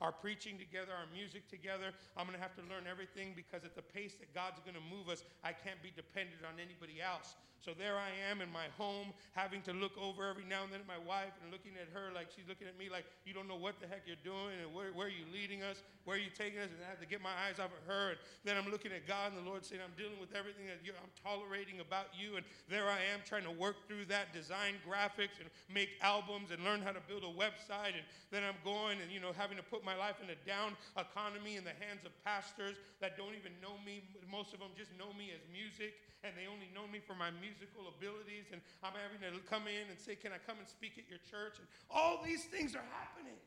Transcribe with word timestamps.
our 0.00 0.12
preaching 0.12 0.58
together, 0.58 0.92
our 0.92 1.08
music 1.12 1.48
together. 1.48 1.92
I'm 2.16 2.26
going 2.26 2.36
to 2.36 2.42
have 2.42 2.54
to 2.56 2.64
learn 2.68 2.84
everything 2.90 3.32
because 3.34 3.64
at 3.64 3.74
the 3.74 3.82
pace 3.82 4.14
that 4.20 4.32
God's 4.34 4.60
going 4.60 4.76
to 4.76 4.86
move 4.92 5.08
us, 5.08 5.24
I 5.44 5.52
can't 5.52 5.80
be 5.82 5.92
dependent 5.94 6.44
on 6.44 6.60
anybody 6.60 7.00
else. 7.00 7.36
So 7.64 7.72
there 7.74 7.98
I 7.98 8.14
am 8.30 8.40
in 8.40 8.50
my 8.52 8.70
home, 8.78 9.10
having 9.32 9.62
to 9.66 9.72
look 9.72 9.96
over 9.98 10.28
every 10.28 10.44
now 10.46 10.62
and 10.62 10.70
then 10.72 10.80
at 10.80 10.88
my 10.88 11.00
wife 11.02 11.34
and 11.42 11.50
looking 11.50 11.74
at 11.80 11.90
her 11.90 12.14
like 12.14 12.30
she's 12.30 12.46
looking 12.46 12.70
at 12.70 12.78
me 12.78 12.86
like, 12.86 13.04
you 13.26 13.34
don't 13.34 13.48
know 13.48 13.58
what 13.58 13.80
the 13.82 13.86
heck 13.90 14.06
you're 14.06 14.20
doing 14.22 14.54
and 14.62 14.70
where, 14.70 14.94
where 14.94 15.10
are 15.10 15.14
you 15.14 15.26
leading 15.34 15.66
us? 15.66 15.82
Where 16.06 16.14
are 16.14 16.22
you 16.22 16.30
taking 16.30 16.62
us? 16.62 16.70
And 16.70 16.78
I 16.84 16.88
have 16.88 17.02
to 17.02 17.10
get 17.10 17.18
my 17.18 17.34
eyes 17.46 17.58
off 17.58 17.74
of 17.74 17.82
her. 17.90 18.14
And 18.14 18.20
then 18.46 18.54
I'm 18.54 18.70
looking 18.70 18.94
at 18.94 19.08
God 19.10 19.34
and 19.34 19.38
the 19.42 19.46
Lord 19.46 19.66
saying, 19.66 19.82
I'm 19.82 19.94
dealing 19.98 20.22
with 20.22 20.30
everything 20.30 20.70
that 20.70 20.78
I'm 20.78 21.14
tolerating 21.18 21.82
about 21.82 22.14
you. 22.14 22.38
And 22.38 22.46
there 22.70 22.86
I 22.86 23.02
am 23.10 23.26
trying 23.26 23.42
to 23.44 23.54
work 23.54 23.82
through 23.90 24.06
that, 24.14 24.30
design 24.30 24.78
graphics 24.86 25.42
and 25.42 25.50
make 25.66 25.98
albums 25.98 26.54
and 26.54 26.62
learn 26.62 26.86
how 26.86 26.94
to 26.94 27.02
build 27.10 27.26
a 27.26 27.34
website. 27.34 27.98
And 27.98 28.06
then 28.30 28.46
I'm 28.46 28.58
going 28.62 29.02
and, 29.02 29.10
you 29.10 29.18
know, 29.18 29.34
having 29.34 29.58
to 29.58 29.66
put 29.66 29.82
my 29.82 29.98
life 29.98 30.22
in 30.22 30.30
a 30.30 30.38
down 30.46 30.78
economy 30.94 31.58
in 31.58 31.66
the 31.66 31.74
hands 31.82 32.06
of 32.06 32.14
pastors 32.22 32.78
that 33.02 33.18
don't 33.18 33.34
even 33.34 33.50
know 33.58 33.74
me. 33.82 34.06
Most 34.30 34.54
of 34.54 34.62
them 34.62 34.70
just 34.78 34.94
know 34.94 35.10
me 35.18 35.34
as 35.34 35.42
music 35.50 35.98
and 36.26 36.34
they 36.34 36.50
only 36.50 36.66
know 36.74 36.90
me 36.90 36.98
for 36.98 37.14
my 37.14 37.30
musical 37.46 37.86
abilities, 37.86 38.50
and 38.50 38.58
I'm 38.82 38.98
having 38.98 39.22
to 39.22 39.42
come 39.46 39.70
in 39.70 39.86
and 39.86 39.98
say, 39.98 40.18
Can 40.18 40.34
I 40.34 40.40
come 40.42 40.58
and 40.58 40.66
speak 40.66 40.98
at 40.98 41.06
your 41.06 41.22
church? 41.30 41.62
And 41.62 41.66
all 41.86 42.18
these 42.26 42.50
things 42.50 42.74
are 42.74 42.86
happening. 42.90 43.38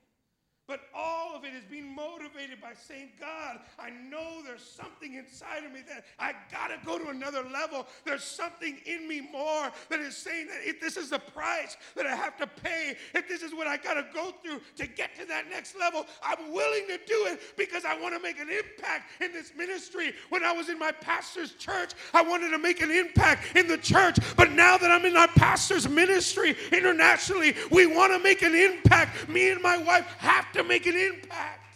But 0.69 0.81
all 0.93 1.35
of 1.35 1.43
it 1.45 1.55
is 1.55 1.63
being 1.63 1.95
motivated 1.95 2.61
by 2.61 2.73
saying, 2.73 3.09
God, 3.19 3.57
I 3.79 3.89
know 3.89 4.43
there's 4.45 4.61
something 4.61 5.15
inside 5.15 5.63
of 5.65 5.73
me 5.73 5.79
that 5.89 6.05
I 6.19 6.33
got 6.51 6.67
to 6.67 6.77
go 6.85 6.99
to 6.99 7.09
another 7.09 7.43
level. 7.51 7.87
There's 8.05 8.23
something 8.23 8.77
in 8.85 9.07
me 9.07 9.19
more 9.19 9.71
that 9.89 9.99
is 9.99 10.15
saying 10.15 10.45
that 10.45 10.59
if 10.63 10.79
this 10.79 10.95
is 10.95 11.09
the 11.09 11.17
price 11.17 11.75
that 11.95 12.05
I 12.05 12.15
have 12.15 12.37
to 12.37 12.45
pay, 12.45 12.95
if 13.15 13.27
this 13.27 13.41
is 13.41 13.51
what 13.51 13.65
I 13.65 13.77
got 13.77 13.95
to 13.95 14.05
go 14.13 14.31
through 14.43 14.61
to 14.77 14.85
get 14.85 15.15
to 15.19 15.25
that 15.25 15.49
next 15.49 15.75
level, 15.75 16.05
I'm 16.23 16.53
willing 16.53 16.85
to 16.85 16.99
do 17.07 17.25
it 17.25 17.41
because 17.57 17.83
I 17.83 17.99
want 17.99 18.13
to 18.15 18.21
make 18.21 18.39
an 18.39 18.49
impact 18.51 19.09
in 19.21 19.33
this 19.33 19.51
ministry. 19.57 20.13
When 20.29 20.43
I 20.43 20.51
was 20.51 20.69
in 20.69 20.77
my 20.77 20.91
pastor's 20.91 21.53
church, 21.53 21.93
I 22.13 22.21
wanted 22.21 22.51
to 22.51 22.59
make 22.59 22.83
an 22.83 22.91
impact 22.91 23.55
in 23.55 23.67
the 23.67 23.77
church. 23.79 24.19
But 24.35 24.51
now 24.51 24.77
that 24.77 24.91
I'm 24.91 25.05
in 25.05 25.17
our 25.17 25.29
pastor's 25.29 25.89
ministry 25.89 26.55
internationally, 26.71 27.55
we 27.71 27.87
want 27.87 28.13
to 28.13 28.19
make 28.19 28.43
an 28.43 28.53
impact. 28.53 29.27
Me 29.27 29.49
and 29.49 29.63
my 29.63 29.77
wife 29.77 30.05
have 30.19 30.51
to 30.51 30.58
to 30.61 30.67
make 30.67 30.85
an 30.85 30.95
impact. 30.95 31.75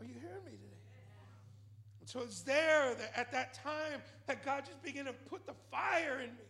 Are 0.00 0.06
you 0.06 0.14
hearing 0.20 0.44
me 0.44 0.52
today? 0.52 1.02
And 2.00 2.08
so 2.08 2.20
it's 2.20 2.42
there 2.42 2.94
that 2.94 3.12
at 3.14 3.30
that 3.32 3.54
time 3.54 4.00
that 4.26 4.44
God 4.44 4.64
just 4.64 4.82
began 4.82 5.04
to 5.04 5.12
put 5.12 5.46
the 5.46 5.54
fire 5.70 6.20
in 6.20 6.30
me. 6.30 6.46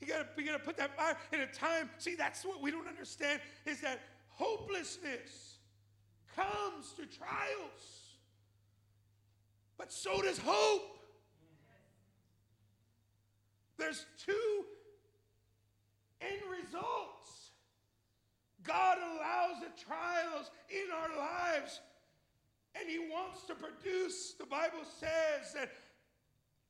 He 0.00 0.06
got 0.06 0.18
to 0.18 0.26
begin 0.36 0.54
to 0.54 0.58
put 0.58 0.76
that 0.78 0.96
fire 0.96 1.16
in 1.32 1.40
a 1.40 1.46
time. 1.46 1.90
See, 1.98 2.14
that's 2.14 2.44
what 2.44 2.62
we 2.62 2.70
don't 2.70 2.88
understand 2.88 3.40
is 3.66 3.80
that 3.82 4.00
hopelessness 4.28 5.58
comes 6.34 6.92
to 6.96 7.04
trials, 7.06 8.16
but 9.76 9.92
so 9.92 10.22
does 10.22 10.38
hope. 10.38 10.98
There's 13.76 14.06
two 14.24 14.64
end 16.20 16.40
results. 16.50 17.37
God 18.68 18.98
allows 18.98 19.60
the 19.60 19.82
trials 19.82 20.50
in 20.68 20.92
our 20.92 21.16
lives, 21.18 21.80
and 22.78 22.88
He 22.88 22.98
wants 22.98 23.44
to 23.46 23.54
produce, 23.54 24.34
the 24.38 24.46
Bible 24.46 24.84
says 25.00 25.54
that 25.54 25.70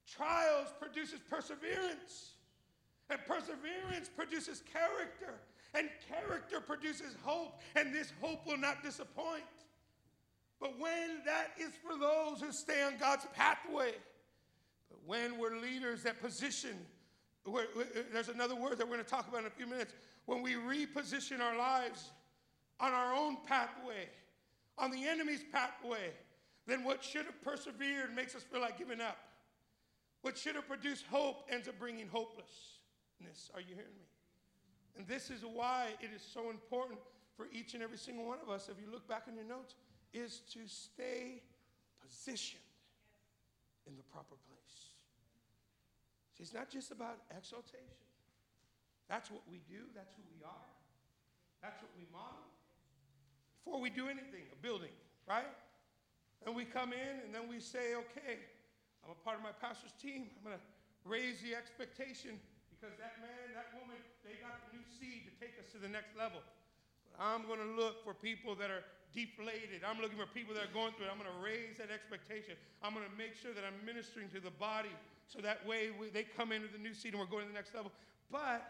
trials 0.06 0.69
produces 0.80 1.19
perseverance, 1.28 2.34
and 3.10 3.19
perseverance 3.26 4.08
produces 4.14 4.62
character, 4.72 5.34
and 5.74 5.91
character 6.08 6.60
produces 6.60 7.16
hope, 7.24 7.60
and 7.74 7.92
this 7.92 8.12
hope 8.22 8.46
will 8.46 8.56
not 8.56 8.82
disappoint. 8.82 9.42
But 10.60 10.78
when 10.78 11.20
that 11.26 11.50
is 11.60 11.72
for 11.82 11.98
those 11.98 12.41
who 12.41 12.52
stay 12.52 12.82
on 12.82 12.96
God's 12.98 13.26
pathway, 13.34 13.92
but 14.88 14.98
when 15.04 15.38
we're 15.38 15.56
leaders 15.56 16.04
that 16.04 16.20
position, 16.20 16.76
Uh, 17.56 17.84
there's 18.12 18.28
another 18.28 18.54
word 18.54 18.78
that 18.78 18.86
we're 18.86 18.94
going 18.94 19.04
to 19.04 19.10
talk 19.10 19.28
about 19.28 19.41
in 19.41 19.47
a 19.47 19.50
few 19.50 19.66
minutes 19.66 19.94
when 20.26 20.42
we 20.42 20.54
reposition 20.54 21.41
our 21.41 21.56
lives 21.56 22.10
on 22.81 22.92
our 22.92 23.14
own 23.14 23.38
pathway, 23.47 24.09
on 24.76 24.91
the 24.91 25.04
enemy's 25.06 25.42
pathway, 25.50 26.12
then 26.66 26.84
what 26.84 27.03
should 27.03 27.25
have 27.25 27.41
persevered 27.42 28.14
makes 28.14 28.34
us 28.34 28.42
feel 28.42 28.60
like 28.60 28.78
giving 28.78 29.00
up. 29.00 29.16
What 30.22 30.37
should 30.37 30.54
have 30.54 30.69
produced 30.69 31.06
hope 31.10 31.47
ends 31.50 31.69
up 31.69 31.78
bringing 31.78 32.08
hopelessness. 32.08 33.50
Are 33.54 33.60
you 33.60 33.75
hearing 33.75 33.97
me? 33.97 34.06
And 34.97 35.06
this 35.06 35.31
is 35.31 35.42
why 35.42 35.88
it 36.00 36.10
is 36.14 36.22
so 36.22 36.50
important 36.50 36.98
for 37.37 37.47
each 37.53 37.75
and 37.75 37.82
every 37.82 37.98
single 37.98 38.26
one 38.26 38.38
of 38.42 38.50
us, 38.50 38.69
if 38.69 38.81
you 38.84 38.91
look 38.91 39.08
back 39.08 39.25
in 39.28 39.34
your 39.34 39.44
notes, 39.44 39.76
is 40.12 40.41
to 40.53 40.60
stay 40.66 41.42
positioned 42.03 42.60
in 43.87 43.97
the 43.97 44.03
proper 44.03 44.34
place. 44.48 44.57
See, 46.38 46.47
it's 46.47 46.54
not 46.54 46.71
just 46.71 46.94
about 46.94 47.19
exaltation. 47.37 47.99
That's 49.10 49.31
what 49.31 49.43
we 49.50 49.59
do, 49.66 49.91
that's 49.91 50.15
who 50.15 50.22
we 50.31 50.47
are, 50.47 50.71
that's 51.59 51.82
what 51.82 51.91
we 51.99 52.06
model. 52.15 52.47
Before 53.59 53.82
we 53.82 53.91
do 53.91 54.06
anything, 54.06 54.47
a 54.54 54.59
building, 54.62 54.94
right? 55.26 55.50
And 56.47 56.54
we 56.54 56.62
come 56.62 56.94
in 56.94 57.26
and 57.26 57.34
then 57.34 57.50
we 57.50 57.59
say, 57.59 57.99
okay, 58.06 58.38
I'm 59.03 59.10
a 59.10 59.21
part 59.26 59.34
of 59.34 59.43
my 59.43 59.50
pastor's 59.59 59.97
team. 59.99 60.31
I'm 60.38 60.44
going 60.47 60.54
to 60.54 60.65
raise 61.03 61.43
the 61.43 61.59
expectation 61.59 62.38
because 62.70 62.94
that 63.03 63.19
man, 63.19 63.59
that 63.59 63.75
woman, 63.75 63.99
they 64.22 64.38
got 64.38 64.55
the 64.70 64.78
new 64.78 64.84
seed 64.87 65.26
to 65.26 65.32
take 65.43 65.59
us 65.59 65.66
to 65.75 65.82
the 65.82 65.91
next 65.91 66.15
level. 66.15 66.38
But 67.10 67.19
I'm 67.19 67.43
going 67.50 67.59
to 67.59 67.72
look 67.75 68.06
for 68.06 68.15
people 68.15 68.55
that 68.62 68.70
are 68.70 68.87
deflated. 69.10 69.82
I'm 69.82 69.99
looking 69.99 70.20
for 70.20 70.31
people 70.31 70.55
that 70.55 70.70
are 70.70 70.76
going 70.76 70.94
through 70.94 71.10
it. 71.10 71.12
I'm 71.12 71.19
going 71.19 71.32
to 71.32 71.43
raise 71.43 71.75
that 71.82 71.91
expectation. 71.91 72.55
I'm 72.87 72.94
going 72.94 73.09
to 73.09 73.16
make 73.19 73.34
sure 73.34 73.50
that 73.50 73.66
I'm 73.66 73.76
ministering 73.82 74.31
to 74.37 74.41
the 74.41 74.55
body 74.55 74.94
so 75.28 75.41
that 75.41 75.65
way 75.66 75.91
we, 75.99 76.09
they 76.09 76.25
come 76.25 76.53
into 76.53 76.69
the 76.72 76.78
new 76.78 76.94
seed 76.94 77.12
and 77.12 77.21
we're 77.21 77.28
going 77.28 77.44
to 77.44 77.53
the 77.53 77.55
next 77.55 77.75
level. 77.75 77.93
But 78.33 78.65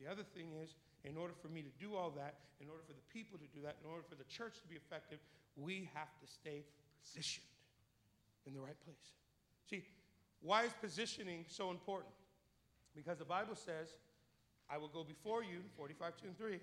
the 0.00 0.10
other 0.10 0.24
thing 0.34 0.48
is, 0.62 0.74
in 1.04 1.16
order 1.16 1.34
for 1.40 1.48
me 1.48 1.60
to 1.60 1.72
do 1.78 1.94
all 1.94 2.10
that, 2.16 2.34
in 2.60 2.68
order 2.68 2.82
for 2.86 2.94
the 2.94 3.04
people 3.12 3.38
to 3.38 3.44
do 3.54 3.60
that, 3.62 3.76
in 3.84 3.90
order 3.90 4.02
for 4.08 4.16
the 4.16 4.24
church 4.24 4.56
to 4.62 4.68
be 4.68 4.76
effective, 4.76 5.18
we 5.56 5.88
have 5.92 6.08
to 6.20 6.26
stay 6.26 6.64
positioned 7.04 7.46
in 8.46 8.54
the 8.54 8.60
right 8.60 8.80
place. 8.84 9.12
See, 9.68 9.84
why 10.40 10.64
is 10.64 10.72
positioning 10.80 11.44
so 11.48 11.70
important? 11.70 12.12
Because 12.96 13.18
the 13.18 13.24
Bible 13.24 13.54
says, 13.54 13.94
I 14.70 14.78
will 14.78 14.88
go 14.88 15.04
before 15.04 15.42
you, 15.42 15.60
45, 15.76 16.16
2 16.16 16.26
and 16.28 16.38
3, 16.38 16.60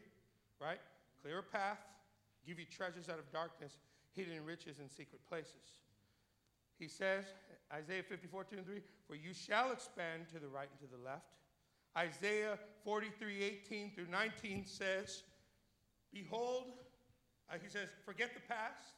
right? 0.59 0.79
Clear 1.21 1.39
a 1.39 1.43
path, 1.43 1.77
give 2.45 2.59
you 2.59 2.65
treasures 2.65 3.09
out 3.09 3.19
of 3.19 3.31
darkness, 3.31 3.77
hidden 4.15 4.43
riches 4.43 4.79
in 4.79 4.89
secret 4.89 5.21
places. 5.29 5.81
He 6.79 6.87
says, 6.87 7.25
Isaiah 7.73 8.03
54, 8.03 8.43
2 8.45 8.57
and 8.57 8.65
3, 8.65 8.81
for 9.07 9.15
you 9.15 9.33
shall 9.33 9.71
expand 9.71 10.27
to 10.33 10.39
the 10.39 10.47
right 10.47 10.67
and 10.69 10.89
to 10.89 10.95
the 10.95 11.01
left 11.03 11.31
Isaiah 11.97 12.57
43 12.85 13.43
18 13.43 13.91
through 13.93 14.07
19 14.09 14.65
says, 14.65 15.23
Behold, 16.13 16.73
uh, 17.49 17.57
he 17.61 17.69
says, 17.69 17.87
forget 18.05 18.31
the 18.33 18.41
past. 18.41 18.93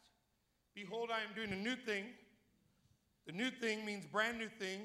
Behold, 0.75 1.09
I 1.11 1.21
am 1.21 1.33
doing 1.35 1.51
a 1.51 1.61
new 1.61 1.75
thing. 1.75 2.05
The 3.25 3.31
new 3.31 3.49
thing 3.49 3.85
means 3.85 4.05
brand 4.05 4.37
new 4.37 4.49
thing. 4.59 4.81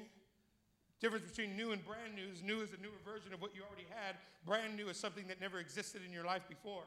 Difference 1.01 1.29
between 1.29 1.55
new 1.55 1.71
and 1.71 1.85
brand 1.85 2.15
new 2.15 2.31
is 2.31 2.43
new 2.43 2.61
is 2.61 2.69
a 2.73 2.81
newer 2.81 2.99
version 3.05 3.33
of 3.33 3.41
what 3.41 3.55
you 3.55 3.61
already 3.63 3.87
had. 3.89 4.15
Brand 4.45 4.75
new 4.75 4.89
is 4.89 4.97
something 4.97 5.27
that 5.27 5.39
never 5.39 5.59
existed 5.59 6.01
in 6.05 6.11
your 6.11 6.25
life 6.25 6.43
before. 6.49 6.83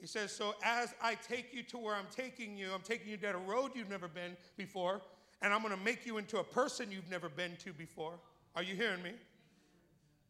He 0.00 0.06
says, 0.06 0.32
So 0.32 0.54
as 0.64 0.94
I 1.02 1.16
take 1.16 1.52
you 1.52 1.62
to 1.64 1.78
where 1.78 1.94
I'm 1.94 2.06
taking 2.14 2.56
you, 2.56 2.72
I'm 2.72 2.82
taking 2.82 3.10
you 3.10 3.16
down 3.16 3.34
a 3.34 3.38
road 3.38 3.72
you've 3.74 3.90
never 3.90 4.08
been 4.08 4.36
before, 4.56 5.02
and 5.42 5.52
I'm 5.52 5.62
going 5.62 5.74
to 5.76 5.84
make 5.84 6.04
you 6.04 6.18
into 6.18 6.38
a 6.38 6.44
person 6.44 6.90
you've 6.90 7.10
never 7.10 7.28
been 7.28 7.56
to 7.64 7.72
before. 7.72 8.14
Are 8.56 8.62
you 8.62 8.74
hearing 8.74 9.02
me? 9.02 9.12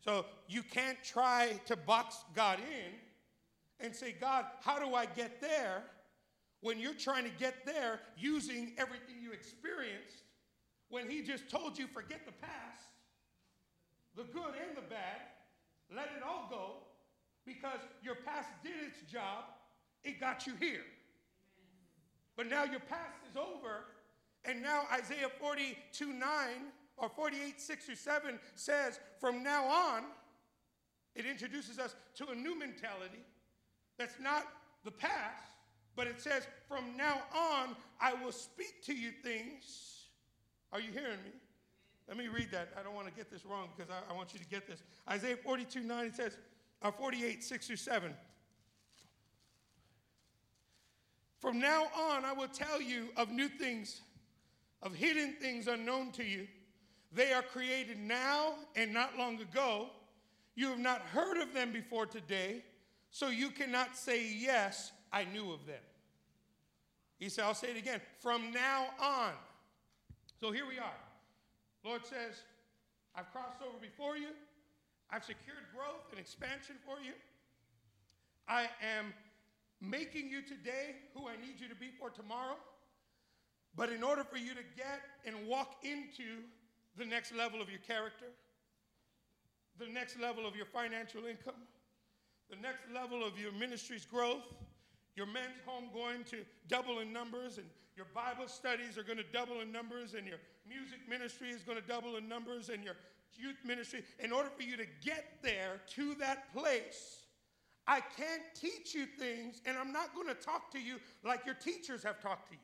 So 0.04 0.26
you 0.48 0.62
can't 0.62 0.98
try 1.02 1.58
to 1.66 1.76
box 1.76 2.24
God 2.34 2.58
in 2.58 3.84
and 3.84 3.94
say, 3.94 4.14
God, 4.18 4.44
how 4.60 4.78
do 4.78 4.94
I 4.94 5.06
get 5.06 5.40
there? 5.40 5.82
When 6.60 6.78
you're 6.80 6.94
trying 6.94 7.24
to 7.24 7.30
get 7.38 7.64
there 7.64 8.00
using 8.16 8.72
everything 8.78 9.16
you 9.22 9.32
experienced, 9.32 10.24
when 10.88 11.08
He 11.08 11.22
just 11.22 11.48
told 11.48 11.78
you, 11.78 11.86
forget 11.86 12.26
the 12.26 12.32
past, 12.32 12.82
the 14.16 14.24
good 14.24 14.54
and 14.66 14.76
the 14.76 14.82
bad, 14.82 15.20
let 15.94 16.06
it 16.16 16.22
all 16.26 16.48
go, 16.50 16.72
because 17.46 17.78
your 18.02 18.16
past 18.16 18.48
did 18.62 18.72
its 18.86 19.10
job, 19.10 19.44
it 20.04 20.20
got 20.20 20.46
you 20.46 20.54
here. 20.58 20.84
But 22.36 22.48
now 22.48 22.64
your 22.64 22.80
past 22.80 23.18
is 23.30 23.36
over, 23.36 23.84
and 24.44 24.62
now 24.62 24.82
Isaiah 24.92 25.28
42 25.40 26.12
9 26.12 26.26
or 26.96 27.08
48, 27.08 27.60
6 27.60 27.84
through 27.84 27.94
7 27.94 28.38
says, 28.54 28.98
from 29.20 29.42
now 29.42 29.64
on, 29.66 30.04
it 31.14 31.26
introduces 31.26 31.78
us 31.78 31.94
to 32.16 32.28
a 32.28 32.34
new 32.34 32.58
mentality 32.58 33.22
that's 33.98 34.20
not 34.20 34.46
the 34.84 34.90
past, 34.90 35.42
but 35.96 36.06
it 36.06 36.20
says, 36.20 36.46
from 36.68 36.96
now 36.96 37.22
on, 37.34 37.76
I 38.00 38.14
will 38.14 38.32
speak 38.32 38.84
to 38.84 38.94
you 38.94 39.10
things. 39.22 40.04
Are 40.72 40.80
you 40.80 40.92
hearing 40.92 41.18
me? 41.24 41.32
Let 42.08 42.16
me 42.16 42.28
read 42.28 42.50
that. 42.52 42.70
I 42.78 42.82
don't 42.82 42.94
want 42.94 43.06
to 43.06 43.12
get 43.12 43.30
this 43.30 43.44
wrong 43.44 43.68
because 43.76 43.90
I, 43.90 44.12
I 44.12 44.16
want 44.16 44.32
you 44.32 44.38
to 44.38 44.46
get 44.46 44.66
this. 44.66 44.82
Isaiah 45.10 45.36
42, 45.36 45.80
9, 45.80 46.06
it 46.06 46.16
says, 46.16 46.36
uh, 46.82 46.90
48, 46.90 47.44
6 47.44 47.66
through 47.66 47.76
7. 47.76 48.14
From 51.40 51.60
now 51.60 51.84
on, 51.96 52.24
I 52.24 52.32
will 52.32 52.48
tell 52.48 52.80
you 52.80 53.08
of 53.16 53.30
new 53.30 53.48
things, 53.48 54.00
of 54.82 54.94
hidden 54.94 55.34
things 55.40 55.66
unknown 55.66 56.12
to 56.12 56.24
you. 56.24 56.46
They 57.12 57.32
are 57.32 57.42
created 57.42 57.98
now 57.98 58.54
and 58.76 58.92
not 58.92 59.16
long 59.16 59.40
ago. 59.40 59.90
You 60.54 60.68
have 60.68 60.78
not 60.78 61.00
heard 61.02 61.40
of 61.40 61.54
them 61.54 61.72
before 61.72 62.06
today, 62.06 62.64
so 63.10 63.28
you 63.28 63.50
cannot 63.50 63.96
say, 63.96 64.26
Yes, 64.26 64.92
I 65.12 65.24
knew 65.24 65.52
of 65.52 65.66
them. 65.66 65.80
He 67.18 67.28
said, 67.28 67.44
I'll 67.44 67.54
say 67.54 67.70
it 67.70 67.76
again. 67.76 68.00
From 68.20 68.52
now 68.52 68.86
on. 69.00 69.32
So 70.40 70.52
here 70.52 70.66
we 70.68 70.78
are. 70.78 71.00
Lord 71.84 72.04
says, 72.04 72.42
I've 73.14 73.30
crossed 73.32 73.62
over 73.62 73.78
before 73.80 74.16
you. 74.16 74.28
I've 75.10 75.24
secured 75.24 75.64
growth 75.74 76.10
and 76.10 76.20
expansion 76.20 76.76
for 76.84 77.00
you. 77.02 77.12
I 78.46 78.68
am 78.98 79.12
making 79.80 80.28
you 80.28 80.42
today 80.42 80.96
who 81.14 81.28
I 81.28 81.36
need 81.36 81.60
you 81.60 81.68
to 81.68 81.74
be 81.74 81.90
for 81.98 82.10
tomorrow. 82.10 82.56
But 83.76 83.90
in 83.90 84.02
order 84.02 84.24
for 84.24 84.38
you 84.38 84.54
to 84.54 84.62
get 84.76 85.00
and 85.24 85.46
walk 85.46 85.76
into 85.84 86.42
the 86.96 87.04
next 87.04 87.34
level 87.34 87.62
of 87.62 87.70
your 87.70 87.80
character, 87.80 88.26
the 89.78 89.86
next 89.86 90.18
level 90.18 90.46
of 90.46 90.56
your 90.56 90.66
financial 90.66 91.26
income, 91.26 91.62
the 92.50 92.56
next 92.56 92.90
level 92.92 93.24
of 93.24 93.38
your 93.38 93.52
ministry's 93.52 94.04
growth, 94.04 94.42
your 95.14 95.26
men's 95.26 95.60
home 95.66 95.84
going 95.92 96.24
to 96.24 96.38
double 96.68 97.00
in 97.00 97.12
numbers, 97.12 97.58
and 97.58 97.66
your 97.96 98.06
Bible 98.14 98.48
studies 98.48 98.96
are 98.96 99.02
going 99.02 99.18
to 99.18 99.30
double 99.32 99.60
in 99.60 99.70
numbers, 99.70 100.14
and 100.14 100.26
your 100.26 100.38
music 100.68 100.98
ministry 101.08 101.50
is 101.50 101.62
going 101.62 101.80
to 101.80 101.86
double 101.86 102.16
in 102.16 102.28
numbers, 102.28 102.68
and 102.68 102.82
your 102.82 102.94
youth 103.34 103.58
ministry. 103.64 104.02
In 104.18 104.32
order 104.32 104.48
for 104.56 104.62
you 104.62 104.76
to 104.76 104.86
get 105.04 105.38
there 105.42 105.80
to 105.94 106.14
that 106.16 106.52
place, 106.52 107.22
I 107.86 108.00
can't 108.00 108.42
teach 108.54 108.94
you 108.94 109.06
things, 109.06 109.60
and 109.64 109.76
I'm 109.76 109.92
not 109.92 110.14
going 110.14 110.28
to 110.28 110.34
talk 110.34 110.70
to 110.72 110.80
you 110.80 110.96
like 111.24 111.46
your 111.46 111.54
teachers 111.54 112.02
have 112.02 112.20
talked 112.20 112.50
to 112.50 112.54
you. 112.54 112.60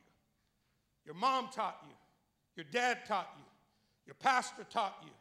Your 1.05 1.15
mom 1.15 1.49
taught 1.53 1.77
you, 1.85 1.93
your 2.55 2.65
dad 2.71 3.05
taught 3.05 3.29
you, 3.37 3.43
your 4.05 4.15
pastor 4.15 4.65
taught 4.69 4.97
you. 5.03 5.11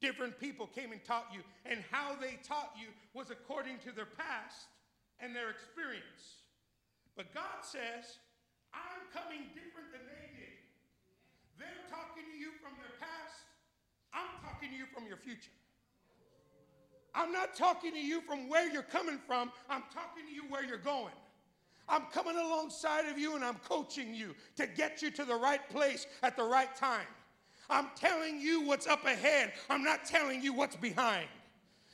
Different 0.00 0.38
people 0.38 0.66
came 0.66 0.92
and 0.92 1.04
taught 1.04 1.28
you, 1.32 1.40
and 1.66 1.84
how 1.90 2.16
they 2.20 2.38
taught 2.42 2.72
you 2.78 2.88
was 3.12 3.30
according 3.30 3.78
to 3.84 3.92
their 3.92 4.08
past 4.08 4.68
and 5.18 5.36
their 5.36 5.50
experience. 5.50 6.44
But 7.16 7.34
God 7.34 7.60
says, 7.62 8.16
I'm 8.72 9.04
coming 9.12 9.44
different 9.52 9.92
than 9.92 10.00
they 10.08 10.26
did. 10.32 10.56
They're 11.58 11.84
talking 11.88 12.24
to 12.24 12.36
you 12.38 12.52
from 12.64 12.72
their 12.80 12.96
past, 13.00 13.44
I'm 14.12 14.40
talking 14.40 14.70
to 14.70 14.76
you 14.76 14.86
from 14.92 15.06
your 15.06 15.18
future. 15.18 15.52
I'm 17.14 17.32
not 17.32 17.54
talking 17.54 17.92
to 17.92 18.00
you 18.00 18.20
from 18.22 18.48
where 18.48 18.70
you're 18.70 18.82
coming 18.82 19.18
from, 19.26 19.52
I'm 19.68 19.84
talking 19.92 20.24
to 20.28 20.32
you 20.32 20.44
where 20.48 20.64
you're 20.64 20.78
going. 20.78 21.12
I'm 21.90 22.02
coming 22.12 22.36
alongside 22.36 23.06
of 23.06 23.18
you 23.18 23.34
and 23.34 23.44
I'm 23.44 23.56
coaching 23.68 24.14
you 24.14 24.34
to 24.56 24.66
get 24.66 25.02
you 25.02 25.10
to 25.10 25.24
the 25.24 25.34
right 25.34 25.68
place 25.68 26.06
at 26.22 26.36
the 26.36 26.44
right 26.44 26.74
time. 26.76 27.06
I'm 27.68 27.88
telling 27.96 28.40
you 28.40 28.62
what's 28.62 28.86
up 28.86 29.04
ahead, 29.04 29.52
I'm 29.68 29.84
not 29.84 30.04
telling 30.04 30.42
you 30.42 30.52
what's 30.52 30.76
behind. 30.76 31.26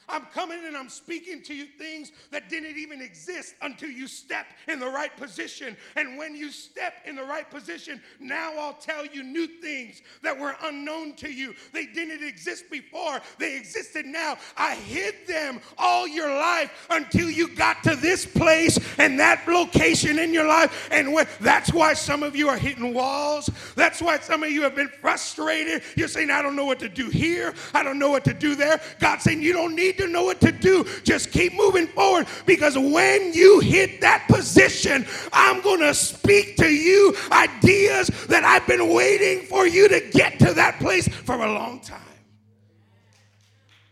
I'm 0.09 0.23
coming 0.27 0.61
and 0.67 0.77
I'm 0.77 0.89
speaking 0.89 1.43
to 1.43 1.55
you 1.55 1.67
things 1.79 2.13
that 2.31 2.49
didn't 2.49 2.77
even 2.77 3.03
exist 3.03 3.55
until 3.63 3.91
you 3.91 4.07
step 4.07 4.47
in 4.69 4.79
the 4.79 4.87
right 4.87 5.15
position. 5.17 5.77
And 5.97 6.17
when 6.17 6.37
you 6.37 6.51
step 6.53 6.95
in 7.05 7.17
the 7.17 7.25
right 7.25 7.51
position, 7.51 8.01
now 8.21 8.53
I'll 8.57 8.75
tell 8.75 9.05
you 9.05 9.25
new 9.25 9.47
things 9.47 10.03
that 10.23 10.39
were 10.39 10.55
unknown 10.63 11.15
to 11.17 11.31
you. 11.31 11.55
They 11.73 11.87
didn't 11.87 12.27
exist 12.27 12.71
before, 12.71 13.21
they 13.39 13.57
existed 13.57 14.07
now. 14.07 14.39
I 14.57 14.77
hid 14.77 15.15
them 15.27 15.61
all 15.77 16.07
your 16.07 16.31
life 16.31 16.87
until 16.91 17.29
you 17.29 17.49
got 17.49 17.83
to 17.83 17.97
this 17.97 18.25
place 18.25 18.79
and 18.99 19.19
that 19.19 19.47
location 19.49 20.19
in 20.19 20.33
your 20.33 20.47
life. 20.47 20.89
And 20.93 21.13
when, 21.13 21.27
that's 21.41 21.73
why 21.73 21.95
some 21.95 22.23
of 22.23 22.37
you 22.37 22.49
are 22.49 22.57
hitting 22.57 22.95
walls. 22.95 23.51
That's 23.75 24.01
why 24.01 24.19
some 24.21 24.43
of 24.43 24.51
you 24.51 24.63
have 24.63 24.77
been 24.77 24.91
frustrated. 25.01 25.83
You're 25.97 26.09
saying, 26.09 26.31
I 26.31 26.43
don't 26.43 26.55
know 26.55 26.65
what 26.65 26.79
to 26.81 26.89
do 26.89 27.11
here, 27.11 27.55
I 27.75 27.83
don't 27.83 27.99
know 27.99 28.11
what 28.11 28.25
to 28.25 28.35
do 28.35 28.55
there. 28.55 28.81
God's 29.01 29.25
saying, 29.25 29.43
You 29.43 29.53
don't 29.53 29.75
need 29.75 29.96
to 29.99 30.07
know 30.07 30.25
what 30.25 30.41
to 30.41 30.53
do. 30.53 30.85
Just 31.05 31.31
keep 31.31 31.55
moving 31.55 31.87
forward 31.87 32.27
because 32.45 32.77
when 32.79 33.33
you 33.33 33.61
hit 33.61 34.01
that 34.01 34.27
position, 34.29 35.07
I'm 35.33 35.61
going 35.63 35.81
to 35.81 35.95
speak 35.95 36.57
to 36.57 36.69
you 36.69 37.15
ideas 37.33 38.09
that 38.29 38.45
I've 38.45 38.67
been 38.67 38.93
waiting 38.93 39.47
for 39.47 39.67
you 39.67 39.89
to 39.89 40.01
get 40.13 40.39
to 40.41 40.55
that 40.55 40.79
place 40.79 41.09
for 41.09 41.35
a 41.35 41.53
long 41.53 41.81
time. 41.81 42.01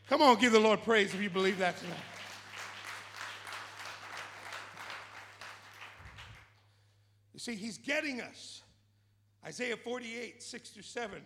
Come 0.08 0.22
on, 0.22 0.38
give 0.38 0.52
the 0.52 0.60
Lord 0.60 0.82
praise 0.82 1.14
if 1.14 1.20
you 1.20 1.30
believe 1.30 1.58
that 1.58 1.76
tonight. 1.78 1.96
You 7.32 7.40
see, 7.40 7.54
he's 7.54 7.78
getting 7.78 8.20
us. 8.20 8.62
Isaiah 9.44 9.76
48, 9.76 10.42
6 10.42 10.70
through 10.70 10.82
7 10.82 11.20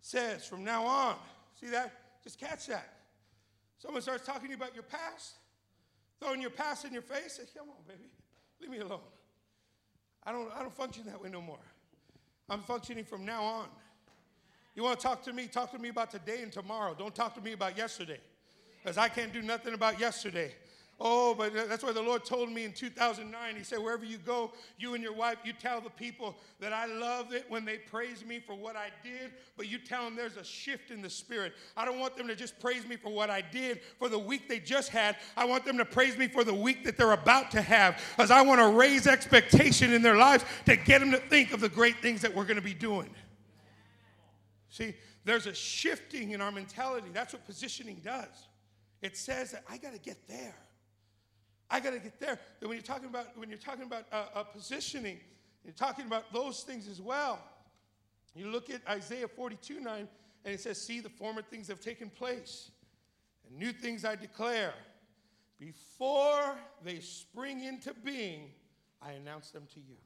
says, 0.00 0.46
from 0.46 0.64
now 0.64 0.84
on, 0.84 1.16
see 1.60 1.66
that? 1.68 1.92
Just 2.22 2.38
catch 2.38 2.66
that. 2.66 2.99
Someone 3.80 4.02
starts 4.02 4.26
talking 4.26 4.44
to 4.44 4.50
you 4.50 4.56
about 4.56 4.74
your 4.74 4.84
past, 4.84 5.36
throwing 6.20 6.42
your 6.42 6.50
past 6.50 6.84
in 6.84 6.92
your 6.92 7.02
face. 7.02 7.38
Say, 7.38 7.44
come 7.56 7.68
on, 7.70 7.76
baby, 7.88 8.10
leave 8.60 8.70
me 8.70 8.78
alone. 8.78 9.00
I 10.22 10.32
don't, 10.32 10.52
I 10.54 10.60
don't 10.60 10.74
function 10.74 11.04
that 11.06 11.20
way 11.20 11.30
no 11.30 11.40
more. 11.40 11.64
I'm 12.50 12.60
functioning 12.60 13.04
from 13.04 13.24
now 13.24 13.42
on. 13.42 13.66
You 14.74 14.82
want 14.82 15.00
to 15.00 15.02
talk 15.02 15.22
to 15.24 15.32
me? 15.32 15.46
Talk 15.46 15.72
to 15.72 15.78
me 15.78 15.88
about 15.88 16.10
today 16.10 16.42
and 16.42 16.52
tomorrow. 16.52 16.94
Don't 16.96 17.14
talk 17.14 17.34
to 17.36 17.40
me 17.40 17.52
about 17.52 17.76
yesterday, 17.78 18.20
because 18.82 18.98
I 18.98 19.08
can't 19.08 19.32
do 19.32 19.40
nothing 19.40 19.72
about 19.72 19.98
yesterday. 19.98 20.52
Oh, 21.02 21.34
but 21.34 21.54
that's 21.54 21.82
why 21.82 21.92
the 21.92 22.02
Lord 22.02 22.26
told 22.26 22.50
me 22.50 22.64
in 22.64 22.74
2009. 22.74 23.56
He 23.56 23.64
said, 23.64 23.78
Wherever 23.78 24.04
you 24.04 24.18
go, 24.18 24.52
you 24.78 24.92
and 24.92 25.02
your 25.02 25.14
wife, 25.14 25.38
you 25.44 25.54
tell 25.54 25.80
the 25.80 25.88
people 25.88 26.36
that 26.58 26.74
I 26.74 26.84
love 26.84 27.32
it 27.32 27.46
when 27.48 27.64
they 27.64 27.78
praise 27.78 28.22
me 28.22 28.38
for 28.38 28.54
what 28.54 28.76
I 28.76 28.88
did, 29.02 29.32
but 29.56 29.66
you 29.66 29.78
tell 29.78 30.04
them 30.04 30.14
there's 30.14 30.36
a 30.36 30.44
shift 30.44 30.90
in 30.90 31.00
the 31.00 31.08
spirit. 31.08 31.54
I 31.74 31.86
don't 31.86 31.98
want 31.98 32.18
them 32.18 32.28
to 32.28 32.36
just 32.36 32.60
praise 32.60 32.86
me 32.86 32.96
for 32.96 33.10
what 33.10 33.30
I 33.30 33.40
did 33.40 33.80
for 33.98 34.10
the 34.10 34.18
week 34.18 34.46
they 34.46 34.58
just 34.58 34.90
had. 34.90 35.16
I 35.38 35.46
want 35.46 35.64
them 35.64 35.78
to 35.78 35.86
praise 35.86 36.18
me 36.18 36.28
for 36.28 36.44
the 36.44 36.52
week 36.52 36.84
that 36.84 36.98
they're 36.98 37.12
about 37.12 37.50
to 37.52 37.62
have, 37.62 37.98
because 38.14 38.30
I 38.30 38.42
want 38.42 38.60
to 38.60 38.68
raise 38.68 39.06
expectation 39.06 39.94
in 39.94 40.02
their 40.02 40.18
lives 40.18 40.44
to 40.66 40.76
get 40.76 41.00
them 41.00 41.12
to 41.12 41.18
think 41.18 41.54
of 41.54 41.60
the 41.60 41.70
great 41.70 42.02
things 42.02 42.20
that 42.20 42.34
we're 42.34 42.44
going 42.44 42.56
to 42.56 42.62
be 42.62 42.74
doing. 42.74 43.08
See, 44.68 44.94
there's 45.24 45.46
a 45.46 45.54
shifting 45.54 46.32
in 46.32 46.42
our 46.42 46.52
mentality. 46.52 47.08
That's 47.10 47.32
what 47.32 47.46
positioning 47.46 48.02
does. 48.04 48.48
It 49.00 49.16
says 49.16 49.52
that 49.52 49.64
I 49.70 49.78
got 49.78 49.94
to 49.94 49.98
get 49.98 50.28
there. 50.28 50.56
I 51.70 51.78
got 51.80 51.92
to 51.92 52.00
get 52.00 52.18
there. 52.18 52.38
And 52.60 52.68
when 52.68 52.76
you're 52.76 52.82
talking 52.82 53.08
about 53.08 53.36
when 53.36 53.48
you're 53.48 53.58
talking 53.58 53.84
about 53.84 54.04
uh, 54.12 54.24
uh, 54.34 54.42
positioning, 54.42 55.20
you're 55.64 55.72
talking 55.72 56.06
about 56.06 56.32
those 56.32 56.62
things 56.62 56.88
as 56.88 57.00
well. 57.00 57.38
You 58.34 58.48
look 58.48 58.70
at 58.70 58.80
Isaiah 58.88 59.28
42 59.28 59.80
9, 59.80 60.08
and 60.44 60.54
it 60.54 60.60
says, 60.60 60.80
"See, 60.80 61.00
the 61.00 61.08
former 61.08 61.42
things 61.42 61.68
have 61.68 61.80
taken 61.80 62.10
place, 62.10 62.70
and 63.46 63.58
new 63.58 63.72
things 63.72 64.04
I 64.04 64.16
declare. 64.16 64.74
Before 65.58 66.56
they 66.82 67.00
spring 67.00 67.62
into 67.64 67.92
being, 67.92 68.50
I 69.00 69.12
announce 69.12 69.50
them 69.50 69.66
to 69.74 69.80
you." 69.80 69.96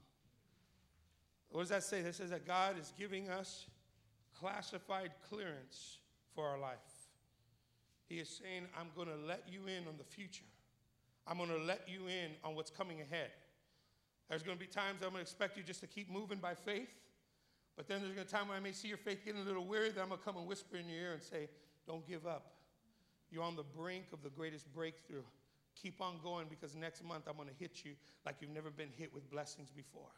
What 1.48 1.60
does 1.60 1.68
that 1.70 1.84
say? 1.84 2.02
That 2.02 2.14
says 2.14 2.30
that 2.30 2.46
God 2.46 2.78
is 2.78 2.92
giving 2.98 3.30
us 3.30 3.66
classified 4.38 5.12
clearance 5.30 5.98
for 6.34 6.48
our 6.48 6.58
life. 6.58 6.78
He 8.08 8.16
is 8.18 8.28
saying, 8.28 8.66
"I'm 8.78 8.90
going 8.94 9.08
to 9.08 9.26
let 9.26 9.48
you 9.48 9.66
in 9.66 9.86
on 9.88 9.96
the 9.96 10.04
future." 10.04 10.44
I'm 11.26 11.38
going 11.38 11.50
to 11.50 11.58
let 11.58 11.88
you 11.88 12.06
in 12.06 12.32
on 12.42 12.54
what's 12.54 12.70
coming 12.70 13.00
ahead. 13.00 13.30
There's 14.28 14.42
going 14.42 14.56
to 14.56 14.60
be 14.60 14.70
times 14.70 15.02
I'm 15.02 15.10
going 15.10 15.14
to 15.16 15.20
expect 15.20 15.56
you 15.56 15.62
just 15.62 15.80
to 15.80 15.86
keep 15.86 16.10
moving 16.10 16.38
by 16.38 16.54
faith, 16.54 16.88
but 17.76 17.88
then 17.88 18.00
there's 18.00 18.14
going 18.14 18.26
to 18.26 18.32
be 18.32 18.36
a 18.36 18.38
time 18.38 18.48
when 18.48 18.56
I 18.56 18.60
may 18.60 18.72
see 18.72 18.88
your 18.88 18.98
faith 18.98 19.24
getting 19.24 19.40
a 19.40 19.44
little 19.44 19.66
weary, 19.66 19.90
that 19.90 20.00
I'm 20.00 20.08
going 20.08 20.18
to 20.18 20.24
come 20.24 20.36
and 20.36 20.46
whisper 20.46 20.76
in 20.76 20.88
your 20.88 20.98
ear 20.98 21.12
and 21.12 21.22
say, 21.22 21.48
Don't 21.86 22.06
give 22.06 22.26
up. 22.26 22.52
You're 23.30 23.42
on 23.42 23.56
the 23.56 23.64
brink 23.64 24.06
of 24.12 24.22
the 24.22 24.30
greatest 24.30 24.72
breakthrough. 24.72 25.24
Keep 25.80 26.00
on 26.00 26.20
going 26.22 26.46
because 26.48 26.74
next 26.74 27.02
month 27.02 27.24
I'm 27.28 27.36
going 27.36 27.48
to 27.48 27.54
hit 27.58 27.84
you 27.84 27.92
like 28.24 28.36
you've 28.40 28.50
never 28.50 28.70
been 28.70 28.90
hit 28.96 29.12
with 29.12 29.28
blessings 29.30 29.70
before. 29.70 30.10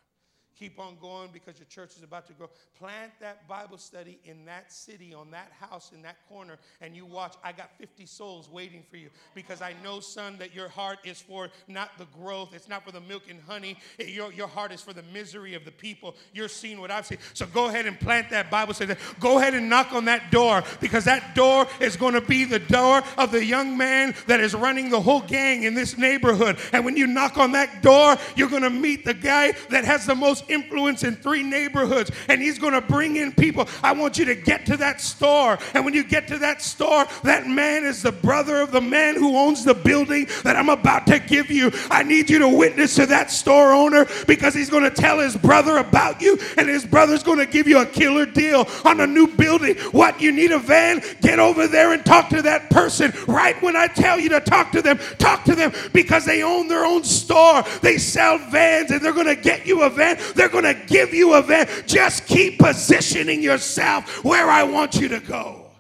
Keep 0.59 0.81
on 0.81 0.97
going 1.03 1.29
because 1.33 1.59
your 1.59 1.67
church 1.67 1.97
is 1.99 2.03
about 2.03 2.27
to 2.29 2.33
grow. 2.33 2.49
Plant 2.79 3.13
that 3.21 3.47
Bible 3.47 3.77
study 3.77 4.19
in 4.25 4.47
that 4.47 4.73
city, 4.73 5.13
on 5.13 5.31
that 5.33 5.53
house, 5.61 5.93
in 5.95 6.01
that 6.03 6.17
corner, 6.31 6.57
and 6.81 6.97
you 6.97 7.05
watch. 7.05 7.35
I 7.45 7.53
got 7.53 7.71
50 7.79 8.07
souls 8.07 8.49
waiting 8.51 8.83
for 8.91 8.97
you 8.97 9.11
because 9.35 9.61
I 9.61 9.75
know, 9.85 10.01
son, 10.01 10.37
that 10.39 10.55
your 10.55 10.69
heart 10.69 10.99
is 11.05 11.21
for 11.21 11.51
not 11.69 11.91
the 11.99 12.07
growth, 12.19 12.55
it's 12.55 12.71
not 12.71 12.85
for 12.87 12.91
the 12.91 13.03
milk 13.03 13.25
and 13.29 13.39
honey. 13.47 13.77
Your, 13.99 14.33
your 14.33 14.49
heart 14.49 14.73
is 14.73 14.81
for 14.81 14.95
the 14.95 15.03
misery 15.13 15.53
of 15.53 15.67
the 15.67 15.73
people. 15.73 16.17
You're 16.33 16.49
seeing 16.49 16.81
what 16.81 16.91
I've 16.91 17.05
seen. 17.05 17.19
So 17.35 17.45
go 17.45 17.67
ahead 17.67 17.85
and 17.85 18.01
plant 18.01 18.31
that 18.31 18.51
Bible 18.51 18.73
study. 18.73 18.95
Go 19.21 19.39
ahead 19.39 19.53
and 19.53 19.69
knock 19.69 19.93
on 19.93 20.07
that 20.07 20.31
door 20.31 20.63
because 20.81 21.05
that 21.05 21.35
door 21.35 21.67
is 21.81 21.97
going 21.97 22.15
to 22.15 22.23
be 22.23 22.45
the 22.45 22.61
door 22.61 23.03
of 23.19 23.31
the 23.31 23.45
young 23.45 23.77
man 23.77 24.15
that 24.27 24.41
is 24.41 24.55
running 24.55 24.89
the 24.89 25.01
whole 25.01 25.21
gang 25.21 25.65
in 25.65 25.75
this 25.75 25.99
neighborhood. 25.99 26.59
And 26.73 26.83
when 26.85 26.97
you 26.97 27.07
knock 27.07 27.37
on 27.37 27.53
that 27.53 27.83
door, 27.83 28.17
you're 28.37 28.49
going 28.49 28.63
to 28.63 28.71
meet 28.71 29.05
the 29.05 29.15
guy 29.15 29.53
that 29.69 29.85
has 29.85 30.07
the 30.07 30.15
most 30.15 30.45
influence 30.49 31.05
in 31.05 31.17
three 31.17 31.43
neighborhoods 31.43 32.11
and 32.29 32.41
he's 32.41 32.59
going 32.59 32.73
to 32.73 32.81
bring 32.81 33.17
in 33.17 33.33
people. 33.33 33.69
I 33.83 33.93
want 33.93 34.19
you 34.19 34.25
to 34.27 34.35
get 34.35 34.67
to 34.67 34.77
that 34.79 35.01
store. 35.01 35.59
And 35.75 35.85
when 35.85 35.95
you 35.95 36.05
get 36.05 36.29
to 36.29 36.39
that 36.39 36.63
store, 36.63 37.07
that 37.23 37.47
man 37.47 37.85
is 37.85 38.03
the 38.03 38.13
brother 38.13 38.61
of 38.61 38.73
the 38.73 38.81
man 38.81 39.17
who 39.17 39.37
owns 39.37 39.65
the 39.65 39.75
building 39.75 40.27
that 40.45 40.57
I'm 40.57 40.69
about 40.69 41.07
to 41.09 41.19
give 41.19 41.51
you. 41.51 41.71
I 41.91 42.03
need 42.03 42.31
you 42.31 42.39
to 42.41 42.49
witness 42.49 42.95
to 42.97 43.07
that 43.07 43.31
store 43.31 43.73
owner 43.73 44.07
because 44.27 44.55
he's 44.55 44.71
going 44.71 44.85
to 44.85 44.91
tell 44.91 45.19
his 45.19 45.37
brother 45.37 45.79
about 45.79 46.21
you 46.21 46.39
and 46.57 46.69
his 46.69 46.85
brother's 46.85 47.23
going 47.23 47.39
to 47.39 47.47
give 47.47 47.67
you 47.67 47.79
a 47.79 47.87
killer 47.87 48.27
deal 48.27 48.69
on 48.85 49.01
a 49.01 49.07
new 49.07 49.27
building. 49.27 49.77
What? 49.93 50.21
You 50.21 50.33
need 50.33 50.53
a 50.53 50.59
van? 50.59 51.03
Get 51.21 51.39
over 51.39 51.67
there 51.67 51.93
and 51.93 52.05
talk 52.05 52.29
to 52.31 52.43
that 52.43 52.71
person 52.71 53.13
right 53.27 53.61
when 53.63 53.77
I 53.77 53.87
tell 53.87 54.19
you 54.19 54.29
to 54.31 54.41
talk 54.41 54.73
to 54.73 54.83
them. 54.83 54.99
Talk 55.19 55.45
to 55.45 55.55
them 55.55 55.73
because 55.93 56.25
they 56.25 56.43
own 56.43 56.69
their 56.69 56.85
own 56.85 57.05
store. 57.05 57.63
They 57.83 57.99
sell 57.99 58.39
vans 58.39 58.91
and 58.91 59.01
they're 59.01 59.13
going 59.13 59.27
to 59.27 59.37
get 59.37 59.67
you 59.67 59.83
a 59.83 59.91
van. 59.91 60.19
They're 60.37 60.49
going 60.49 60.65
to 60.65 60.75
give 60.87 61.13
you 61.13 61.35
a 61.35 61.43
van. 61.43 61.69
Just 61.87 62.27
keep 62.27 62.59
positioning 62.59 63.43
yourself 63.43 64.23
where 64.25 64.49
I 64.49 64.63
want 64.63 64.97
you 64.97 65.09
to 65.09 65.21
go. 65.21 65.71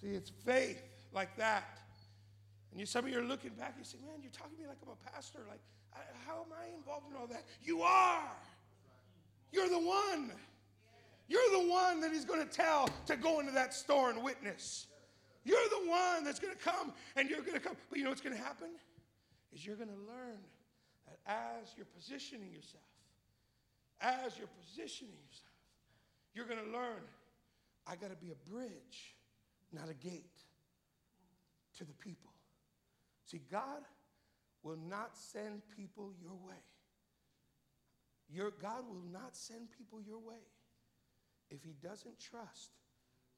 See, 0.00 0.08
it's 0.08 0.30
faith 0.44 0.82
like 1.12 1.36
that. 1.36 1.78
And 2.72 2.80
you, 2.80 2.86
some 2.86 3.04
of 3.04 3.10
you 3.10 3.20
are 3.20 3.22
looking 3.22 3.50
back, 3.50 3.74
and 3.76 3.78
you 3.78 3.84
say, 3.84 3.98
man, 4.04 4.16
you're 4.20 4.32
talking 4.32 4.56
to 4.56 4.62
me 4.62 4.68
like 4.68 4.78
I'm 4.84 4.92
a 4.92 5.10
pastor. 5.10 5.38
Like, 5.48 5.60
how 6.26 6.40
am 6.40 6.52
I 6.52 6.76
involved 6.76 7.06
in 7.10 7.16
all 7.16 7.28
that? 7.28 7.44
You 7.62 7.82
are. 7.82 8.32
You're 9.52 9.68
the 9.68 9.78
one. 9.78 10.32
You're 11.28 11.50
the 11.52 11.70
one 11.70 12.00
that 12.00 12.10
he's 12.10 12.24
going 12.24 12.46
to 12.46 12.52
tell 12.52 12.88
to 13.06 13.16
go 13.16 13.38
into 13.40 13.52
that 13.52 13.72
store 13.72 14.10
and 14.10 14.22
witness. 14.22 14.88
You're 15.44 15.68
the 15.70 15.88
one 15.88 16.24
that's 16.24 16.40
going 16.40 16.54
to 16.54 16.60
come 16.60 16.92
and 17.16 17.30
you're 17.30 17.40
going 17.40 17.54
to 17.54 17.60
come. 17.60 17.76
But 17.88 17.98
you 17.98 18.04
know 18.04 18.10
what's 18.10 18.20
going 18.20 18.36
to 18.36 18.42
happen? 18.42 18.68
Is 19.54 19.64
you're 19.64 19.76
going 19.76 19.90
to 19.90 19.94
learn 19.94 20.38
as 21.26 21.72
you're 21.76 21.86
positioning 21.86 22.52
yourself, 22.52 22.84
as 24.00 24.36
you're 24.38 24.48
positioning 24.60 25.14
yourself, 25.26 25.54
you're 26.34 26.46
going 26.46 26.64
to 26.64 26.70
learn 26.70 27.00
I 27.86 27.96
got 27.96 28.10
to 28.10 28.16
be 28.16 28.32
a 28.32 28.50
bridge, 28.50 29.14
not 29.72 29.90
a 29.90 29.94
gate 29.94 30.40
to 31.78 31.84
the 31.84 31.92
people. 31.94 32.32
See, 33.26 33.40
God 33.50 33.82
will 34.62 34.78
not 34.88 35.16
send 35.16 35.62
people 35.76 36.12
your 36.20 36.32
way. 36.32 36.62
Your, 38.30 38.50
God 38.50 38.84
will 38.88 39.02
not 39.12 39.36
send 39.36 39.68
people 39.76 40.00
your 40.00 40.18
way 40.18 40.40
if 41.50 41.62
He 41.62 41.74
doesn't 41.82 42.18
trust 42.18 42.70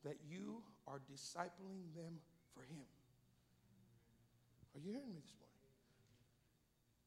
that 0.04 0.16
you 0.28 0.62
are 0.86 1.00
discipling 1.12 1.92
them 1.94 2.18
for 2.54 2.62
Him. 2.62 2.86
Are 4.74 4.78
you 4.78 4.92
hearing 4.92 5.08
me 5.08 5.20
this 5.20 5.34
morning? 5.34 5.45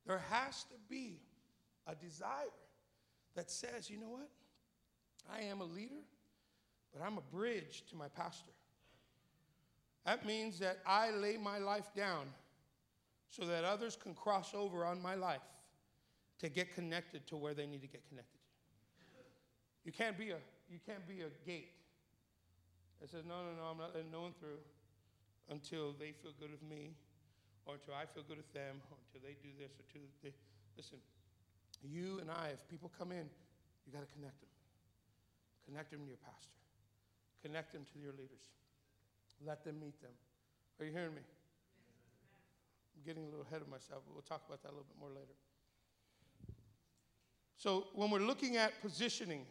There 0.10 0.24
has 0.32 0.64
to 0.64 0.74
be 0.90 1.20
a 1.86 1.94
desire 1.94 2.50
that 3.36 3.52
says, 3.52 3.92
you 3.92 4.00
know 4.00 4.10
what? 4.10 4.28
I 5.32 5.42
am 5.42 5.62
a 5.62 5.66
leader, 5.66 6.02
but 6.92 7.04
I'm 7.06 7.20
a 7.20 7.22
bridge 7.32 7.84
to 7.92 7.96
my 7.96 8.08
pastor. 8.08 8.50
That 10.08 10.26
means 10.26 10.58
that 10.58 10.80
I 10.84 11.12
lay 11.12 11.38
my 11.38 11.60
life 11.60 11.94
down 11.96 12.26
so 13.30 13.46
that 13.46 13.64
others 13.64 13.96
can 13.96 14.16
cross 14.16 14.56
over 14.56 14.84
on 14.84 15.00
my 15.00 15.14
life 15.14 15.46
to 16.40 16.50
get 16.50 16.74
connected 16.74 17.28
to 17.28 17.38
where 17.38 17.54
they 17.54 17.68
need 17.68 17.82
to 17.82 17.88
get 17.88 18.02
connected. 18.10 18.40
You 19.86 19.92
can't 19.92 20.18
be 20.18 20.32
a, 20.32 20.38
you 20.72 20.80
can't 20.88 21.08
be 21.08 21.22
a 21.22 21.30
gate 21.48 21.70
that 23.00 23.12
says, 23.12 23.26
no, 23.28 23.36
no, 23.44 23.62
no, 23.62 23.70
I'm 23.70 23.78
not 23.78 23.94
letting 23.94 24.12
no 24.12 24.22
one 24.22 24.34
through 24.40 24.58
until 25.52 25.94
they 26.00 26.14
feel 26.14 26.32
good 26.40 26.50
with 26.50 26.64
me 26.68 26.96
or 27.66 27.76
until 27.76 27.96
I 27.96 28.06
feel 28.06 28.24
good 28.24 28.38
with 28.38 28.54
them 28.54 28.82
or 28.92 28.98
until 29.00 29.22
they 29.26 29.36
do 29.42 29.50
this 29.58 29.72
or 29.78 29.84
until 29.88 30.08
they, 30.24 30.34
listen, 30.78 31.00
you 31.84 32.20
and 32.20 32.30
I, 32.30 32.52
if 32.54 32.62
people 32.68 32.92
come 32.98 33.12
in, 33.12 33.28
you 33.86 33.94
got 33.94 34.06
to 34.06 34.12
connect 34.14 34.40
them. 34.42 34.50
Connect 35.66 35.92
them 35.92 36.02
to 36.02 36.08
your 36.08 36.22
pastor. 36.22 36.58
Connect 37.42 37.72
them 37.72 37.86
to 37.94 38.00
your 38.00 38.12
leaders. 38.12 38.52
Let 39.46 39.64
them 39.64 39.80
meet 39.80 40.02
them. 40.02 40.12
Are 40.80 40.86
you 40.86 40.92
hearing 40.92 41.16
me? 41.16 41.22
I'm 42.96 43.04
getting 43.06 43.24
a 43.24 43.30
little 43.30 43.46
ahead 43.48 43.62
of 43.62 43.70
myself, 43.70 44.04
but 44.06 44.14
we'll 44.14 44.28
talk 44.28 44.44
about 44.48 44.62
that 44.64 44.70
a 44.70 44.76
little 44.76 44.88
bit 44.88 45.00
more 45.00 45.10
later. 45.10 45.36
So, 47.58 47.88
when 47.94 48.10
we're 48.10 48.20
looking 48.20 48.56
at 48.56 48.82
positioning, 48.82 49.46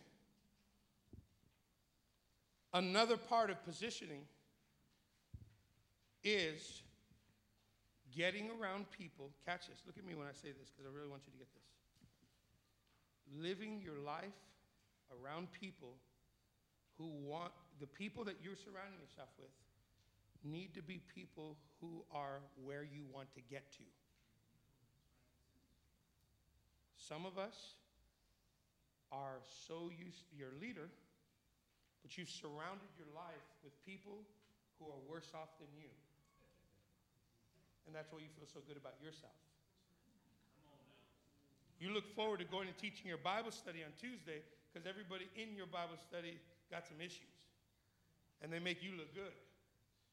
another 2.72 3.16
part 3.16 3.50
of 3.50 3.62
positioning 3.64 4.22
is 6.24 6.82
getting 8.16 8.50
around 8.60 8.90
people. 8.90 9.30
Catch 9.44 9.68
this. 9.68 9.82
Look 9.86 9.98
at 9.98 10.04
me 10.04 10.14
when 10.14 10.26
I 10.26 10.32
say 10.32 10.52
this 10.54 10.70
because 10.70 10.86
I 10.86 10.94
really 10.94 11.08
want 11.08 11.22
you 11.26 11.32
to 11.32 11.38
get 11.38 11.48
this. 11.52 11.68
Living 13.34 13.80
your 13.84 13.98
life 14.00 14.36
around 15.12 15.48
people 15.52 15.96
who 16.96 17.08
want 17.22 17.52
the 17.80 17.86
people 17.86 18.24
that 18.24 18.36
you're 18.42 18.58
surrounding 18.58 18.98
yourself 18.98 19.28
with 19.38 19.52
need 20.44 20.74
to 20.74 20.82
be 20.82 21.00
people 21.14 21.56
who 21.80 22.02
are 22.12 22.40
where 22.64 22.82
you 22.82 23.02
want 23.12 23.32
to 23.34 23.40
get 23.50 23.70
to. 23.72 23.86
Some 26.96 27.24
of 27.24 27.38
us 27.38 27.56
are 29.10 29.40
so 29.66 29.90
used, 29.96 30.24
you're 30.36 30.52
a 30.52 30.60
leader, 30.60 30.90
but 32.02 32.18
you've 32.18 32.28
surrounded 32.28 32.90
your 32.98 33.08
life 33.14 33.48
with 33.64 33.72
people 33.86 34.20
who 34.78 34.86
are 34.86 35.00
worse 35.08 35.32
off 35.34 35.48
than 35.58 35.68
you. 35.76 35.88
And 37.88 37.96
that's 37.96 38.12
why 38.12 38.20
you 38.20 38.28
feel 38.36 38.44
so 38.44 38.60
good 38.68 38.76
about 38.76 39.00
yourself. 39.00 39.32
You 41.80 41.88
look 41.88 42.04
forward 42.12 42.44
to 42.44 42.44
going 42.44 42.68
and 42.68 42.76
teaching 42.76 43.08
your 43.08 43.16
Bible 43.16 43.48
study 43.48 43.80
on 43.80 43.96
Tuesday 43.96 44.44
because 44.68 44.84
everybody 44.84 45.24
in 45.40 45.56
your 45.56 45.64
Bible 45.64 45.96
study 45.96 46.36
got 46.68 46.84
some 46.84 47.00
issues. 47.00 47.32
And 48.44 48.52
they 48.52 48.60
make 48.60 48.84
you 48.84 48.92
look 48.92 49.08
good. 49.16 49.32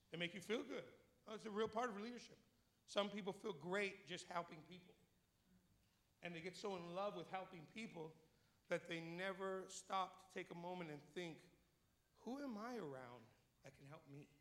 They 0.10 0.18
make 0.18 0.32
you 0.32 0.40
feel 0.40 0.64
good. 0.64 0.88
Oh, 1.28 1.36
it's 1.36 1.46
a 1.46 1.52
real 1.52 1.68
part 1.68 1.92
of 1.92 2.00
leadership. 2.00 2.40
Some 2.88 3.10
people 3.10 3.36
feel 3.36 3.60
great 3.60 4.08
just 4.08 4.24
helping 4.32 4.64
people. 4.72 4.96
And 6.24 6.34
they 6.34 6.40
get 6.40 6.56
so 6.56 6.80
in 6.80 6.96
love 6.96 7.20
with 7.20 7.28
helping 7.30 7.68
people 7.76 8.16
that 8.70 8.88
they 8.88 9.04
never 9.04 9.68
stop 9.68 10.16
to 10.24 10.26
take 10.32 10.48
a 10.50 10.58
moment 10.58 10.90
and 10.90 11.00
think, 11.14 11.36
who 12.24 12.40
am 12.40 12.56
I 12.56 12.80
around 12.80 13.22
that 13.68 13.76
can 13.76 13.86
help 13.90 14.02
me? 14.10 14.32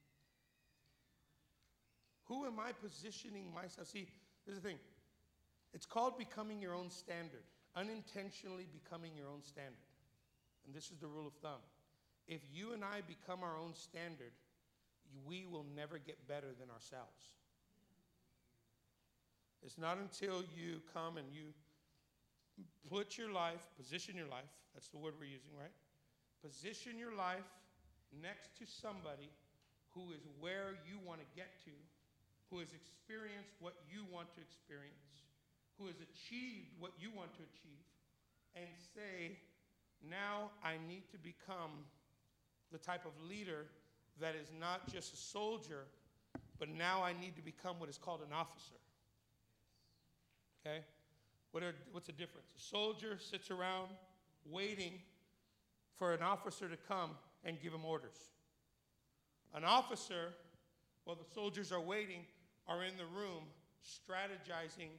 Who 2.34 2.46
am 2.46 2.58
I 2.58 2.72
positioning 2.72 3.54
myself? 3.54 3.86
See, 3.86 4.08
there's 4.44 4.58
the 4.58 4.68
thing. 4.68 4.78
It's 5.72 5.86
called 5.86 6.18
becoming 6.18 6.60
your 6.60 6.74
own 6.74 6.90
standard, 6.90 7.44
unintentionally 7.76 8.66
becoming 8.72 9.12
your 9.16 9.28
own 9.28 9.44
standard. 9.44 9.86
And 10.66 10.74
this 10.74 10.90
is 10.90 10.98
the 10.98 11.06
rule 11.06 11.28
of 11.28 11.34
thumb. 11.34 11.62
If 12.26 12.40
you 12.52 12.72
and 12.72 12.82
I 12.82 13.02
become 13.06 13.44
our 13.44 13.56
own 13.56 13.74
standard, 13.74 14.32
we 15.24 15.46
will 15.46 15.64
never 15.76 15.98
get 15.98 16.26
better 16.26 16.48
than 16.58 16.70
ourselves. 16.70 17.22
It's 19.62 19.78
not 19.78 19.98
until 19.98 20.42
you 20.56 20.80
come 20.92 21.16
and 21.16 21.26
you 21.32 21.54
put 22.90 23.16
your 23.16 23.30
life, 23.30 23.64
position 23.78 24.16
your 24.16 24.28
life, 24.28 24.50
that's 24.74 24.88
the 24.88 24.98
word 24.98 25.14
we're 25.20 25.26
using, 25.26 25.52
right? 25.58 25.72
Position 26.42 26.98
your 26.98 27.14
life 27.14 27.46
next 28.20 28.58
to 28.58 28.66
somebody 28.66 29.30
who 29.94 30.10
is 30.10 30.26
where 30.40 30.74
you 30.84 30.98
want 31.06 31.20
to 31.20 31.26
get 31.36 31.62
to, 31.64 31.70
who 32.54 32.60
has 32.60 32.68
experienced 32.72 33.50
what 33.58 33.74
you 33.90 34.06
want 34.12 34.32
to 34.32 34.40
experience, 34.40 35.26
who 35.76 35.86
has 35.86 35.96
achieved 35.96 36.70
what 36.78 36.92
you 37.00 37.10
want 37.10 37.34
to 37.34 37.42
achieve, 37.42 37.82
and 38.54 38.70
say, 38.94 39.36
now 40.08 40.50
I 40.62 40.74
need 40.86 41.02
to 41.10 41.18
become 41.18 41.82
the 42.70 42.78
type 42.78 43.04
of 43.04 43.10
leader 43.28 43.66
that 44.20 44.36
is 44.36 44.52
not 44.60 44.86
just 44.86 45.12
a 45.12 45.16
soldier, 45.16 45.86
but 46.60 46.68
now 46.68 47.02
I 47.02 47.12
need 47.12 47.34
to 47.34 47.42
become 47.42 47.80
what 47.80 47.88
is 47.88 47.98
called 47.98 48.20
an 48.20 48.32
officer. 48.32 48.78
Okay? 50.64 50.84
What 51.50 51.64
are, 51.64 51.74
what's 51.90 52.06
the 52.06 52.12
difference? 52.12 52.46
A 52.56 52.60
soldier 52.60 53.18
sits 53.18 53.50
around 53.50 53.88
waiting 54.48 54.92
for 55.96 56.12
an 56.12 56.22
officer 56.22 56.68
to 56.68 56.76
come 56.76 57.10
and 57.44 57.60
give 57.60 57.72
him 57.72 57.84
orders. 57.84 58.30
An 59.54 59.64
officer, 59.64 60.34
while 61.04 61.16
the 61.16 61.34
soldiers 61.34 61.72
are 61.72 61.80
waiting, 61.80 62.24
are 62.68 62.84
in 62.84 62.96
the 62.96 63.06
room 63.06 63.44
strategizing 63.84 64.90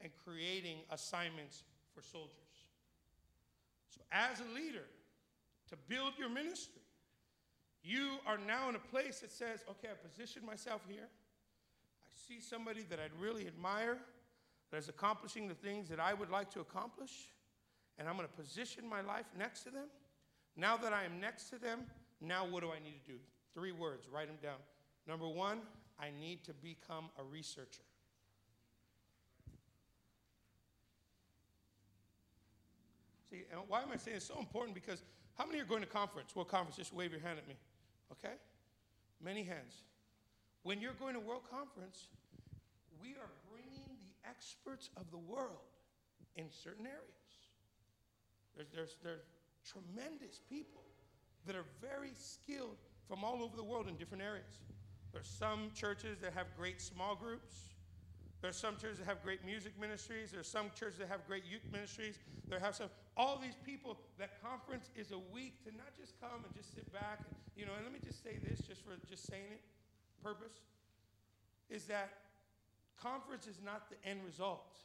and 0.00 0.10
creating 0.24 0.78
assignments 0.90 1.62
for 1.94 2.02
soldiers. 2.02 2.30
So, 3.88 4.00
as 4.10 4.40
a 4.40 4.54
leader, 4.54 4.84
to 5.70 5.76
build 5.88 6.14
your 6.18 6.28
ministry, 6.28 6.82
you 7.82 8.18
are 8.26 8.38
now 8.38 8.68
in 8.68 8.76
a 8.76 8.78
place 8.78 9.20
that 9.20 9.30
says, 9.30 9.64
okay, 9.68 9.88
I 9.88 10.08
positioned 10.08 10.44
myself 10.44 10.82
here. 10.88 11.08
I 11.08 12.08
see 12.28 12.40
somebody 12.40 12.84
that 12.90 12.98
I'd 12.98 13.18
really 13.20 13.46
admire 13.46 13.98
that 14.70 14.76
is 14.78 14.88
accomplishing 14.88 15.48
the 15.48 15.54
things 15.54 15.88
that 15.88 16.00
I 16.00 16.14
would 16.14 16.30
like 16.30 16.50
to 16.52 16.60
accomplish, 16.60 17.28
and 17.98 18.08
I'm 18.08 18.16
going 18.16 18.28
to 18.28 18.34
position 18.34 18.88
my 18.88 19.00
life 19.02 19.26
next 19.38 19.62
to 19.64 19.70
them. 19.70 19.86
Now 20.56 20.76
that 20.76 20.92
I 20.92 21.04
am 21.04 21.20
next 21.20 21.50
to 21.50 21.58
them, 21.58 21.80
now 22.20 22.46
what 22.46 22.62
do 22.62 22.70
I 22.70 22.82
need 22.82 23.00
to 23.04 23.12
do? 23.12 23.18
Three 23.54 23.72
words, 23.72 24.08
write 24.12 24.28
them 24.28 24.38
down. 24.42 24.58
Number 25.06 25.28
one, 25.28 25.58
I 25.98 26.10
need 26.10 26.44
to 26.44 26.52
become 26.54 27.10
a 27.18 27.22
researcher. 27.22 27.82
See, 33.30 33.44
and 33.50 33.60
why 33.66 33.82
am 33.82 33.88
I 33.92 33.96
saying 33.96 34.18
it's 34.18 34.26
so 34.26 34.38
important? 34.38 34.74
Because 34.74 35.02
how 35.38 35.46
many 35.46 35.58
are 35.60 35.64
going 35.64 35.80
to 35.80 35.88
conference? 35.88 36.36
What 36.36 36.48
conference? 36.48 36.76
Just 36.76 36.92
wave 36.92 37.12
your 37.12 37.20
hand 37.20 37.38
at 37.38 37.48
me. 37.48 37.56
Okay? 38.12 38.34
Many 39.22 39.42
hands. 39.42 39.84
When 40.64 40.80
you're 40.80 40.92
going 40.92 41.14
to 41.14 41.20
World 41.20 41.42
Conference, 41.50 42.08
we 43.00 43.10
are 43.10 43.30
bringing 43.50 43.96
the 43.98 44.28
experts 44.28 44.90
of 44.96 45.10
the 45.10 45.18
world 45.18 45.64
in 46.36 46.46
certain 46.50 46.86
areas. 46.86 47.32
There's, 48.54 48.68
there's, 48.74 48.96
there's 49.02 49.24
tremendous 49.64 50.40
people 50.48 50.82
that 51.46 51.56
are 51.56 51.64
very 51.80 52.12
skilled 52.14 52.76
from 53.08 53.24
all 53.24 53.42
over 53.42 53.56
the 53.56 53.64
world 53.64 53.88
in 53.88 53.96
different 53.96 54.22
areas. 54.22 54.60
There's 55.12 55.26
some 55.28 55.70
churches 55.74 56.18
that 56.22 56.32
have 56.32 56.46
great 56.56 56.80
small 56.80 57.14
groups. 57.14 57.68
There's 58.40 58.56
some 58.56 58.76
churches 58.76 58.98
that 58.98 59.06
have 59.06 59.22
great 59.22 59.44
music 59.44 59.72
ministries. 59.78 60.32
There's 60.32 60.48
some 60.48 60.70
churches 60.74 60.98
that 60.98 61.08
have 61.08 61.26
great 61.26 61.44
youth 61.48 61.62
ministries. 61.70 62.18
There 62.48 62.58
have 62.58 62.74
some 62.74 62.88
all 63.16 63.38
these 63.38 63.54
people. 63.64 63.98
That 64.18 64.42
conference 64.42 64.90
is 64.96 65.12
a 65.12 65.20
week 65.32 65.62
to 65.64 65.70
not 65.76 65.94
just 66.00 66.18
come 66.20 66.42
and 66.44 66.52
just 66.56 66.74
sit 66.74 66.90
back. 66.92 67.20
And, 67.28 67.36
you 67.56 67.66
know, 67.66 67.72
and 67.76 67.84
let 67.84 67.92
me 67.92 68.00
just 68.04 68.24
say 68.24 68.38
this, 68.42 68.60
just 68.66 68.82
for 68.82 68.96
just 69.08 69.26
saying 69.26 69.46
it, 69.52 69.60
purpose, 70.24 70.64
is 71.68 71.84
that 71.84 72.10
conference 73.00 73.46
is 73.46 73.60
not 73.64 73.90
the 73.90 73.96
end 74.08 74.20
result. 74.24 74.78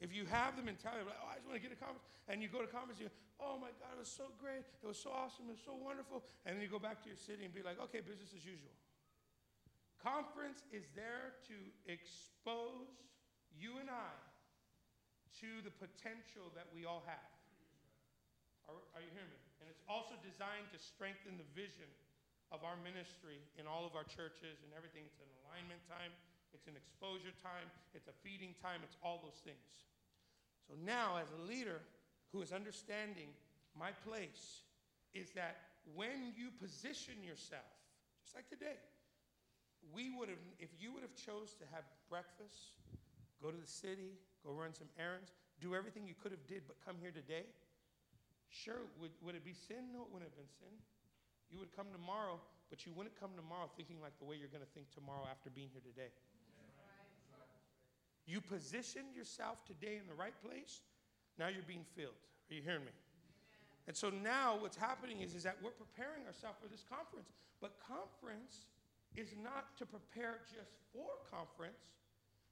If 0.00 0.14
you 0.14 0.24
have 0.24 0.56
the 0.56 0.62
mentality 0.62 1.02
of 1.02 1.06
like, 1.06 1.20
oh, 1.20 1.28
I 1.30 1.36
just 1.36 1.46
want 1.46 1.60
to 1.60 1.62
get 1.62 1.76
a 1.76 1.78
conference, 1.78 2.04
and 2.28 2.40
you 2.40 2.48
go 2.48 2.60
to 2.60 2.66
conference, 2.66 2.98
you 2.98 3.12
oh 3.40 3.56
my 3.56 3.72
God, 3.80 3.96
it 3.96 4.02
was 4.04 4.12
so 4.12 4.30
great, 4.36 4.62
it 4.62 4.86
was 4.86 5.00
so 5.00 5.10
awesome, 5.10 5.48
it 5.48 5.56
was 5.56 5.64
so 5.64 5.76
wonderful, 5.76 6.22
and 6.44 6.54
then 6.54 6.62
you 6.62 6.68
go 6.68 6.78
back 6.80 7.00
to 7.04 7.08
your 7.08 7.18
city 7.18 7.44
and 7.44 7.52
be 7.52 7.64
like, 7.64 7.80
okay, 7.88 8.04
business 8.04 8.30
as 8.36 8.44
usual. 8.44 8.72
Conference 10.00 10.64
is 10.72 10.88
there 10.96 11.36
to 11.44 11.56
expose 11.84 12.88
you 13.52 13.76
and 13.76 13.92
I 13.92 14.16
to 15.44 15.60
the 15.60 15.72
potential 15.72 16.48
that 16.56 16.68
we 16.72 16.88
all 16.88 17.04
have. 17.04 17.30
Are, 18.68 18.76
are 18.96 19.02
you 19.04 19.12
hearing 19.12 19.28
me? 19.28 19.40
And 19.60 19.68
it's 19.68 19.84
also 19.84 20.16
designed 20.24 20.72
to 20.72 20.80
strengthen 20.80 21.36
the 21.36 21.48
vision 21.52 21.88
of 22.48 22.64
our 22.64 22.80
ministry 22.80 23.38
in 23.60 23.68
all 23.68 23.84
of 23.84 23.94
our 23.94 24.08
churches 24.08 24.64
and 24.64 24.72
everything. 24.72 25.04
It's 25.04 25.20
an 25.20 25.30
alignment 25.44 25.84
time, 25.86 26.10
it's 26.56 26.66
an 26.66 26.74
exposure 26.74 27.34
time, 27.44 27.68
it's 27.94 28.08
a 28.08 28.16
feeding 28.24 28.56
time, 28.58 28.82
it's 28.82 28.96
all 29.04 29.22
those 29.22 29.38
things. 29.44 29.62
So 30.66 30.74
now, 30.80 31.20
as 31.20 31.30
a 31.34 31.40
leader 31.44 31.84
who 32.32 32.42
is 32.42 32.52
understanding 32.52 33.28
my 33.78 33.90
place, 34.06 34.62
is 35.14 35.30
that 35.34 35.56
when 35.94 36.32
you 36.36 36.50
position 36.62 37.18
yourself, 37.22 37.66
just 38.22 38.34
like 38.34 38.48
today, 38.48 38.78
we 39.94 40.10
would 40.14 40.28
have, 40.28 40.42
if 40.58 40.70
you 40.78 40.92
would 40.92 41.02
have 41.02 41.16
chose 41.16 41.56
to 41.58 41.64
have 41.72 41.82
breakfast, 42.08 42.78
go 43.42 43.50
to 43.50 43.56
the 43.56 43.66
city, 43.66 44.14
go 44.44 44.52
run 44.52 44.74
some 44.74 44.88
errands, 45.00 45.32
do 45.58 45.74
everything 45.74 46.06
you 46.06 46.14
could 46.14 46.30
have 46.30 46.46
did, 46.46 46.62
but 46.68 46.76
come 46.84 46.96
here 47.00 47.10
today, 47.10 47.48
sure, 48.48 48.86
would, 49.00 49.10
would 49.24 49.34
it 49.34 49.44
be 49.44 49.54
sin? 49.54 49.90
No, 49.90 50.06
it 50.06 50.10
wouldn't 50.12 50.30
have 50.30 50.38
been 50.38 50.52
sin. 50.60 50.74
You 51.50 51.58
would 51.58 51.74
come 51.74 51.90
tomorrow, 51.90 52.38
but 52.70 52.86
you 52.86 52.92
wouldn't 52.94 53.18
come 53.18 53.34
tomorrow 53.34 53.66
thinking 53.74 53.98
like 53.98 54.14
the 54.22 54.28
way 54.28 54.36
you're 54.38 54.52
going 54.52 54.62
to 54.62 54.72
think 54.76 54.86
tomorrow 54.94 55.26
after 55.26 55.50
being 55.50 55.68
here 55.74 55.82
today. 55.82 56.14
You 58.30 58.38
positioned 58.40 59.10
yourself 59.16 59.64
today 59.66 59.98
in 59.98 60.06
the 60.06 60.14
right 60.14 60.36
place, 60.38 60.86
now 61.40 61.48
you're 61.48 61.66
being 61.66 61.88
filled. 61.96 62.20
Are 62.50 62.54
you 62.54 62.60
hearing 62.60 62.84
me? 62.84 62.92
And 63.88 63.96
so 63.96 64.10
now 64.10 64.60
what's 64.60 64.76
happening 64.76 65.20
is, 65.20 65.34
is 65.34 65.42
that 65.42 65.56
we're 65.64 65.74
preparing 65.74 66.28
ourselves 66.28 66.60
for 66.60 66.68
this 66.68 66.84
conference. 66.84 67.32
But 67.60 67.80
conference 67.80 68.68
is 69.16 69.34
not 69.42 69.76
to 69.78 69.86
prepare 69.86 70.44
just 70.44 70.76
for 70.92 71.08
conference, 71.32 71.80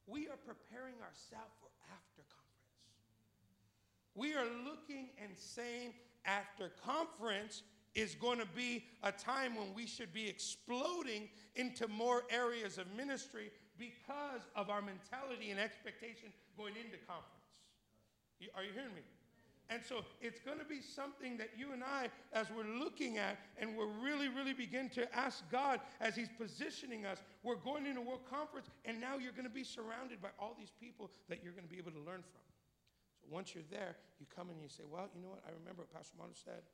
we 0.09 0.26
are 0.26 0.40
preparing 0.40 0.97
ourselves 1.04 1.52
for 1.61 1.68
after 1.92 2.25
conference. 2.33 2.49
We 4.14 4.35
are 4.35 4.49
looking 4.64 5.11
and 5.23 5.37
saying, 5.37 5.92
after 6.25 6.73
conference 6.85 7.62
is 7.95 8.14
going 8.14 8.38
to 8.38 8.47
be 8.57 8.85
a 9.02 9.12
time 9.12 9.54
when 9.54 9.75
we 9.75 9.87
should 9.87 10.12
be 10.12 10.28
exploding 10.28 11.28
into 11.57 11.88
more 11.88 12.25
areas 12.30 12.78
of 12.78 12.87
ministry 12.97 13.50
because 13.78 14.42
of 14.57 14.71
our 14.71 14.83
mentality 14.83 15.50
and 15.50 15.61
expectation 15.61 16.33
going 16.57 16.75
into 16.76 16.99
conference. 17.07 17.38
Are 18.54 18.62
you 18.62 18.73
hearing 18.73 18.95
me? 18.95 19.02
And 19.71 19.83
so 19.85 20.00
it's 20.23 20.40
going 20.40 20.59
to 20.59 20.64
be 20.64 20.80
something 20.80 21.36
that 21.36 21.52
you 21.52 21.73
and 21.76 21.84
I, 21.84 22.08
as 22.32 22.49
we're 22.49 22.65
looking 22.65 23.19
at, 23.19 23.36
and 23.60 23.76
we're 23.76 23.93
really, 24.00 24.28
really 24.28 24.54
begin 24.54 24.89
to 24.97 25.04
ask 25.12 25.45
God 25.52 25.80
as 26.00 26.17
He's 26.17 26.30
positioning 26.41 27.04
us. 27.04 27.21
We're 27.43 27.60
going 27.60 27.84
into 27.84 28.00
world 28.00 28.25
conference, 28.30 28.69
and 28.86 28.99
now 28.99 29.19
you're 29.21 29.36
going 29.36 29.45
to 29.45 29.52
be 29.52 29.65
surrounded 29.65 30.23
by 30.23 30.32
all 30.41 30.56
these 30.56 30.73
people 30.80 31.10
that 31.28 31.45
you're 31.45 31.52
going 31.52 31.69
to 31.69 31.71
be 31.71 31.76
able 31.76 31.93
to 31.93 32.00
learn 32.00 32.25
from. 32.25 32.41
So 33.21 33.28
once 33.28 33.52
you're 33.52 33.69
there, 33.69 33.97
you 34.17 34.25
come 34.32 34.49
and 34.49 34.56
you 34.62 34.73
say, 34.73 34.89
Well, 34.89 35.12
you 35.12 35.21
know 35.21 35.36
what? 35.36 35.45
I 35.45 35.52
remember 35.52 35.84
what 35.84 35.93
Pastor 35.93 36.17
Mono 36.17 36.32
said. 36.32 36.65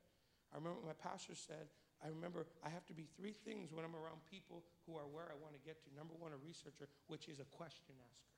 I 0.53 0.55
remember 0.55 0.79
what 0.79 0.95
my 0.95 0.99
pastor 1.03 1.35
said. 1.35 1.67
I 1.99 2.07
remember 2.07 2.47
I 2.63 2.69
have 2.69 2.85
to 2.87 2.95
be 2.95 3.11
three 3.19 3.35
things 3.35 3.75
when 3.75 3.83
I'm 3.83 3.95
around 3.95 4.23
people 4.31 4.63
who 4.87 4.95
are 4.95 5.07
where 5.11 5.27
I 5.27 5.35
want 5.43 5.51
to 5.51 5.59
get 5.67 5.83
to. 5.83 5.89
Number 5.91 6.15
one, 6.15 6.31
a 6.31 6.39
researcher, 6.39 6.87
which 7.07 7.27
is 7.27 7.43
a 7.43 7.49
question 7.51 7.95
asker. 7.99 8.31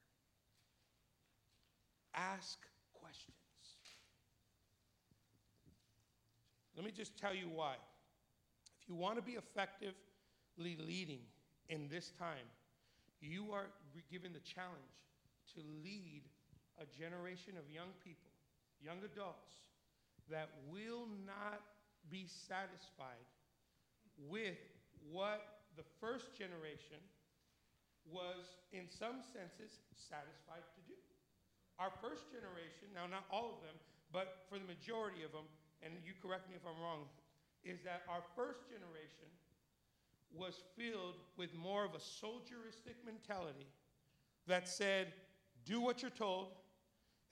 Ask 2.17 2.57
questions. 3.07 3.39
Let 6.75 6.85
me 6.85 6.91
just 6.91 7.17
tell 7.17 7.33
you 7.33 7.47
why. 7.47 7.75
If 8.81 8.89
you 8.89 8.95
want 8.95 9.15
to 9.15 9.21
be 9.21 9.39
effectively 9.39 10.75
leading 10.77 11.23
in 11.69 11.87
this 11.87 12.11
time, 12.19 12.51
you 13.21 13.51
are 13.53 13.67
given 14.11 14.33
the 14.33 14.43
challenge 14.43 14.99
to 15.55 15.61
lead 15.83 16.23
a 16.77 16.85
generation 16.85 17.55
of 17.57 17.63
young 17.71 17.95
people, 18.03 18.29
young 18.83 18.99
adults, 18.99 19.55
that 20.29 20.49
will 20.69 21.07
not 21.25 21.63
be 22.11 22.27
satisfied 22.27 23.25
with 24.29 24.59
what 25.09 25.63
the 25.77 25.83
first 25.99 26.35
generation 26.37 26.99
was, 28.11 28.59
in 28.71 28.85
some 28.87 29.23
senses, 29.33 29.79
satisfied 29.95 30.63
to 30.75 30.81
do. 30.86 30.86
Our 31.79 31.91
first 32.01 32.31
generation, 32.33 32.89
now 32.93 33.05
not 33.05 33.25
all 33.29 33.53
of 33.53 33.61
them, 33.61 33.77
but 34.11 34.45
for 34.49 34.57
the 34.57 34.65
majority 34.65 35.23
of 35.23 35.31
them, 35.31 35.45
and 35.83 35.93
you 36.05 36.13
correct 36.21 36.49
me 36.49 36.55
if 36.55 36.65
I'm 36.65 36.81
wrong, 36.81 37.05
is 37.63 37.79
that 37.85 38.01
our 38.09 38.21
first 38.35 38.65
generation 38.65 39.29
was 40.33 40.61
filled 40.77 41.15
with 41.37 41.55
more 41.55 41.85
of 41.85 41.93
a 41.93 41.99
soldieristic 41.99 42.95
mentality 43.05 43.67
that 44.47 44.67
said, 44.67 45.13
do 45.65 45.81
what 45.81 46.01
you're 46.01 46.11
told. 46.11 46.47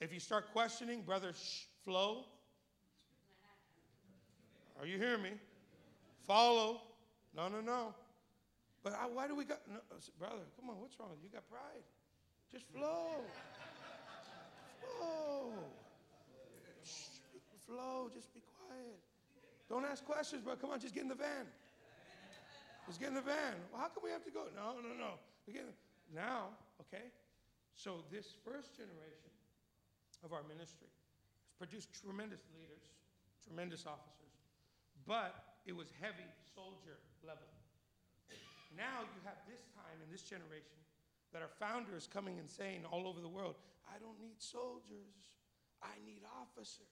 If 0.00 0.12
you 0.12 0.20
start 0.20 0.52
questioning, 0.52 1.02
brother, 1.02 1.32
shh, 1.32 1.64
flow. 1.84 2.26
Are 4.78 4.86
you 4.86 4.98
hearing 4.98 5.22
me? 5.22 5.30
Follow. 6.26 6.82
No, 7.34 7.48
no, 7.48 7.60
no. 7.60 7.94
But 8.82 8.92
I, 8.92 9.06
why 9.06 9.26
do 9.26 9.34
we 9.34 9.44
got, 9.44 9.60
no, 9.68 9.80
brother, 10.18 10.42
come 10.58 10.70
on, 10.70 10.80
what's 10.80 10.98
wrong? 11.00 11.10
You 11.22 11.30
got 11.30 11.48
pride. 11.48 11.82
Just 12.52 12.66
flow. 12.72 13.24
Shh, 16.84 17.18
flow, 17.66 18.10
just 18.14 18.32
be 18.34 18.40
quiet. 18.58 19.00
Don't 19.68 19.84
ask 19.84 20.04
questions, 20.04 20.42
bro. 20.42 20.56
Come 20.56 20.70
on, 20.70 20.80
just 20.80 20.94
get 20.94 21.02
in 21.02 21.08
the 21.08 21.18
van. 21.18 21.46
Just 22.86 23.00
get 23.00 23.08
in 23.10 23.18
the 23.18 23.26
van. 23.26 23.58
Well, 23.72 23.82
how 23.82 23.88
come 23.88 24.06
we 24.06 24.10
have 24.10 24.22
to 24.24 24.30
go? 24.30 24.46
No, 24.54 24.78
no, 24.78 24.94
no. 24.94 25.18
Again, 25.48 25.74
now, 26.14 26.54
okay? 26.86 27.10
So 27.74 28.06
this 28.10 28.30
first 28.46 28.78
generation 28.78 29.30
of 30.22 30.32
our 30.32 30.46
ministry 30.46 30.86
has 30.86 31.52
produced 31.58 31.90
tremendous 31.98 32.46
leaders, 32.54 32.86
tremendous 33.42 33.84
officers, 33.84 34.34
but 35.02 35.58
it 35.66 35.74
was 35.74 35.90
heavy 35.98 36.30
soldier 36.54 37.02
level. 37.26 37.46
Now 38.78 39.02
you 39.02 39.20
have 39.26 39.38
this 39.50 39.66
time 39.74 39.98
in 39.98 40.08
this 40.14 40.22
generation 40.22 40.78
that 41.36 41.44
our 41.44 41.52
founders 41.60 42.08
coming 42.08 42.38
and 42.38 42.48
saying 42.48 42.80
all 42.90 43.06
over 43.06 43.20
the 43.20 43.28
world, 43.28 43.56
I 43.84 44.00
don't 44.00 44.18
need 44.18 44.40
soldiers, 44.40 45.36
I 45.82 45.92
need 46.06 46.22
officers. 46.40 46.88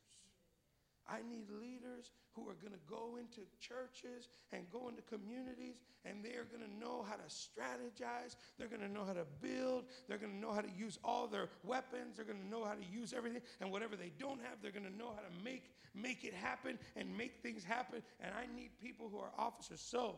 I 1.09 1.21
need 1.29 1.49
leaders 1.61 2.13
who 2.33 2.49
are 2.49 2.57
going 2.61 2.73
to 2.73 2.81
go 2.89 3.17
into 3.21 3.41
churches 3.61 4.29
and 4.53 4.65
go 4.73 4.89
into 4.89 5.03
communities 5.03 5.77
and 6.05 6.25
they're 6.25 6.49
going 6.49 6.65
to 6.65 6.81
know 6.81 7.05
how 7.05 7.17
to 7.17 7.29
strategize. 7.29 8.37
They're 8.57 8.69
going 8.69 8.81
to 8.81 8.89
know 8.89 9.05
how 9.05 9.13
to 9.13 9.27
build. 9.41 9.85
They're 10.09 10.17
going 10.17 10.33
to 10.33 10.39
know 10.39 10.53
how 10.53 10.63
to 10.63 10.71
use 10.77 10.99
all 11.05 11.27
their 11.27 11.49
weapons. 11.63 12.17
They're 12.17 12.25
going 12.25 12.41
to 12.41 12.49
know 12.49 12.65
how 12.65 12.73
to 12.73 12.85
use 12.91 13.13
everything. 13.15 13.43
And 13.61 13.71
whatever 13.71 13.97
they 13.97 14.13
don't 14.19 14.41
have, 14.41 14.63
they're 14.63 14.73
going 14.73 14.91
to 14.91 14.97
know 14.97 15.13
how 15.13 15.21
to 15.21 15.45
make, 15.45 15.65
make 15.95 16.25
it 16.25 16.33
happen 16.33 16.79
and 16.97 17.17
make 17.17 17.43
things 17.43 17.65
happen. 17.65 18.03
And 18.21 18.33
I 18.33 18.49
need 18.57 18.71
people 18.81 19.09
who 19.13 19.19
are 19.19 19.33
officers. 19.37 19.81
So 19.81 20.17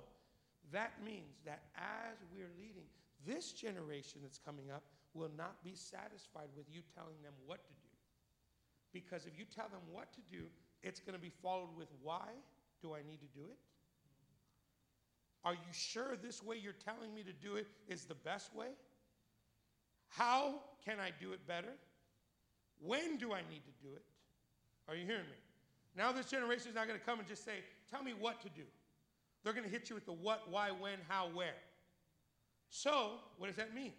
that 0.72 0.92
means 1.04 1.34
that 1.44 1.62
as 1.74 2.18
we're 2.32 2.50
leading, 2.58 2.86
this 3.26 3.52
generation 3.52 4.20
that's 4.22 4.38
coming 4.38 4.70
up 4.70 4.84
will 5.14 5.30
not 5.36 5.62
be 5.64 5.74
satisfied 5.74 6.48
with 6.56 6.66
you 6.70 6.80
telling 6.94 7.20
them 7.22 7.32
what 7.46 7.64
to 7.66 7.72
do. 7.72 7.88
Because 8.92 9.26
if 9.26 9.38
you 9.38 9.44
tell 9.44 9.68
them 9.68 9.80
what 9.90 10.12
to 10.14 10.20
do, 10.30 10.44
it's 10.82 11.00
going 11.00 11.14
to 11.14 11.20
be 11.20 11.32
followed 11.42 11.76
with 11.76 11.88
why 12.02 12.30
do 12.80 12.94
I 12.94 12.98
need 12.98 13.20
to 13.20 13.38
do 13.38 13.44
it? 13.46 13.58
Are 15.44 15.54
you 15.54 15.72
sure 15.72 16.16
this 16.16 16.42
way 16.42 16.56
you're 16.56 16.72
telling 16.72 17.14
me 17.14 17.22
to 17.22 17.32
do 17.32 17.56
it 17.56 17.66
is 17.88 18.04
the 18.04 18.14
best 18.14 18.54
way? 18.54 18.68
How 20.08 20.60
can 20.84 20.98
I 21.00 21.10
do 21.20 21.32
it 21.32 21.46
better? 21.46 21.74
When 22.80 23.16
do 23.16 23.32
I 23.32 23.40
need 23.50 23.62
to 23.64 23.86
do 23.86 23.94
it? 23.94 24.02
Are 24.88 24.94
you 24.94 25.04
hearing 25.04 25.26
me? 25.26 25.36
Now, 25.96 26.12
this 26.12 26.26
generation 26.26 26.68
is 26.68 26.74
not 26.74 26.86
going 26.86 26.98
to 26.98 27.04
come 27.04 27.18
and 27.18 27.26
just 27.26 27.44
say, 27.44 27.64
Tell 27.90 28.02
me 28.02 28.12
what 28.18 28.40
to 28.42 28.48
do. 28.50 28.62
They're 29.42 29.52
going 29.52 29.64
to 29.64 29.70
hit 29.70 29.88
you 29.88 29.94
with 29.94 30.06
the 30.06 30.12
what, 30.12 30.50
why, 30.50 30.70
when, 30.70 30.98
how, 31.08 31.28
where. 31.32 31.54
So, 32.70 33.12
what 33.38 33.48
does 33.48 33.56
that 33.56 33.74
mean? 33.74 33.92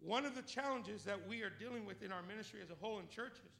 One 0.00 0.26
of 0.26 0.34
the 0.34 0.42
challenges 0.42 1.04
that 1.04 1.28
we 1.28 1.42
are 1.42 1.52
dealing 1.58 1.86
with 1.86 2.02
in 2.02 2.12
our 2.12 2.22
ministry 2.22 2.60
as 2.62 2.70
a 2.70 2.74
whole 2.80 2.98
in 2.98 3.08
churches 3.08 3.52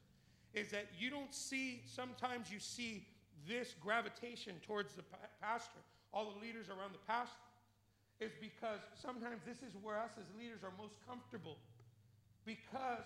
is 0.53 0.69
that 0.71 0.87
you 0.97 1.09
don't 1.09 1.33
see, 1.33 1.81
sometimes 1.85 2.51
you 2.51 2.59
see 2.59 3.07
this 3.47 3.75
gravitation 3.79 4.55
towards 4.65 4.93
the 4.93 5.03
pastor, 5.41 5.79
all 6.13 6.33
the 6.33 6.39
leaders 6.39 6.69
around 6.69 6.93
the 6.93 7.05
pastor, 7.07 7.35
is 8.19 8.31
because 8.39 8.79
sometimes 8.93 9.41
this 9.45 9.57
is 9.57 9.75
where 9.81 9.97
us 9.97 10.11
as 10.17 10.25
leaders 10.39 10.63
are 10.63 10.71
most 10.81 10.95
comfortable. 11.07 11.57
Because 12.45 13.03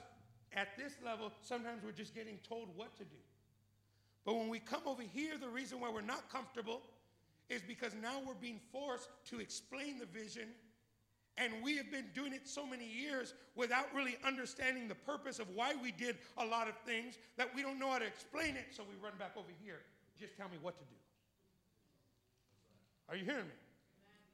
at 0.53 0.69
this 0.77 0.93
level, 1.03 1.31
sometimes 1.41 1.83
we're 1.83 1.91
just 1.91 2.13
getting 2.13 2.37
told 2.47 2.67
what 2.75 2.95
to 2.97 3.03
do. 3.03 3.17
But 4.25 4.35
when 4.35 4.49
we 4.49 4.59
come 4.59 4.81
over 4.85 5.01
here, 5.01 5.37
the 5.39 5.47
reason 5.47 5.79
why 5.79 5.89
we're 5.89 6.01
not 6.01 6.29
comfortable 6.29 6.81
is 7.49 7.61
because 7.61 7.93
now 8.01 8.21
we're 8.25 8.35
being 8.35 8.59
forced 8.71 9.09
to 9.29 9.39
explain 9.39 9.97
the 9.97 10.05
vision. 10.05 10.49
And 11.39 11.53
we 11.63 11.77
have 11.77 11.89
been 11.89 12.05
doing 12.13 12.33
it 12.33 12.47
so 12.47 12.65
many 12.65 12.85
years 12.85 13.33
without 13.55 13.85
really 13.95 14.17
understanding 14.25 14.89
the 14.89 14.95
purpose 14.95 15.39
of 15.39 15.47
why 15.55 15.73
we 15.81 15.91
did 15.91 16.17
a 16.37 16.45
lot 16.45 16.67
of 16.67 16.75
things 16.85 17.17
that 17.37 17.49
we 17.55 17.61
don't 17.61 17.79
know 17.79 17.89
how 17.89 17.99
to 17.99 18.05
explain 18.05 18.57
it. 18.57 18.67
So 18.71 18.83
we 18.83 18.95
run 19.01 19.13
back 19.17 19.31
over 19.37 19.47
here. 19.63 19.79
Just 20.19 20.35
tell 20.35 20.49
me 20.49 20.57
what 20.61 20.77
to 20.77 20.83
do. 20.83 20.95
Are 23.07 23.15
you 23.15 23.23
hearing 23.23 23.45
me? 23.45 23.53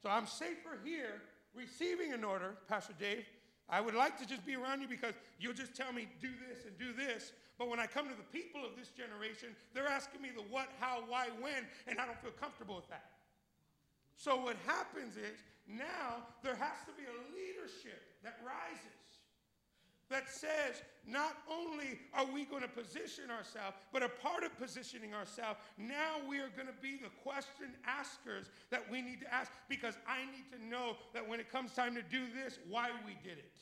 So 0.02 0.10
I'm 0.10 0.26
safer 0.26 0.78
here 0.84 1.22
receiving 1.54 2.12
an 2.12 2.24
order, 2.24 2.56
Pastor 2.68 2.92
Dave. 2.98 3.24
I 3.68 3.80
would 3.80 3.94
like 3.94 4.18
to 4.18 4.26
just 4.26 4.44
be 4.44 4.54
around 4.54 4.80
you 4.80 4.88
because 4.88 5.14
you'll 5.38 5.54
just 5.54 5.74
tell 5.74 5.92
me, 5.92 6.08
do 6.20 6.28
this 6.48 6.64
and 6.66 6.76
do 6.78 6.92
this. 6.92 7.32
But 7.58 7.68
when 7.68 7.80
I 7.80 7.86
come 7.86 8.08
to 8.08 8.14
the 8.14 8.38
people 8.38 8.64
of 8.64 8.76
this 8.76 8.90
generation, 8.90 9.48
they're 9.74 9.88
asking 9.88 10.22
me 10.22 10.30
the 10.34 10.42
what, 10.42 10.68
how, 10.78 11.02
why, 11.08 11.28
when, 11.40 11.66
and 11.86 11.98
I 11.98 12.04
don't 12.04 12.20
feel 12.20 12.32
comfortable 12.32 12.76
with 12.76 12.88
that. 12.88 13.10
So 14.16 14.36
what 14.36 14.56
happens 14.66 15.16
is 15.16 15.38
now 15.68 16.24
there 16.42 16.56
has 16.56 16.78
to 16.86 16.92
be 16.96 17.04
a 17.04 17.16
leadership 17.34 18.02
that 18.22 18.38
rises 18.44 19.06
that 20.08 20.30
says 20.30 20.82
not 21.06 21.36
only 21.50 21.98
are 22.14 22.26
we 22.26 22.44
going 22.44 22.62
to 22.62 22.68
position 22.68 23.24
ourselves, 23.30 23.76
but 23.92 24.02
a 24.02 24.08
part 24.08 24.44
of 24.44 24.56
positioning 24.58 25.14
ourselves, 25.14 25.58
now 25.78 26.18
we 26.28 26.38
are 26.38 26.50
going 26.54 26.68
to 26.68 26.80
be 26.80 26.96
the 26.96 27.10
question 27.22 27.74
askers 27.84 28.46
that 28.70 28.82
we 28.90 29.02
need 29.02 29.20
to 29.20 29.34
ask 29.34 29.50
because 29.68 29.94
I 30.06 30.24
need 30.26 30.46
to 30.52 30.64
know 30.64 30.96
that 31.12 31.26
when 31.26 31.40
it 31.40 31.50
comes 31.50 31.72
time 31.72 31.94
to 31.94 32.02
do 32.02 32.24
this, 32.32 32.58
why 32.68 32.90
we 33.04 33.16
did 33.22 33.38
it. 33.38 33.58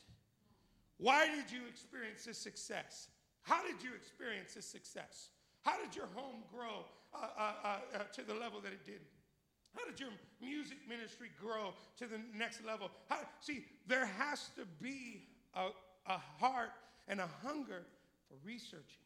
Why 0.97 1.27
did 1.27 1.51
you 1.51 1.61
experience 1.67 2.25
this 2.25 2.37
success? 2.37 3.09
How 3.41 3.61
did 3.63 3.83
you 3.83 3.93
experience 3.95 4.53
this 4.53 4.65
success? 4.65 5.29
How 5.61 5.81
did 5.81 5.95
your 5.95 6.07
home 6.15 6.43
grow 6.51 6.85
uh, 7.13 7.17
uh, 7.17 7.41
uh, 7.41 7.67
uh, 7.95 7.99
to 8.13 8.21
the 8.23 8.33
level 8.33 8.61
that 8.61 8.71
it 8.71 8.85
did? 8.85 9.01
How 9.75 9.85
did 9.85 9.99
your 9.99 10.09
music 10.41 10.77
ministry 10.87 11.29
grow 11.39 11.73
to 11.97 12.07
the 12.07 12.19
next 12.33 12.65
level? 12.65 12.89
How, 13.09 13.19
see, 13.41 13.65
there 13.87 14.05
has 14.05 14.49
to 14.55 14.65
be 14.81 15.27
a, 15.53 15.67
a 16.07 16.17
heart 16.39 16.71
and 17.07 17.19
a 17.19 17.29
hunger 17.43 17.85
for 18.27 18.35
researching, 18.43 19.05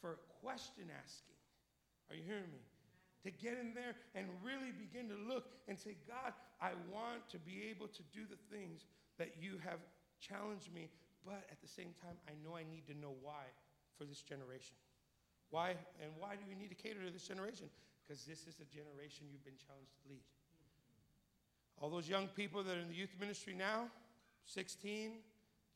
for 0.00 0.18
question 0.42 0.84
asking. 1.02 1.36
Are 2.10 2.16
you 2.16 2.22
hearing 2.26 2.50
me? 2.52 2.60
To 3.24 3.30
get 3.30 3.58
in 3.58 3.74
there 3.74 3.96
and 4.14 4.26
really 4.44 4.70
begin 4.70 5.08
to 5.08 5.16
look 5.28 5.46
and 5.66 5.78
say, 5.78 5.96
God, 6.06 6.32
I 6.60 6.70
want 6.92 7.28
to 7.30 7.38
be 7.38 7.64
able 7.70 7.88
to 7.88 8.02
do 8.14 8.22
the 8.28 8.38
things 8.54 8.86
that 9.18 9.34
you 9.40 9.58
have 9.64 9.80
challenged 10.20 10.72
me 10.72 10.88
but 11.26 11.42
at 11.50 11.60
the 11.60 11.66
same 11.66 11.90
time, 12.00 12.14
I 12.30 12.32
know 12.46 12.54
I 12.54 12.62
need 12.62 12.86
to 12.86 12.94
know 12.94 13.12
why 13.20 13.50
for 13.98 14.04
this 14.04 14.22
generation. 14.22 14.78
Why? 15.50 15.74
And 16.00 16.12
why 16.18 16.36
do 16.36 16.46
we 16.48 16.54
need 16.54 16.70
to 16.70 16.78
cater 16.78 17.04
to 17.04 17.10
this 17.10 17.26
generation? 17.26 17.66
Because 18.06 18.24
this 18.24 18.46
is 18.46 18.54
the 18.54 18.64
generation 18.64 19.26
you've 19.30 19.44
been 19.44 19.58
challenged 19.66 19.92
to 20.02 20.08
lead. 20.08 20.22
All 21.80 21.90
those 21.90 22.08
young 22.08 22.28
people 22.28 22.62
that 22.62 22.76
are 22.76 22.80
in 22.80 22.88
the 22.88 22.94
youth 22.94 23.14
ministry 23.18 23.54
now, 23.54 23.88
16, 24.44 25.18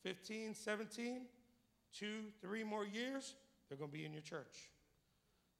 15, 0.02 0.54
17, 0.54 1.22
two, 1.92 2.30
three 2.40 2.64
more 2.64 2.86
years, 2.86 3.34
they're 3.68 3.78
going 3.78 3.90
to 3.90 3.96
be 3.96 4.04
in 4.04 4.12
your 4.12 4.22
church. 4.22 4.70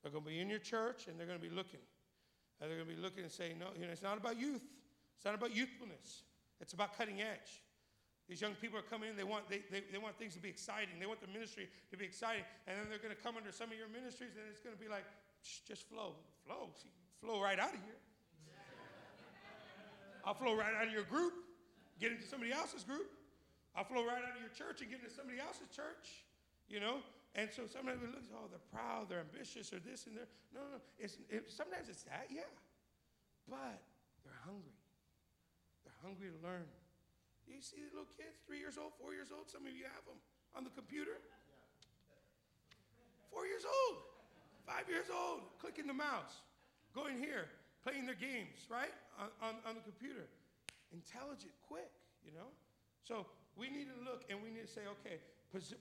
They're 0.02 0.12
going 0.12 0.24
to 0.24 0.30
be 0.30 0.40
in 0.40 0.48
your 0.48 0.58
church 0.58 1.06
and 1.08 1.18
they're 1.18 1.26
going 1.26 1.38
to 1.38 1.44
be 1.44 1.54
looking. 1.54 1.80
And 2.60 2.70
they're 2.70 2.78
going 2.78 2.88
to 2.88 2.94
be 2.96 3.02
looking 3.02 3.24
and 3.24 3.32
saying, 3.32 3.58
no, 3.58 3.66
you 3.74 3.86
know, 3.86 3.92
it's 3.92 4.02
not 4.02 4.16
about 4.16 4.38
youth. 4.38 4.62
It's 5.16 5.24
not 5.24 5.34
about 5.34 5.54
youthfulness. 5.54 6.22
It's 6.60 6.72
about 6.72 6.96
cutting 6.96 7.20
edge. 7.20 7.62
These 8.28 8.40
young 8.40 8.54
people 8.54 8.78
are 8.78 8.86
coming 8.86 9.10
in, 9.10 9.16
they 9.16 9.26
want, 9.26 9.50
they, 9.50 9.60
they, 9.72 9.82
they 9.90 9.98
want 9.98 10.16
things 10.16 10.34
to 10.34 10.40
be 10.40 10.48
exciting. 10.48 11.00
They 11.00 11.06
want 11.06 11.20
the 11.20 11.26
ministry 11.26 11.68
to 11.90 11.96
be 11.96 12.04
exciting. 12.04 12.44
And 12.68 12.78
then 12.78 12.86
they're 12.88 13.02
going 13.02 13.14
to 13.14 13.20
come 13.20 13.36
under 13.36 13.50
some 13.50 13.74
of 13.74 13.76
your 13.76 13.90
ministries 13.90 14.38
and 14.38 14.46
it's 14.48 14.62
going 14.62 14.76
to 14.76 14.80
be 14.80 14.88
like, 14.88 15.04
just 15.66 15.88
flow. 15.88 16.16
Flow. 16.46 16.70
See, 16.82 16.90
flow 17.20 17.40
right 17.40 17.58
out 17.58 17.74
of 17.74 17.80
here. 17.84 18.00
I'll 20.24 20.34
flow 20.34 20.54
right 20.54 20.74
out 20.76 20.86
of 20.86 20.92
your 20.92 21.08
group, 21.08 21.32
get 21.98 22.12
into 22.12 22.28
somebody 22.28 22.52
else's 22.52 22.84
group. 22.84 23.08
I'll 23.72 23.88
flow 23.88 24.04
right 24.04 24.20
out 24.20 24.36
of 24.36 24.42
your 24.42 24.52
church 24.52 24.84
and 24.84 24.90
get 24.90 25.00
into 25.00 25.12
somebody 25.14 25.40
else's 25.40 25.70
church, 25.72 26.26
you 26.68 26.80
know? 26.80 27.00
And 27.38 27.48
so 27.48 27.64
somebody 27.70 27.96
looks, 28.02 28.26
oh, 28.34 28.50
they're 28.50 28.68
proud, 28.74 29.06
they're 29.06 29.22
ambitious, 29.22 29.70
or 29.72 29.78
this 29.78 30.10
and 30.10 30.18
that. 30.18 30.26
No, 30.50 30.66
no, 30.66 30.76
no. 30.76 30.80
It's, 30.98 31.16
it, 31.30 31.46
sometimes 31.46 31.86
it's 31.88 32.02
that, 32.10 32.26
yeah. 32.26 32.50
But 33.46 33.78
they're 34.26 34.42
hungry. 34.42 34.76
They're 35.86 36.00
hungry 36.02 36.34
to 36.34 36.40
learn. 36.42 36.66
You 37.46 37.62
see 37.62 37.86
the 37.86 37.94
little 37.94 38.10
kids, 38.10 38.42
three 38.46 38.58
years 38.58 38.74
old, 38.74 38.98
four 38.98 39.14
years 39.14 39.30
old? 39.30 39.46
Some 39.46 39.62
of 39.62 39.72
you 39.72 39.86
have 39.86 40.02
them 40.04 40.18
on 40.58 40.66
the 40.66 40.74
computer. 40.74 41.22
Four 43.30 43.46
years 43.46 43.62
old, 43.62 44.09
five 44.70 44.86
years 44.88 45.10
old, 45.10 45.42
clicking 45.58 45.86
the 45.86 45.94
mouse, 45.94 46.46
going 46.94 47.18
here, 47.18 47.50
playing 47.82 48.06
their 48.06 48.14
games, 48.14 48.70
right? 48.70 48.94
On, 49.18 49.26
on, 49.42 49.54
on 49.66 49.74
the 49.74 49.82
computer. 49.82 50.30
Intelligent, 50.94 51.50
quick, 51.66 51.90
you 52.22 52.30
know? 52.30 52.46
So 53.02 53.26
we 53.56 53.66
need 53.66 53.90
to 53.90 53.98
look 54.06 54.22
and 54.30 54.38
we 54.38 54.50
need 54.50 54.66
to 54.66 54.72
say, 54.72 54.86
okay, 55.00 55.18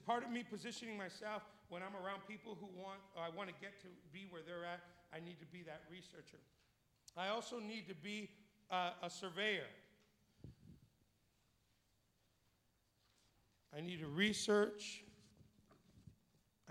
part 0.06 0.24
of 0.24 0.30
me 0.30 0.42
positioning 0.42 0.98
myself 0.98 1.42
when 1.68 1.82
I'm 1.82 1.94
around 1.94 2.26
people 2.26 2.58
who 2.58 2.66
want, 2.74 2.98
I 3.14 3.30
want 3.30 3.48
to 3.48 3.54
get 3.60 3.80
to 3.82 3.88
be 4.12 4.26
where 4.30 4.42
they're 4.42 4.66
at, 4.66 4.80
I 5.14 5.22
need 5.22 5.38
to 5.38 5.46
be 5.46 5.62
that 5.62 5.82
researcher. 5.90 6.42
I 7.16 7.28
also 7.28 7.60
need 7.60 7.86
to 7.88 7.94
be 7.94 8.30
uh, 8.70 8.90
a 9.02 9.10
surveyor. 9.10 9.70
I 13.76 13.80
need 13.80 14.00
to 14.00 14.08
research. 14.08 15.04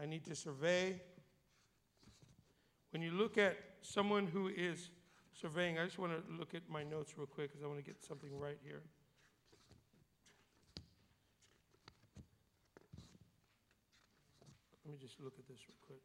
I 0.02 0.06
need 0.06 0.26
to 0.26 0.36
survey. 0.36 1.00
When 2.92 3.02
you 3.02 3.12
look 3.12 3.38
at 3.38 3.58
someone 3.82 4.28
who 4.28 4.48
is 4.48 4.90
surveying, 5.34 5.78
I 5.78 5.86
just 5.86 6.00
want 6.00 6.12
to 6.14 6.34
look 6.38 6.56
at 6.56 6.64
my 6.70 6.84
notes 6.84 7.14
real 7.18 7.28
quick 7.28 7.52
because 7.52 7.64
I 7.64 7.68
want 7.68 7.80
to 7.80 7.86
get 7.86 8.04
something 8.04 8.38
right 8.38 8.58
here. 8.64 8.82
Let 14.86 14.94
me 14.94 14.98
just 15.00 15.20
look 15.20 15.34
at 15.38 15.48
this 15.48 15.60
real 15.68 15.78
quick. 15.86 16.02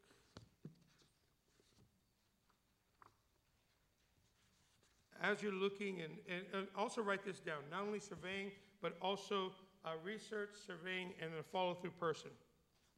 As 5.23 5.41
you're 5.41 5.51
looking, 5.51 6.01
and, 6.01 6.13
and, 6.29 6.45
and 6.53 6.67
also 6.77 7.01
write 7.01 7.25
this 7.25 7.39
down, 7.39 7.63
not 7.71 7.81
only 7.81 7.99
surveying, 7.99 8.51
but 8.79 8.95
also 9.01 9.53
a 9.85 9.97
research, 10.03 10.51
surveying, 10.67 11.13
and 11.19 11.31
a 11.39 11.41
follow-through 11.41 11.93
person. 11.99 12.29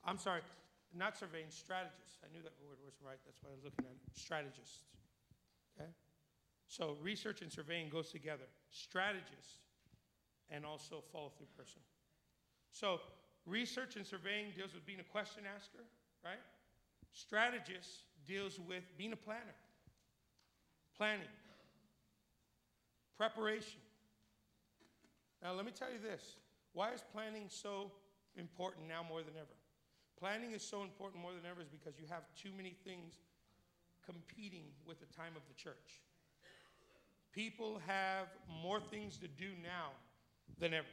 I'm 0.04 0.18
sorry, 0.18 0.42
not 0.98 1.18
surveying, 1.18 1.48
strategists. 1.50 2.18
I 2.24 2.34
knew 2.34 2.42
that 2.42 2.54
word 2.66 2.78
was 2.84 2.96
right. 3.06 3.20
That's 3.26 3.38
why 3.44 3.52
I 3.52 3.56
was 3.56 3.64
looking 3.64 3.86
at 3.86 3.92
it. 3.92 4.18
Strategist. 4.18 4.90
Okay? 5.76 5.90
So 6.68 6.98
research 7.02 7.42
and 7.42 7.52
surveying 7.52 7.90
goes 7.90 8.10
together. 8.10 8.46
Strategist 8.70 9.64
and 10.50 10.66
also 10.66 11.04
follow-through 11.12 11.48
person. 11.58 11.82
So 12.72 13.00
research 13.46 13.96
and 13.96 14.06
surveying 14.06 14.48
deals 14.56 14.74
with 14.74 14.86
being 14.86 15.00
a 15.00 15.10
question 15.12 15.44
asker, 15.56 15.84
right? 16.24 16.40
Strategist 17.14 18.04
deals 18.28 18.60
with 18.60 18.84
being 18.98 19.14
a 19.14 19.16
planner, 19.16 19.56
planning, 20.96 21.32
preparation. 23.18 23.80
Now, 25.42 25.54
let 25.54 25.66
me 25.66 25.72
tell 25.72 25.92
you 25.92 26.00
this 26.00 26.36
why 26.74 26.94
is 26.94 27.04
planning 27.12 27.46
so 27.48 27.92
important 28.36 28.88
now 28.88 29.02
more 29.08 29.22
than 29.22 29.34
ever? 29.36 29.57
Planning 30.20 30.52
is 30.54 30.64
so 30.64 30.82
important 30.82 31.22
more 31.22 31.32
than 31.32 31.46
ever 31.50 31.62
is 31.62 31.70
because 31.70 32.00
you 32.00 32.06
have 32.10 32.24
too 32.36 32.50
many 32.56 32.76
things 32.84 33.22
competing 34.04 34.66
with 34.88 35.00
the 35.00 35.06
time 35.14 35.34
of 35.36 35.44
the 35.48 35.54
church. 35.54 36.02
People 37.34 37.80
have 37.86 38.28
more 38.64 38.80
things 38.80 39.18
to 39.18 39.28
do 39.28 39.54
now 39.62 39.94
than 40.60 40.74
ever. 40.74 40.88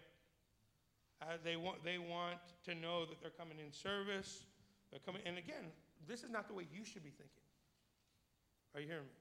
Uh, 1.22 1.38
they, 1.42 1.56
want, 1.56 1.82
they 1.84 1.96
want 1.96 2.38
to 2.64 2.74
know 2.74 3.06
that 3.06 3.20
they're 3.22 3.30
coming 3.30 3.56
in 3.64 3.72
service. 3.72 4.44
They're 4.90 5.00
coming, 5.06 5.22
and 5.24 5.38
again, 5.38 5.72
this 6.06 6.22
is 6.22 6.28
not 6.28 6.48
the 6.48 6.54
way 6.54 6.66
you 6.70 6.84
should 6.84 7.04
be 7.04 7.10
thinking. 7.10 7.44
Are 8.74 8.80
you 8.80 8.88
hearing 8.88 9.04
me? 9.04 9.16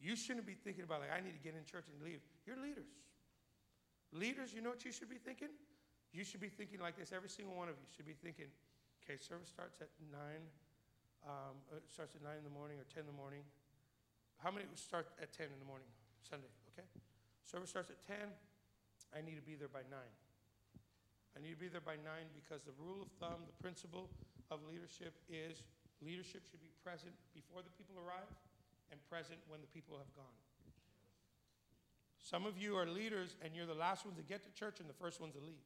You 0.00 0.16
shouldn't 0.16 0.46
be 0.46 0.54
thinking 0.54 0.84
about 0.84 1.00
like 1.00 1.12
I 1.12 1.20
need 1.20 1.32
to 1.32 1.42
get 1.42 1.54
in 1.54 1.64
church 1.64 1.84
and 1.92 2.00
leave. 2.00 2.20
You're 2.46 2.56
leaders. 2.56 2.88
Leaders, 4.12 4.54
you 4.54 4.62
know 4.62 4.70
what 4.70 4.84
you 4.84 4.92
should 4.92 5.10
be 5.10 5.16
thinking? 5.16 5.48
You 6.12 6.24
should 6.24 6.40
be 6.40 6.48
thinking 6.48 6.80
like 6.80 6.96
this. 6.96 7.12
Every 7.12 7.28
single 7.28 7.54
one 7.54 7.68
of 7.68 7.74
you 7.76 7.88
should 7.96 8.06
be 8.06 8.14
thinking, 8.14 8.46
okay, 9.06 9.14
service 9.14 9.46
starts 9.46 9.78
at 9.78 9.88
9. 10.10 10.18
Um, 11.22 11.54
it 11.70 11.86
starts 11.86 12.18
at 12.18 12.26
9 12.26 12.34
in 12.34 12.42
the 12.42 12.50
morning 12.50 12.82
or 12.82 12.86
10 12.90 13.06
in 13.06 13.10
the 13.10 13.14
morning. 13.14 13.46
How 14.42 14.50
many 14.50 14.66
start 14.74 15.06
at 15.22 15.30
10 15.30 15.46
in 15.54 15.58
the 15.62 15.68
morning, 15.70 15.86
Sunday? 16.26 16.50
Okay? 16.74 16.82
Service 17.46 17.70
starts 17.70 17.94
at 17.94 18.02
10. 18.02 18.18
I 19.14 19.22
need 19.22 19.38
to 19.38 19.46
be 19.46 19.54
there 19.54 19.70
by 19.70 19.86
9. 19.86 19.94
I 19.94 21.38
need 21.38 21.54
to 21.54 21.62
be 21.62 21.70
there 21.70 21.84
by 21.84 21.94
9 22.02 22.02
because 22.34 22.66
the 22.66 22.74
rule 22.74 22.98
of 23.06 23.08
thumb, 23.22 23.46
the 23.46 23.54
principle 23.62 24.10
of 24.50 24.58
leadership 24.66 25.14
is 25.30 25.62
leadership 26.02 26.44
should 26.50 26.60
be 26.60 26.74
present 26.82 27.14
before 27.32 27.62
the 27.62 27.72
people 27.78 27.96
arrive 27.96 28.28
and 28.90 29.00
present 29.08 29.38
when 29.48 29.62
the 29.62 29.70
people 29.70 29.96
have 29.96 30.10
gone. 30.12 30.36
Some 32.18 32.44
of 32.44 32.58
you 32.58 32.74
are 32.76 32.86
leaders 32.86 33.38
and 33.40 33.54
you're 33.54 33.70
the 33.70 33.78
last 33.78 34.04
ones 34.04 34.18
to 34.18 34.26
get 34.26 34.42
to 34.44 34.50
church 34.52 34.80
and 34.80 34.88
the 34.90 34.98
first 34.98 35.20
ones 35.20 35.34
to 35.34 35.40
leave. 35.40 35.62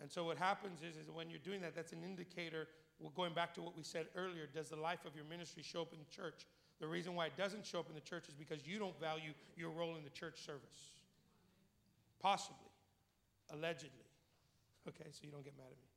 And 0.00 0.10
so 0.10 0.24
what 0.24 0.38
happens 0.38 0.80
is, 0.82 0.96
is 0.96 1.10
when 1.10 1.28
you're 1.28 1.40
doing 1.40 1.60
that, 1.62 1.74
that's 1.74 1.92
an 1.92 2.04
indicator. 2.04 2.68
Well, 3.00 3.12
going 3.16 3.34
back 3.34 3.54
to 3.54 3.62
what 3.62 3.76
we 3.76 3.82
said 3.82 4.06
earlier, 4.14 4.46
does 4.52 4.68
the 4.70 4.76
life 4.76 5.04
of 5.06 5.14
your 5.16 5.24
ministry 5.24 5.62
show 5.62 5.82
up 5.82 5.92
in 5.92 5.98
the 5.98 6.14
church? 6.14 6.46
The 6.80 6.86
reason 6.86 7.14
why 7.14 7.26
it 7.26 7.36
doesn't 7.36 7.66
show 7.66 7.80
up 7.80 7.88
in 7.88 7.94
the 7.94 8.00
church 8.00 8.28
is 8.28 8.34
because 8.34 8.66
you 8.66 8.78
don't 8.78 8.98
value 9.00 9.32
your 9.56 9.70
role 9.70 9.96
in 9.96 10.04
the 10.04 10.10
church 10.10 10.40
service. 10.44 10.92
Possibly, 12.20 12.70
allegedly. 13.52 14.06
Okay, 14.86 15.10
so 15.10 15.20
you 15.22 15.30
don't 15.30 15.44
get 15.44 15.56
mad 15.56 15.66
at 15.66 15.70
me. 15.70 15.88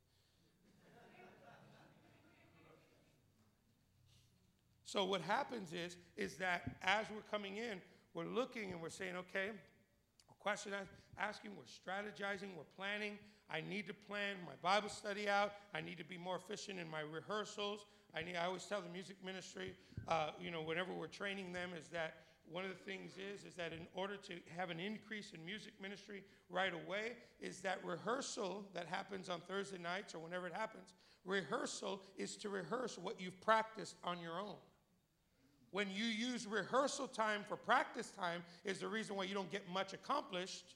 So 4.84 5.04
what 5.04 5.22
happens 5.22 5.72
is, 5.72 5.96
is 6.18 6.36
that 6.36 6.76
as 6.82 7.06
we're 7.08 7.22
coming 7.30 7.56
in, 7.56 7.80
we're 8.12 8.26
looking 8.26 8.72
and 8.72 8.82
we're 8.82 8.90
saying, 8.90 9.16
okay, 9.16 9.48
question 10.38 10.72
asking, 11.18 11.52
we're 11.56 11.64
strategizing, 11.64 12.54
we're 12.56 12.68
planning. 12.76 13.16
I 13.52 13.62
need 13.68 13.86
to 13.88 13.94
plan 13.94 14.36
my 14.46 14.54
Bible 14.62 14.88
study 14.88 15.28
out. 15.28 15.52
I 15.74 15.82
need 15.82 15.98
to 15.98 16.04
be 16.04 16.16
more 16.16 16.36
efficient 16.36 16.80
in 16.80 16.90
my 16.90 17.00
rehearsals. 17.00 17.84
I, 18.16 18.22
need, 18.22 18.36
I 18.36 18.46
always 18.46 18.64
tell 18.64 18.80
the 18.80 18.88
music 18.88 19.16
ministry, 19.24 19.74
uh, 20.08 20.30
you 20.40 20.50
know, 20.50 20.62
whenever 20.62 20.92
we're 20.94 21.06
training 21.06 21.52
them, 21.52 21.70
is 21.78 21.88
that 21.88 22.14
one 22.50 22.64
of 22.64 22.70
the 22.70 22.90
things 22.90 23.12
is 23.12 23.44
is 23.44 23.54
that 23.54 23.72
in 23.72 23.86
order 23.94 24.16
to 24.16 24.34
have 24.56 24.70
an 24.70 24.80
increase 24.80 25.32
in 25.32 25.44
music 25.44 25.72
ministry 25.80 26.22
right 26.50 26.72
away 26.74 27.12
is 27.40 27.60
that 27.60 27.78
rehearsal 27.84 28.64
that 28.74 28.86
happens 28.86 29.28
on 29.28 29.40
thursday 29.40 29.78
nights 29.78 30.14
or 30.14 30.18
whenever 30.18 30.48
it 30.48 30.52
happens 30.52 30.94
rehearsal 31.24 32.02
is 32.18 32.36
to 32.36 32.48
rehearse 32.48 32.98
what 32.98 33.20
you've 33.20 33.40
practiced 33.40 33.96
on 34.02 34.20
your 34.20 34.40
own 34.40 34.56
when 35.70 35.88
you 35.88 36.04
use 36.04 36.46
rehearsal 36.46 37.06
time 37.06 37.42
for 37.48 37.56
practice 37.56 38.10
time 38.10 38.42
is 38.64 38.80
the 38.80 38.88
reason 38.88 39.16
why 39.16 39.24
you 39.24 39.34
don't 39.34 39.50
get 39.50 39.62
much 39.72 39.92
accomplished 39.92 40.74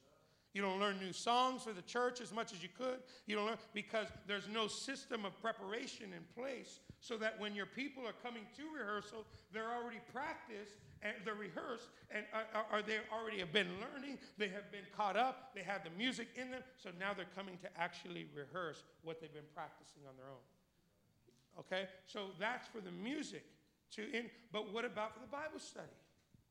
you 0.56 0.62
don't 0.62 0.80
learn 0.80 0.98
new 0.98 1.12
songs 1.12 1.64
for 1.64 1.74
the 1.74 1.82
church 1.82 2.22
as 2.22 2.32
much 2.32 2.54
as 2.54 2.62
you 2.62 2.70
could. 2.78 3.00
You 3.26 3.36
don't 3.36 3.44
learn 3.44 3.58
because 3.74 4.06
there's 4.26 4.48
no 4.48 4.68
system 4.68 5.26
of 5.26 5.38
preparation 5.42 6.14
in 6.16 6.24
place 6.34 6.80
so 6.98 7.18
that 7.18 7.38
when 7.38 7.54
your 7.54 7.66
people 7.66 8.06
are 8.06 8.16
coming 8.24 8.44
to 8.56 8.62
rehearsal 8.74 9.26
they're 9.52 9.70
already 9.70 10.00
practiced 10.14 10.72
and 11.02 11.12
they're 11.26 11.34
rehearsed 11.34 11.90
and 12.10 12.24
are, 12.72 12.80
they 12.80 12.96
already 13.12 13.38
have 13.38 13.52
been 13.52 13.68
learning 13.84 14.16
they 14.38 14.48
have 14.48 14.72
been 14.72 14.88
caught 14.96 15.14
up 15.14 15.50
they 15.54 15.62
have 15.62 15.84
the 15.84 15.90
music 15.90 16.28
in 16.36 16.50
them 16.50 16.62
so 16.82 16.88
now 16.98 17.12
they're 17.12 17.26
coming 17.36 17.58
to 17.58 17.68
actually 17.78 18.26
rehearse 18.34 18.82
what 19.02 19.20
they've 19.20 19.34
been 19.34 19.52
practicing 19.54 20.02
on 20.08 20.16
their 20.16 20.30
own. 20.32 21.60
Okay? 21.60 21.86
So 22.06 22.28
that's 22.40 22.66
for 22.66 22.80
the 22.80 22.92
music 22.92 23.44
to 23.92 24.02
in, 24.10 24.30
but 24.52 24.72
what 24.72 24.86
about 24.86 25.12
for 25.12 25.20
the 25.20 25.30
Bible 25.30 25.58
study? 25.58 25.92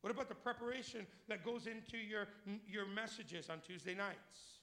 What 0.06 0.14
about 0.14 0.30
the 0.30 0.36
preparation 0.36 1.08
that 1.28 1.44
goes 1.44 1.66
into 1.66 1.98
your, 1.98 2.28
your 2.70 2.86
messages 2.86 3.50
on 3.50 3.58
Tuesday 3.66 3.96
nights? 3.96 4.62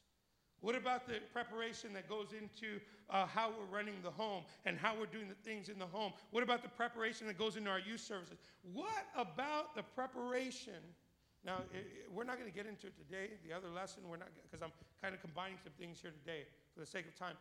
What 0.60 0.76
about 0.76 1.08
the 1.08 1.14
preparation 1.32 1.92
that 1.94 2.08
goes 2.08 2.28
into 2.30 2.78
uh, 3.10 3.26
how 3.26 3.50
we're 3.50 3.76
running 3.76 3.94
the 4.04 4.10
home 4.12 4.44
and 4.64 4.78
how 4.78 4.94
we're 4.94 5.06
doing 5.06 5.26
the 5.26 5.34
things 5.42 5.68
in 5.68 5.80
the 5.80 5.86
home? 5.86 6.12
What 6.30 6.44
about 6.44 6.62
the 6.62 6.68
preparation 6.68 7.26
that 7.26 7.38
goes 7.38 7.56
into 7.56 7.70
our 7.70 7.80
youth 7.80 8.02
services? 8.02 8.38
What 8.72 9.04
about 9.16 9.74
the 9.74 9.82
preparation? 9.82 10.78
Now, 11.44 11.62
it, 11.74 11.78
it, 11.78 12.12
we're 12.14 12.22
not 12.22 12.38
going 12.38 12.48
to 12.48 12.56
get 12.56 12.66
into 12.66 12.86
it 12.86 12.94
today. 12.96 13.32
The 13.44 13.52
other 13.52 13.68
lesson, 13.68 14.04
we're 14.08 14.18
not, 14.18 14.28
because 14.48 14.62
I'm 14.62 14.70
kind 15.02 15.12
of 15.12 15.20
combining 15.20 15.58
some 15.60 15.72
things 15.76 15.98
here 16.00 16.12
today 16.12 16.46
for 16.72 16.78
the 16.78 16.86
sake 16.86 17.08
of 17.08 17.18
time. 17.18 17.34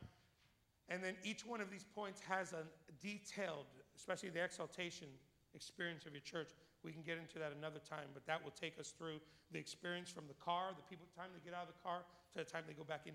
And 0.90 1.04
then 1.04 1.14
each 1.24 1.46
one 1.46 1.62
of 1.62 1.70
these 1.70 1.86
points 1.94 2.20
has 2.28 2.52
a 2.54 2.64
detailed 3.00 3.68
especially 3.96 4.30
the 4.30 4.44
exaltation 4.44 5.08
experience 5.54 6.06
of 6.06 6.14
your 6.14 6.22
church. 6.22 6.50
We 6.84 6.92
can 6.92 7.06
get 7.06 7.18
into 7.22 7.38
that 7.38 7.54
another 7.54 7.80
time, 7.82 8.10
but 8.14 8.26
that 8.26 8.42
will 8.42 8.56
take 8.56 8.80
us 8.80 8.94
through 8.98 9.22
the 9.54 9.60
experience 9.60 10.10
from 10.10 10.26
the 10.26 10.38
car, 10.42 10.74
the 10.74 10.86
people, 10.90 11.06
time 11.14 11.30
they 11.34 11.44
get 11.46 11.54
out 11.54 11.70
of 11.70 11.74
the 11.74 11.82
car, 11.86 12.02
to 12.34 12.36
the 12.42 12.50
time 12.50 12.66
they 12.66 12.74
go 12.74 12.86
back 12.86 13.06
in, 13.06 13.14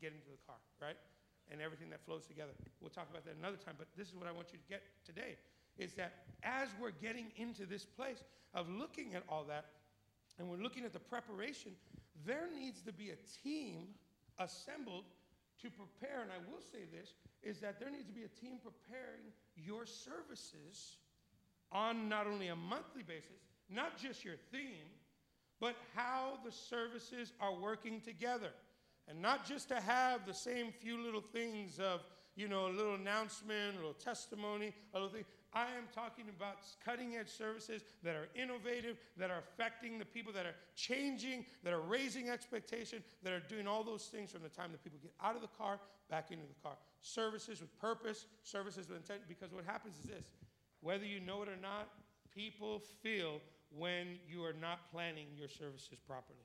get 0.00 0.14
into 0.14 0.30
the 0.30 0.42
car, 0.46 0.60
right? 0.78 0.98
And 1.50 1.58
everything 1.58 1.90
that 1.90 2.04
flows 2.04 2.28
together. 2.28 2.52
We'll 2.78 2.94
talk 2.94 3.10
about 3.10 3.24
that 3.26 3.34
another 3.34 3.58
time, 3.58 3.74
but 3.74 3.88
this 3.96 4.06
is 4.06 4.14
what 4.14 4.28
I 4.28 4.32
want 4.32 4.54
you 4.54 4.58
to 4.62 4.68
get 4.68 4.86
today 5.02 5.40
is 5.78 5.94
that 5.94 6.26
as 6.42 6.68
we're 6.80 6.90
getting 6.90 7.30
into 7.36 7.64
this 7.64 7.84
place 7.84 8.22
of 8.52 8.68
looking 8.68 9.14
at 9.14 9.22
all 9.28 9.44
that, 9.44 9.66
and 10.38 10.48
we're 10.48 10.62
looking 10.62 10.84
at 10.84 10.92
the 10.92 10.98
preparation, 10.98 11.72
there 12.26 12.48
needs 12.54 12.82
to 12.82 12.92
be 12.92 13.10
a 13.10 13.18
team 13.42 13.88
assembled 14.38 15.04
to 15.62 15.70
prepare, 15.70 16.22
and 16.22 16.30
I 16.30 16.38
will 16.50 16.60
say 16.60 16.86
this, 16.92 17.14
is 17.42 17.60
that 17.60 17.80
there 17.80 17.90
needs 17.90 18.06
to 18.06 18.12
be 18.12 18.22
a 18.22 18.28
team 18.28 18.58
preparing 18.62 19.30
your 19.56 19.86
services 19.86 20.98
on 21.72 22.08
not 22.08 22.26
only 22.26 22.48
a 22.48 22.56
monthly 22.56 23.02
basis, 23.02 23.42
not 23.70 23.98
just 23.98 24.24
your 24.24 24.36
theme, 24.50 24.86
but 25.60 25.74
how 25.94 26.38
the 26.44 26.52
services 26.52 27.32
are 27.40 27.54
working 27.54 28.00
together. 28.00 28.50
And 29.08 29.20
not 29.20 29.46
just 29.46 29.68
to 29.68 29.80
have 29.80 30.26
the 30.26 30.34
same 30.34 30.70
few 30.70 31.02
little 31.02 31.22
things 31.22 31.78
of, 31.78 32.02
you 32.36 32.46
know, 32.46 32.66
a 32.66 32.72
little 32.72 32.94
announcement, 32.94 33.74
a 33.74 33.76
little 33.76 33.94
testimony, 33.94 34.72
a 34.92 34.96
little 34.98 35.12
thing. 35.12 35.24
I 35.54 35.62
am 35.62 35.88
talking 35.94 36.26
about 36.28 36.58
cutting 36.84 37.16
edge 37.16 37.30
services 37.30 37.82
that 38.02 38.14
are 38.14 38.28
innovative, 38.34 38.98
that 39.16 39.30
are 39.30 39.38
affecting 39.38 39.98
the 39.98 40.04
people, 40.04 40.32
that 40.34 40.44
are 40.44 40.54
changing, 40.76 41.46
that 41.64 41.72
are 41.72 41.80
raising 41.80 42.28
expectation, 42.28 43.02
that 43.22 43.32
are 43.32 43.40
doing 43.40 43.66
all 43.66 43.82
those 43.82 44.04
things 44.04 44.30
from 44.30 44.42
the 44.42 44.50
time 44.50 44.72
that 44.72 44.84
people 44.84 44.98
get 45.02 45.12
out 45.22 45.34
of 45.34 45.40
the 45.40 45.48
car 45.48 45.80
back 46.10 46.30
into 46.30 46.44
the 46.46 46.62
car. 46.62 46.76
Services 47.00 47.60
with 47.60 47.76
purpose, 47.80 48.26
services 48.42 48.88
with 48.88 48.98
intent. 48.98 49.22
Because 49.26 49.52
what 49.52 49.64
happens 49.64 49.94
is 49.96 50.04
this 50.04 50.26
whether 50.80 51.04
you 51.04 51.20
know 51.20 51.42
it 51.42 51.48
or 51.48 51.60
not, 51.60 51.88
people 52.34 52.80
feel 53.02 53.40
when 53.76 54.18
you 54.28 54.44
are 54.44 54.54
not 54.54 54.90
planning 54.90 55.26
your 55.36 55.48
services 55.48 55.98
properly. 56.06 56.38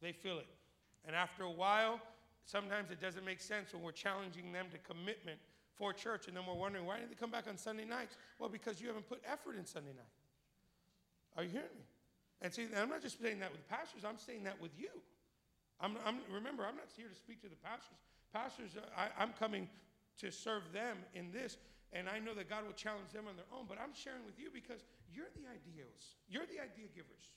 They 0.00 0.12
feel 0.12 0.38
it. 0.38 0.48
And 1.04 1.14
after 1.14 1.44
a 1.44 1.50
while, 1.50 2.00
sometimes 2.44 2.90
it 2.90 3.00
doesn't 3.00 3.24
make 3.24 3.40
sense 3.40 3.72
when 3.72 3.82
we're 3.82 3.92
challenging 3.92 4.52
them 4.52 4.66
to 4.72 4.78
commitment 4.78 5.38
for 5.76 5.92
church, 5.92 6.26
and 6.26 6.36
then 6.36 6.44
we're 6.46 6.54
wondering 6.54 6.86
why 6.86 6.96
didn't 6.96 7.10
they 7.10 7.16
come 7.16 7.30
back 7.30 7.46
on 7.48 7.58
Sunday 7.58 7.84
nights? 7.84 8.16
Well, 8.38 8.48
because 8.48 8.80
you 8.80 8.86
haven't 8.88 9.08
put 9.08 9.20
effort 9.30 9.56
in 9.56 9.66
Sunday 9.66 9.92
night. 9.92 10.14
Are 11.36 11.44
you 11.44 11.50
hearing 11.50 11.76
me? 11.76 11.84
And 12.40 12.52
see, 12.52 12.66
I'm 12.76 12.88
not 12.88 13.02
just 13.02 13.20
saying 13.20 13.40
that 13.40 13.52
with 13.52 13.66
pastors, 13.68 14.04
I'm 14.04 14.18
saying 14.18 14.44
that 14.44 14.60
with 14.60 14.72
you. 14.78 14.88
I'm, 15.80 15.96
I'm, 16.06 16.18
remember, 16.32 16.64
I'm 16.64 16.76
not 16.76 16.88
here 16.96 17.08
to 17.08 17.14
speak 17.14 17.42
to 17.42 17.48
the 17.48 17.56
pastors. 17.56 17.98
Pastors, 18.32 18.70
I, 18.96 19.08
I'm 19.22 19.32
coming 19.38 19.68
to 20.20 20.30
serve 20.30 20.62
them 20.72 20.96
in 21.14 21.30
this, 21.30 21.58
and 21.96 22.08
I 22.12 22.20
know 22.20 22.36
that 22.36 22.52
God 22.52 22.68
will 22.68 22.76
challenge 22.76 23.08
them 23.16 23.24
on 23.24 23.40
their 23.40 23.48
own, 23.48 23.64
but 23.64 23.80
I'm 23.80 23.96
sharing 23.96 24.20
with 24.28 24.36
you 24.36 24.52
because 24.52 24.84
you're 25.08 25.32
the 25.32 25.48
ideals. 25.48 26.20
You're 26.28 26.44
the 26.44 26.60
idea 26.60 26.92
givers. 26.92 27.32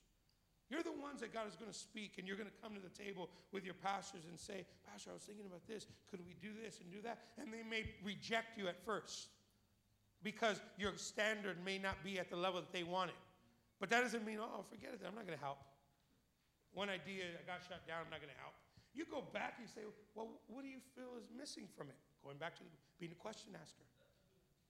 You're 0.67 0.83
the 0.83 0.93
ones 0.93 1.23
that 1.23 1.33
God 1.33 1.47
is 1.47 1.55
going 1.55 1.71
to 1.71 1.77
speak, 1.77 2.19
and 2.19 2.27
you're 2.27 2.37
going 2.37 2.51
to 2.51 2.59
come 2.61 2.75
to 2.77 2.83
the 2.83 2.93
table 2.93 3.31
with 3.49 3.65
your 3.65 3.73
pastors 3.73 4.27
and 4.29 4.37
say, 4.37 4.67
Pastor, 4.85 5.09
I 5.09 5.17
was 5.17 5.23
thinking 5.23 5.47
about 5.47 5.65
this. 5.65 5.87
Could 6.11 6.21
we 6.27 6.37
do 6.37 6.53
this 6.53 6.77
and 6.83 6.91
do 6.91 7.01
that? 7.07 7.23
And 7.41 7.49
they 7.49 7.65
may 7.65 7.89
reject 8.05 8.53
you 8.53 8.67
at 8.67 8.77
first 8.85 9.33
because 10.21 10.61
your 10.77 10.93
standard 10.99 11.57
may 11.63 11.79
not 11.79 11.97
be 12.03 12.19
at 12.19 12.29
the 12.29 12.37
level 12.37 12.59
that 12.61 12.75
they 12.75 12.83
want 12.83 13.09
it. 13.09 13.21
But 13.79 13.89
that 13.89 14.03
doesn't 14.03 14.27
mean, 14.27 14.37
oh, 14.37 14.67
forget 14.69 14.91
it, 14.93 15.01
I'm 15.07 15.15
not 15.15 15.25
going 15.25 15.39
to 15.39 15.43
help. 15.43 15.57
One 16.75 16.91
idea, 16.91 17.33
I 17.33 17.43
got 17.47 17.63
shut 17.65 17.81
down, 17.87 18.05
I'm 18.05 18.11
not 18.11 18.21
going 18.21 18.33
to 18.35 18.41
help. 18.43 18.53
You 18.93 19.09
go 19.09 19.23
back 19.33 19.57
and 19.57 19.65
you 19.65 19.71
say, 19.71 19.87
well, 20.13 20.27
what 20.51 20.61
do 20.61 20.69
you 20.69 20.83
feel 20.93 21.17
is 21.17 21.31
missing 21.33 21.65
from 21.77 21.87
it? 21.89 21.97
Going 22.21 22.37
back 22.37 22.53
to 22.59 22.63
being 22.99 23.15
a 23.15 23.21
question 23.21 23.55
asker. 23.55 23.87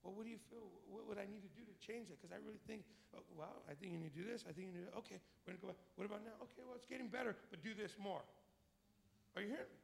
Well, 0.04 0.16
what 0.16 0.24
do 0.24 0.32
you 0.32 0.40
feel? 0.48 0.64
What 0.88 1.08
would 1.08 1.20
I 1.20 1.28
need 1.28 1.44
to 1.44 1.52
do 1.52 1.64
to 1.68 1.76
change 1.80 2.08
it? 2.08 2.18
Because 2.20 2.32
I 2.32 2.40
really 2.40 2.62
think, 2.64 2.88
oh, 3.16 3.24
well, 3.36 3.62
I 3.68 3.76
think 3.76 3.92
you 3.92 4.00
need 4.00 4.16
to 4.16 4.20
do 4.20 4.28
this. 4.28 4.48
I 4.48 4.56
think 4.56 4.72
you 4.72 4.80
need 4.80 4.88
to, 4.88 4.96
okay, 5.04 5.20
we're 5.44 5.54
going 5.54 5.60
to 5.60 5.64
go 5.64 5.70
back. 5.76 5.80
What 6.00 6.08
about 6.08 6.24
now? 6.24 6.36
Okay, 6.48 6.64
well, 6.64 6.76
it's 6.80 6.88
getting 6.88 7.12
better, 7.12 7.36
but 7.52 7.60
do 7.60 7.76
this 7.76 8.00
more. 8.00 8.24
Are 9.36 9.42
you 9.44 9.52
hearing 9.52 9.68
me? 9.68 9.80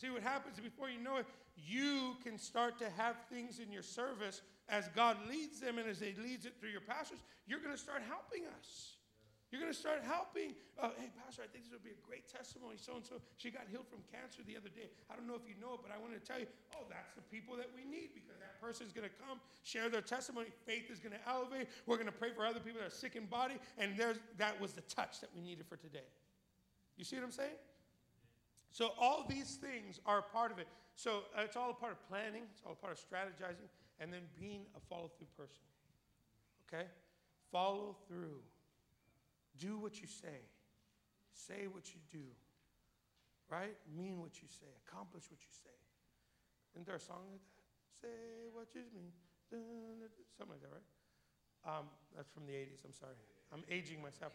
See 0.00 0.08
what 0.08 0.22
happens 0.22 0.58
before 0.58 0.88
you 0.88 0.98
know 0.98 1.20
it, 1.20 1.26
you 1.56 2.16
can 2.24 2.38
start 2.38 2.78
to 2.80 2.88
have 2.96 3.16
things 3.30 3.60
in 3.60 3.70
your 3.70 3.84
service 3.84 4.40
as 4.68 4.88
God 4.96 5.16
leads 5.28 5.60
them 5.60 5.78
and 5.78 5.88
as 5.88 6.00
He 6.00 6.14
leads 6.16 6.46
it 6.46 6.54
through 6.58 6.70
your 6.70 6.80
pastors. 6.80 7.18
You're 7.46 7.60
going 7.60 7.76
to 7.76 7.80
start 7.80 8.02
helping 8.08 8.48
us. 8.58 8.96
You're 9.52 9.60
going 9.60 9.70
to 9.70 9.76
start 9.76 10.00
helping. 10.00 10.56
Uh, 10.80 10.96
hey, 10.96 11.12
Pastor, 11.12 11.44
I 11.44 11.48
think 11.52 11.68
this 11.68 11.76
would 11.76 11.84
be 11.84 11.92
a 11.92 12.02
great 12.08 12.24
testimony. 12.24 12.80
So 12.80 12.96
and 12.96 13.04
so, 13.04 13.20
she 13.36 13.52
got 13.52 13.68
healed 13.68 13.84
from 13.84 14.00
cancer 14.08 14.40
the 14.48 14.56
other 14.56 14.72
day. 14.72 14.88
I 15.12 15.14
don't 15.14 15.28
know 15.28 15.36
if 15.36 15.44
you 15.44 15.52
know 15.60 15.76
it, 15.76 15.84
but 15.84 15.92
I 15.92 16.00
want 16.00 16.16
to 16.16 16.24
tell 16.24 16.40
you 16.40 16.48
oh, 16.72 16.88
that's 16.88 17.12
the 17.12 17.20
people 17.28 17.60
that 17.60 17.68
we 17.76 17.84
need 17.84 18.16
because 18.16 18.40
that 18.40 18.56
person 18.64 18.88
is 18.88 18.96
going 18.96 19.04
to 19.04 19.12
come, 19.20 19.36
share 19.60 19.92
their 19.92 20.00
testimony. 20.00 20.48
Faith 20.64 20.88
is 20.88 21.04
going 21.04 21.12
to 21.12 21.20
elevate. 21.28 21.68
We're 21.84 22.00
going 22.00 22.08
to 22.08 22.16
pray 22.16 22.32
for 22.32 22.48
other 22.48 22.64
people 22.64 22.80
that 22.80 22.88
are 22.88 22.96
sick 22.96 23.12
in 23.12 23.28
body. 23.28 23.60
And 23.76 23.92
there's, 23.92 24.16
that 24.40 24.56
was 24.56 24.72
the 24.72 24.80
touch 24.88 25.20
that 25.20 25.28
we 25.36 25.44
needed 25.44 25.68
for 25.68 25.76
today. 25.76 26.08
You 26.96 27.04
see 27.04 27.20
what 27.20 27.28
I'm 27.28 27.36
saying? 27.36 27.60
So, 28.72 28.96
all 28.96 29.28
these 29.28 29.60
things 29.60 30.00
are 30.08 30.24
part 30.24 30.48
of 30.48 30.58
it. 30.64 30.68
So, 30.96 31.28
uh, 31.36 31.44
it's 31.44 31.60
all 31.60 31.68
a 31.68 31.76
part 31.76 31.92
of 31.92 32.00
planning, 32.08 32.48
it's 32.48 32.64
all 32.64 32.72
a 32.72 32.80
part 32.80 32.96
of 32.96 32.98
strategizing. 32.98 33.68
and 34.00 34.08
then 34.08 34.24
being 34.40 34.64
a 34.72 34.80
follow 34.88 35.12
through 35.18 35.28
person. 35.36 35.60
Okay? 36.64 36.88
Follow 37.52 37.96
through. 38.08 38.40
Do 39.58 39.78
what 39.78 40.00
you 40.00 40.06
say. 40.06 40.48
Say 41.32 41.66
what 41.70 41.94
you 41.94 42.00
do. 42.10 42.24
Right? 43.50 43.76
Mean 43.94 44.20
what 44.20 44.40
you 44.40 44.48
say. 44.48 44.68
Accomplish 44.86 45.24
what 45.30 45.40
you 45.40 45.52
say. 45.52 45.76
Isn't 46.74 46.86
there 46.86 46.96
a 46.96 47.00
song 47.00 47.28
like 47.30 47.40
that? 47.40 47.62
Say 48.00 48.48
what 48.52 48.68
you 48.74 48.82
mean. 48.94 49.12
Something 49.50 50.56
like 50.56 50.62
that, 50.62 50.72
right? 50.72 50.88
Um, 51.68 51.86
that's 52.16 52.30
from 52.32 52.46
the 52.46 52.52
80s. 52.52 52.84
I'm 52.84 52.94
sorry. 52.94 53.14
I'm 53.52 53.62
aging 53.70 54.00
myself. 54.02 54.32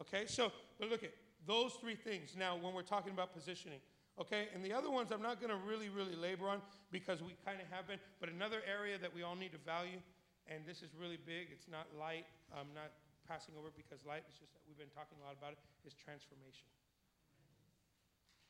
Okay, 0.00 0.24
so, 0.26 0.52
but 0.78 0.88
look 0.88 1.02
at 1.02 1.12
those 1.46 1.72
three 1.80 1.94
things. 1.94 2.36
Now, 2.38 2.56
when 2.56 2.74
we're 2.74 2.82
talking 2.82 3.12
about 3.12 3.32
positioning, 3.32 3.80
okay, 4.20 4.48
and 4.54 4.64
the 4.64 4.72
other 4.72 4.90
ones 4.90 5.10
I'm 5.12 5.22
not 5.22 5.40
going 5.40 5.50
to 5.50 5.58
really, 5.66 5.88
really 5.88 6.14
labor 6.14 6.48
on 6.48 6.60
because 6.92 7.22
we 7.22 7.34
kind 7.44 7.60
of 7.60 7.66
have 7.72 7.88
been, 7.88 7.98
but 8.20 8.28
another 8.28 8.60
area 8.68 8.98
that 8.98 9.14
we 9.14 9.22
all 9.22 9.36
need 9.36 9.52
to 9.52 9.58
value, 9.64 9.98
and 10.46 10.64
this 10.66 10.82
is 10.82 10.90
really 10.98 11.18
big, 11.24 11.48
it's 11.52 11.68
not 11.68 11.86
light, 11.98 12.26
I'm 12.52 12.72
not 12.74 12.92
passing 13.30 13.54
over 13.54 13.70
because 13.70 14.02
light, 14.02 14.26
is 14.26 14.34
just 14.34 14.50
that 14.50 14.62
we've 14.66 14.74
been 14.74 14.90
talking 14.90 15.14
a 15.22 15.24
lot 15.30 15.38
about 15.38 15.54
it, 15.54 15.62
is 15.86 15.94
transformation. 15.94 16.66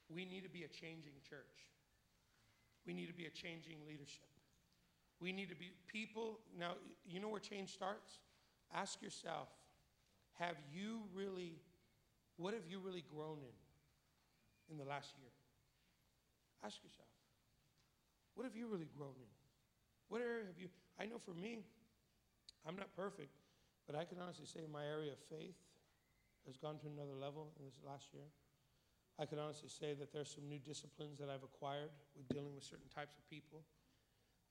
We 0.09 0.25
need 0.25 0.41
to 0.41 0.49
be 0.49 0.65
a 0.65 0.73
changing 0.73 1.21
church. 1.21 1.69
We 2.89 2.97
need 2.97 3.13
to 3.13 3.15
be 3.15 3.29
a 3.29 3.35
changing 3.37 3.85
leadership. 3.85 4.25
We 5.21 5.37
need 5.37 5.53
to 5.53 5.55
be 5.55 5.77
people. 5.85 6.41
Now, 6.57 6.81
you 7.05 7.21
know 7.21 7.29
where 7.29 7.45
change 7.45 7.69
starts? 7.77 8.25
Ask 8.73 9.03
yourself 9.03 9.53
have 10.41 10.57
you 10.73 11.05
really, 11.13 11.61
what 12.39 12.55
have 12.55 12.65
you 12.67 12.81
really 12.81 13.05
grown 13.15 13.37
in 13.45 14.73
in 14.73 14.79
the 14.79 14.89
last 14.89 15.13
year? 15.21 15.29
Ask 16.65 16.81
yourself, 16.83 17.13
what 18.35 18.45
have 18.45 18.57
you 18.57 18.67
really 18.67 18.89
grown 18.97 19.13
in? 19.21 19.33
What 20.09 20.23
area 20.23 20.45
have 20.47 20.59
you? 20.59 20.69
I 20.99 21.05
know 21.05 21.19
for 21.19 21.35
me, 21.35 21.61
I'm 22.67 22.77
not 22.77 22.89
perfect, 22.97 23.37
but 23.91 23.99
I 23.99 24.05
can 24.05 24.23
honestly 24.23 24.47
say 24.47 24.61
my 24.71 24.87
area 24.87 25.11
of 25.11 25.19
faith 25.27 25.59
has 26.47 26.57
gone 26.57 26.79
to 26.79 26.87
another 26.87 27.19
level 27.19 27.51
in 27.59 27.67
this 27.67 27.75
last 27.83 28.15
year. 28.15 28.31
I 29.19 29.27
can 29.27 29.41
honestly 29.41 29.69
say 29.69 29.95
that 29.99 30.13
there's 30.13 30.31
some 30.31 30.47
new 30.49 30.61
disciplines 30.63 31.19
that 31.19 31.27
I've 31.27 31.43
acquired 31.43 31.91
with 32.17 32.29
dealing 32.29 32.55
with 32.55 32.63
certain 32.63 32.87
types 32.95 33.19
of 33.19 33.29
people. 33.29 33.67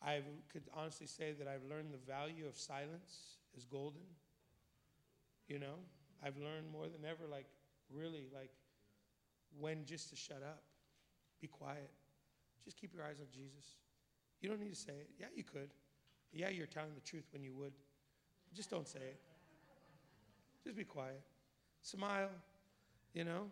I 0.04 0.20
could 0.52 0.64
honestly 0.76 1.08
say 1.08 1.32
that 1.40 1.48
I've 1.48 1.64
learned 1.64 1.94
the 1.94 2.04
value 2.04 2.48
of 2.48 2.58
silence 2.58 3.40
is 3.56 3.64
golden. 3.64 4.04
You 5.48 5.60
know, 5.60 5.80
I've 6.22 6.36
learned 6.36 6.68
more 6.70 6.92
than 6.92 7.08
ever, 7.08 7.24
like, 7.32 7.48
really, 7.90 8.28
like, 8.36 8.52
when 9.58 9.86
just 9.86 10.10
to 10.10 10.18
shut 10.18 10.44
up, 10.44 10.64
be 11.40 11.48
quiet, 11.48 11.92
just 12.66 12.76
keep 12.76 12.94
your 12.94 13.06
eyes 13.06 13.22
on 13.22 13.28
Jesus. 13.32 13.80
You 14.42 14.50
don't 14.50 14.60
need 14.60 14.76
to 14.76 14.80
say 14.80 15.00
it. 15.00 15.10
Yeah, 15.18 15.32
you 15.34 15.46
could. 15.46 15.72
Yeah, 16.34 16.50
you're 16.50 16.68
telling 16.68 16.94
the 16.94 17.08
truth 17.08 17.24
when 17.32 17.42
you 17.42 17.54
would. 17.54 17.72
Just 18.56 18.70
don't 18.70 18.88
say 18.88 19.00
it. 19.00 19.20
Just 20.64 20.76
be 20.76 20.84
quiet. 20.84 21.22
Smile, 21.82 22.30
you 23.14 23.24
know. 23.24 23.48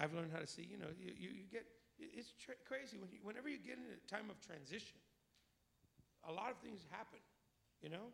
I've 0.00 0.14
learned 0.14 0.32
how 0.32 0.40
to 0.40 0.46
see, 0.46 0.66
you 0.68 0.78
know, 0.78 0.88
you, 0.98 1.12
you, 1.18 1.28
you 1.28 1.44
get, 1.52 1.66
it's 1.98 2.32
tra- 2.40 2.58
crazy. 2.66 2.96
When 2.98 3.10
you, 3.12 3.18
whenever 3.22 3.48
you 3.48 3.58
get 3.58 3.76
in 3.76 3.84
a 3.84 4.00
time 4.10 4.30
of 4.30 4.40
transition, 4.40 4.96
a 6.28 6.32
lot 6.32 6.50
of 6.50 6.56
things 6.58 6.86
happen, 6.90 7.20
you 7.82 7.90
know? 7.90 8.10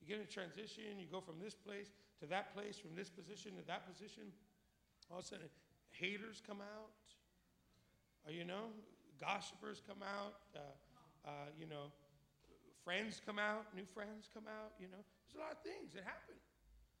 You 0.00 0.08
get 0.08 0.16
in 0.18 0.26
a 0.26 0.26
transition, 0.26 0.98
you 0.98 1.06
go 1.06 1.20
from 1.20 1.38
this 1.40 1.54
place 1.54 1.94
to 2.20 2.26
that 2.26 2.52
place, 2.54 2.76
from 2.76 2.96
this 2.96 3.08
position 3.08 3.52
to 3.54 3.64
that 3.66 3.86
position. 3.86 4.24
All 5.10 5.18
of 5.20 5.24
a 5.24 5.28
sudden, 5.28 5.46
haters 5.92 6.42
come 6.44 6.60
out, 6.60 6.90
or, 8.26 8.32
you 8.32 8.44
know, 8.44 8.74
gossipers 9.20 9.80
come 9.86 10.02
out, 10.02 10.34
uh, 10.56 11.28
uh, 11.28 11.30
you 11.58 11.66
know, 11.66 11.94
friends 12.84 13.20
come 13.24 13.38
out, 13.38 13.66
new 13.76 13.86
friends 13.86 14.28
come 14.34 14.44
out, 14.50 14.72
you 14.80 14.88
know. 14.90 15.04
There's 15.32 15.40
a 15.40 15.44
lot 15.48 15.56
of 15.56 15.64
things 15.64 15.96
that 15.96 16.04
happen. 16.04 16.36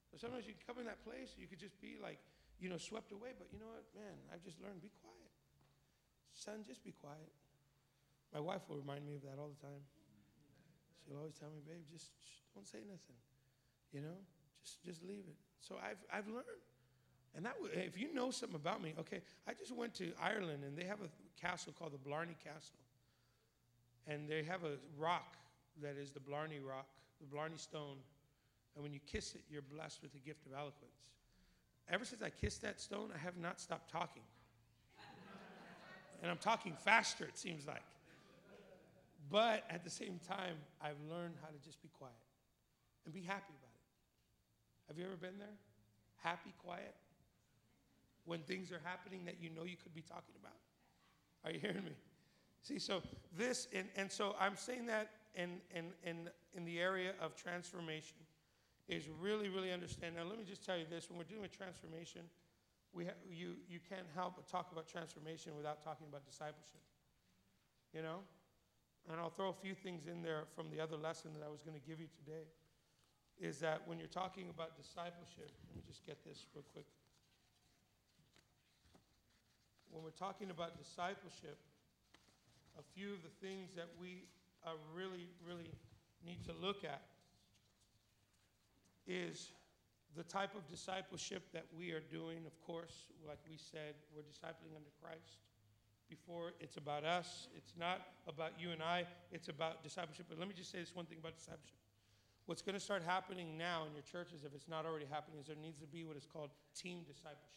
But 0.08 0.24
sometimes 0.24 0.48
you 0.48 0.56
come 0.64 0.80
in 0.80 0.88
that 0.88 1.04
place, 1.04 1.36
you 1.36 1.44
could 1.44 1.60
just 1.60 1.76
be 1.80 2.00
like, 2.00 2.16
you 2.56 2.72
know, 2.72 2.80
swept 2.80 3.12
away. 3.12 3.36
But 3.36 3.52
you 3.52 3.60
know 3.60 3.68
what, 3.68 3.84
man, 3.92 4.16
I've 4.32 4.40
just 4.40 4.56
learned 4.60 4.80
be 4.80 4.92
quiet. 5.04 5.32
Son, 6.32 6.64
just 6.64 6.80
be 6.80 6.96
quiet. 6.96 7.28
My 8.32 8.40
wife 8.40 8.64
will 8.68 8.80
remind 8.80 9.04
me 9.04 9.16
of 9.16 9.22
that 9.28 9.36
all 9.36 9.52
the 9.52 9.60
time. 9.60 9.84
She'll 11.04 11.20
always 11.20 11.36
tell 11.36 11.52
me, 11.52 11.60
babe, 11.60 11.84
just 11.92 12.08
don't 12.56 12.66
say 12.66 12.80
nothing. 12.88 13.20
You 13.92 14.00
know, 14.00 14.16
just 14.64 14.80
just 14.84 15.04
leave 15.04 15.28
it. 15.28 15.36
So 15.60 15.76
I've 15.76 16.00
I've 16.08 16.28
learned. 16.28 16.64
And 17.34 17.46
that 17.46 17.56
if 17.72 17.98
you 17.98 18.12
know 18.12 18.30
something 18.30 18.56
about 18.56 18.82
me, 18.82 18.94
okay, 19.00 19.22
I 19.48 19.52
just 19.54 19.74
went 19.74 19.94
to 19.94 20.12
Ireland 20.20 20.64
and 20.64 20.76
they 20.76 20.84
have 20.84 21.00
a 21.00 21.08
castle 21.40 21.72
called 21.78 21.92
the 21.92 21.98
Blarney 21.98 22.36
Castle. 22.44 22.76
And 24.06 24.28
they 24.28 24.42
have 24.42 24.64
a 24.64 24.76
rock 24.98 25.36
that 25.80 25.96
is 25.96 26.10
the 26.10 26.20
Blarney 26.20 26.60
rock, 26.60 26.88
the 27.20 27.26
Blarney 27.26 27.56
stone. 27.56 27.96
And 28.74 28.82
when 28.82 28.92
you 28.92 29.00
kiss 29.06 29.34
it, 29.34 29.42
you're 29.50 29.62
blessed 29.62 30.02
with 30.02 30.12
the 30.12 30.18
gift 30.18 30.46
of 30.46 30.52
eloquence. 30.52 31.12
Ever 31.88 32.04
since 32.04 32.22
I 32.22 32.30
kissed 32.30 32.62
that 32.62 32.80
stone, 32.80 33.10
I 33.14 33.18
have 33.18 33.36
not 33.36 33.60
stopped 33.60 33.90
talking. 33.90 34.22
and 36.22 36.30
I'm 36.30 36.38
talking 36.38 36.74
faster, 36.84 37.24
it 37.24 37.36
seems 37.36 37.66
like. 37.66 37.82
But 39.30 39.64
at 39.70 39.84
the 39.84 39.90
same 39.90 40.20
time, 40.26 40.56
I've 40.80 41.00
learned 41.08 41.34
how 41.42 41.48
to 41.48 41.58
just 41.64 41.82
be 41.82 41.88
quiet 41.88 42.14
and 43.04 43.12
be 43.12 43.22
happy 43.22 43.52
about 43.58 43.74
it. 43.74 44.88
Have 44.88 44.98
you 44.98 45.04
ever 45.04 45.16
been 45.16 45.38
there? 45.38 45.56
Happy, 46.22 46.52
quiet? 46.58 46.94
When 48.24 48.40
things 48.40 48.70
are 48.72 48.80
happening 48.84 49.24
that 49.24 49.36
you 49.40 49.50
know 49.50 49.64
you 49.64 49.76
could 49.76 49.94
be 49.94 50.02
talking 50.02 50.34
about. 50.40 50.56
Are 51.44 51.50
you 51.50 51.58
hearing 51.58 51.84
me? 51.84 51.96
See, 52.62 52.78
so 52.78 53.02
this, 53.36 53.66
and, 53.74 53.88
and 53.96 54.10
so 54.10 54.36
I'm 54.38 54.56
saying 54.56 54.86
that 54.86 55.10
in, 55.34 55.60
in, 55.74 55.86
in, 56.04 56.28
in 56.54 56.64
the 56.64 56.78
area 56.78 57.12
of 57.20 57.34
transformation 57.34 58.18
is 58.88 59.08
really, 59.08 59.48
really 59.48 59.72
understand. 59.72 60.16
Now, 60.16 60.24
let 60.24 60.38
me 60.38 60.44
just 60.44 60.64
tell 60.64 60.76
you 60.76 60.86
this 60.88 61.08
when 61.08 61.18
we're 61.18 61.30
doing 61.30 61.44
a 61.44 61.48
transformation, 61.48 62.22
we 62.92 63.06
ha- 63.06 63.20
you, 63.30 63.54
you 63.68 63.78
can't 63.88 64.06
help 64.14 64.36
but 64.36 64.48
talk 64.48 64.70
about 64.72 64.86
transformation 64.86 65.56
without 65.56 65.82
talking 65.82 66.06
about 66.08 66.26
discipleship. 66.26 66.82
You 67.94 68.02
know? 68.02 68.18
And 69.10 69.18
I'll 69.18 69.30
throw 69.30 69.48
a 69.48 69.58
few 69.60 69.74
things 69.74 70.06
in 70.06 70.22
there 70.22 70.44
from 70.54 70.70
the 70.70 70.80
other 70.80 70.96
lesson 70.96 71.32
that 71.34 71.44
I 71.44 71.50
was 71.50 71.62
going 71.62 71.78
to 71.78 71.86
give 71.86 72.00
you 72.00 72.08
today. 72.24 72.46
Is 73.40 73.58
that 73.60 73.82
when 73.86 73.98
you're 73.98 74.12
talking 74.12 74.50
about 74.50 74.76
discipleship, 74.76 75.50
let 75.66 75.74
me 75.74 75.82
just 75.86 76.04
get 76.06 76.22
this 76.22 76.46
real 76.54 76.64
quick. 76.72 76.86
When 79.90 80.04
we're 80.04 80.10
talking 80.10 80.50
about 80.50 80.78
discipleship, 80.78 81.58
a 82.78 82.84
few 82.94 83.12
of 83.12 83.22
the 83.22 83.32
things 83.44 83.72
that 83.74 83.88
we 83.98 84.24
uh, 84.64 84.70
really, 84.94 85.28
really 85.44 85.72
need 86.24 86.44
to 86.44 86.52
look 86.52 86.84
at 86.84 87.02
is 89.06 89.52
the 90.16 90.22
type 90.24 90.54
of 90.54 90.66
discipleship 90.68 91.42
that 91.52 91.64
we 91.76 91.90
are 91.92 92.02
doing. 92.12 92.44
Of 92.46 92.60
course, 92.66 93.08
like 93.26 93.38
we 93.48 93.56
said, 93.56 93.94
we're 94.14 94.22
discipling 94.22 94.76
under 94.76 94.90
Christ. 95.00 95.40
Before 96.08 96.52
it's 96.60 96.76
about 96.76 97.04
us, 97.04 97.48
it's 97.56 97.72
not 97.78 98.02
about 98.28 98.52
you 98.58 98.70
and 98.70 98.82
I, 98.82 99.06
it's 99.30 99.48
about 99.48 99.82
discipleship. 99.82 100.26
But 100.28 100.38
let 100.38 100.48
me 100.48 100.54
just 100.54 100.70
say 100.70 100.78
this 100.78 100.94
one 100.94 101.06
thing 101.06 101.18
about 101.18 101.36
discipleship. 101.36 101.78
What's 102.44 102.60
going 102.60 102.74
to 102.74 102.80
start 102.80 103.02
happening 103.02 103.56
now 103.56 103.86
in 103.86 103.94
your 103.94 104.02
churches, 104.02 104.44
if 104.44 104.54
it's 104.54 104.68
not 104.68 104.84
already 104.84 105.06
happening, 105.10 105.40
is 105.40 105.46
there 105.46 105.56
needs 105.56 105.78
to 105.78 105.86
be 105.86 106.04
what 106.04 106.16
is 106.16 106.26
called 106.26 106.50
team 106.76 107.00
discipleship. 107.06 107.56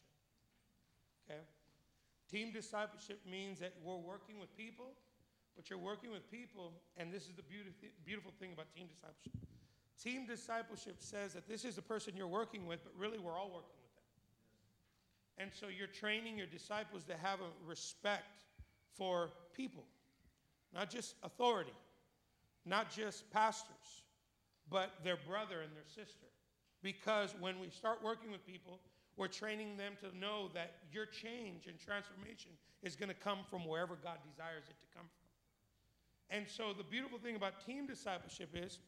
Okay? 1.28 1.42
Team 2.32 2.54
discipleship 2.54 3.20
means 3.30 3.60
that 3.60 3.74
we're 3.84 3.98
working 3.98 4.40
with 4.40 4.56
people, 4.56 4.94
but 5.58 5.70
you're 5.70 5.80
working 5.80 6.12
with 6.12 6.30
people, 6.32 6.72
and 6.98 7.12
this 7.12 7.24
is 7.24 7.34
the 7.36 7.44
beautiful 8.06 8.32
thing 8.40 8.54
about 8.54 8.72
team 8.74 8.88
discipleship 8.88 9.34
Team 10.02 10.26
discipleship 10.26 10.98
says 11.00 11.34
that 11.34 11.48
this 11.48 11.64
is 11.66 11.76
the 11.76 11.82
person 11.82 12.14
you're 12.18 12.28
working 12.28 12.66
with, 12.66 12.84
but 12.84 12.94
really 12.98 13.18
we're 13.18 13.38
all 13.38 13.48
working 13.48 13.80
with 13.82 13.96
them. 13.96 14.04
And 15.38 15.52
so 15.54 15.68
you're 15.68 15.88
training 15.88 16.38
your 16.38 16.48
disciples 16.48 17.04
to 17.06 17.16
have 17.18 17.40
a 17.40 17.68
respect 17.68 18.44
for 18.98 19.30
people, 19.56 19.84
not 20.74 20.90
just 20.90 21.16
authority, 21.24 21.74
not 22.66 22.92
just 22.92 23.30
pastors, 23.32 24.04
but 24.70 24.92
their 25.04 25.18
brother 25.28 25.62
and 25.62 25.72
their 25.76 25.88
sister. 25.88 26.28
Because 26.82 27.34
when 27.40 27.60
we 27.60 27.70
start 27.70 28.04
working 28.04 28.32
with 28.32 28.46
people, 28.46 28.80
we're 29.18 29.28
training 29.28 29.78
them 29.78 29.94
to 30.02 30.18
know 30.18 30.50
that 30.54 30.76
your 30.92 31.06
change 31.06 31.68
and 31.68 31.80
transformation 31.80 32.52
is 32.84 32.96
going 32.96 33.10
to 33.10 33.16
come 33.16 33.40
from 33.50 33.66
wherever 33.66 33.96
God 34.04 34.18
desires 34.30 34.64
it 34.70 34.76
to 34.82 34.98
come 34.98 35.06
from. 35.08 36.38
And 36.38 36.48
so 36.48 36.74
the 36.78 36.84
beautiful 36.84 37.18
thing 37.18 37.36
about 37.36 37.66
team 37.66 37.88
discipleship 37.88 38.50
is 38.54 38.80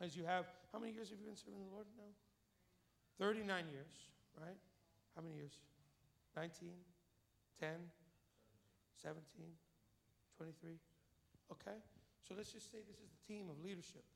as 0.00 0.16
you 0.16 0.24
have, 0.24 0.48
how 0.72 0.80
many 0.80 0.92
years 0.92 1.12
have 1.12 1.20
you 1.20 1.28
been 1.28 1.36
serving 1.36 1.60
the 1.60 1.72
Lord 1.72 1.86
now? 1.96 2.08
39 3.20 3.68
years, 3.68 3.94
right? 4.40 4.56
How 5.14 5.20
many 5.20 5.36
years? 5.36 5.60
19, 6.36 6.72
10, 7.60 7.68
17, 8.96 9.20
23? 10.40 10.80
Okay? 11.52 11.78
So 12.24 12.32
let's 12.32 12.52
just 12.52 12.72
say 12.72 12.80
this 12.80 12.96
is 12.96 13.12
the 13.12 13.22
team 13.28 13.52
of 13.52 13.60
leadership 13.60 14.06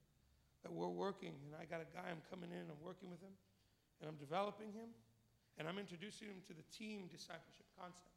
that 0.64 0.72
we're 0.72 0.88
working, 0.88 1.36
and 1.44 1.52
I 1.60 1.68
got 1.68 1.84
a 1.84 1.88
guy, 1.92 2.08
I'm 2.08 2.24
coming 2.32 2.48
in, 2.48 2.64
I'm 2.72 2.80
working 2.80 3.12
with 3.12 3.20
him, 3.20 3.36
and 4.00 4.08
I'm 4.08 4.16
developing 4.16 4.72
him, 4.72 4.88
and 5.60 5.68
I'm 5.68 5.76
introducing 5.76 6.32
him 6.32 6.40
to 6.48 6.56
the 6.56 6.64
team 6.72 7.12
discipleship 7.12 7.68
concept. 7.76 8.14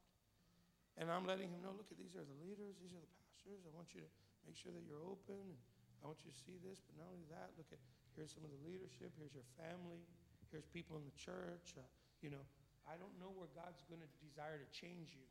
And 0.97 1.11
I'm 1.11 1.28
letting 1.28 1.51
him 1.51 1.61
know 1.61 1.76
look 1.76 1.91
at 1.93 1.99
these 1.99 2.18
are 2.18 2.26
the 2.26 2.39
leaders, 2.41 2.80
these 2.82 2.95
are 2.95 3.03
the 3.03 3.13
pastors. 3.22 3.61
I 3.68 3.72
want 3.76 3.93
you 3.93 4.01
to 4.01 4.09
make 4.47 4.57
sure 4.57 4.74
that 4.74 4.82
you're 4.82 5.03
open. 5.05 5.38
And 5.38 5.59
I 6.01 6.07
want 6.07 6.21
you 6.23 6.29
to 6.29 6.37
see 6.37 6.57
this. 6.61 6.81
But 6.85 6.99
not 6.99 7.09
only 7.09 7.25
that, 7.33 7.53
look 7.57 7.69
at 7.73 7.81
here's 8.13 8.33
some 8.33 8.45
of 8.45 8.51
the 8.53 8.61
leadership. 8.65 9.13
Here's 9.17 9.33
your 9.33 9.47
family. 9.57 10.05
Here's 10.49 10.65
people 10.69 10.95
in 10.97 11.05
the 11.05 11.17
church. 11.17 11.75
Uh, 11.75 11.83
you 12.23 12.31
know, 12.31 12.43
I 12.87 12.95
don't 12.95 13.13
know 13.19 13.33
where 13.35 13.51
God's 13.51 13.83
going 13.91 14.01
to 14.01 14.11
desire 14.23 14.57
to 14.57 14.67
change 14.71 15.11
you, 15.11 15.27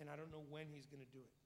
and 0.00 0.08
I 0.08 0.16
don't 0.16 0.32
know 0.32 0.42
when 0.48 0.72
He's 0.72 0.88
going 0.88 1.04
to 1.04 1.12
do 1.12 1.20
it. 1.20 1.36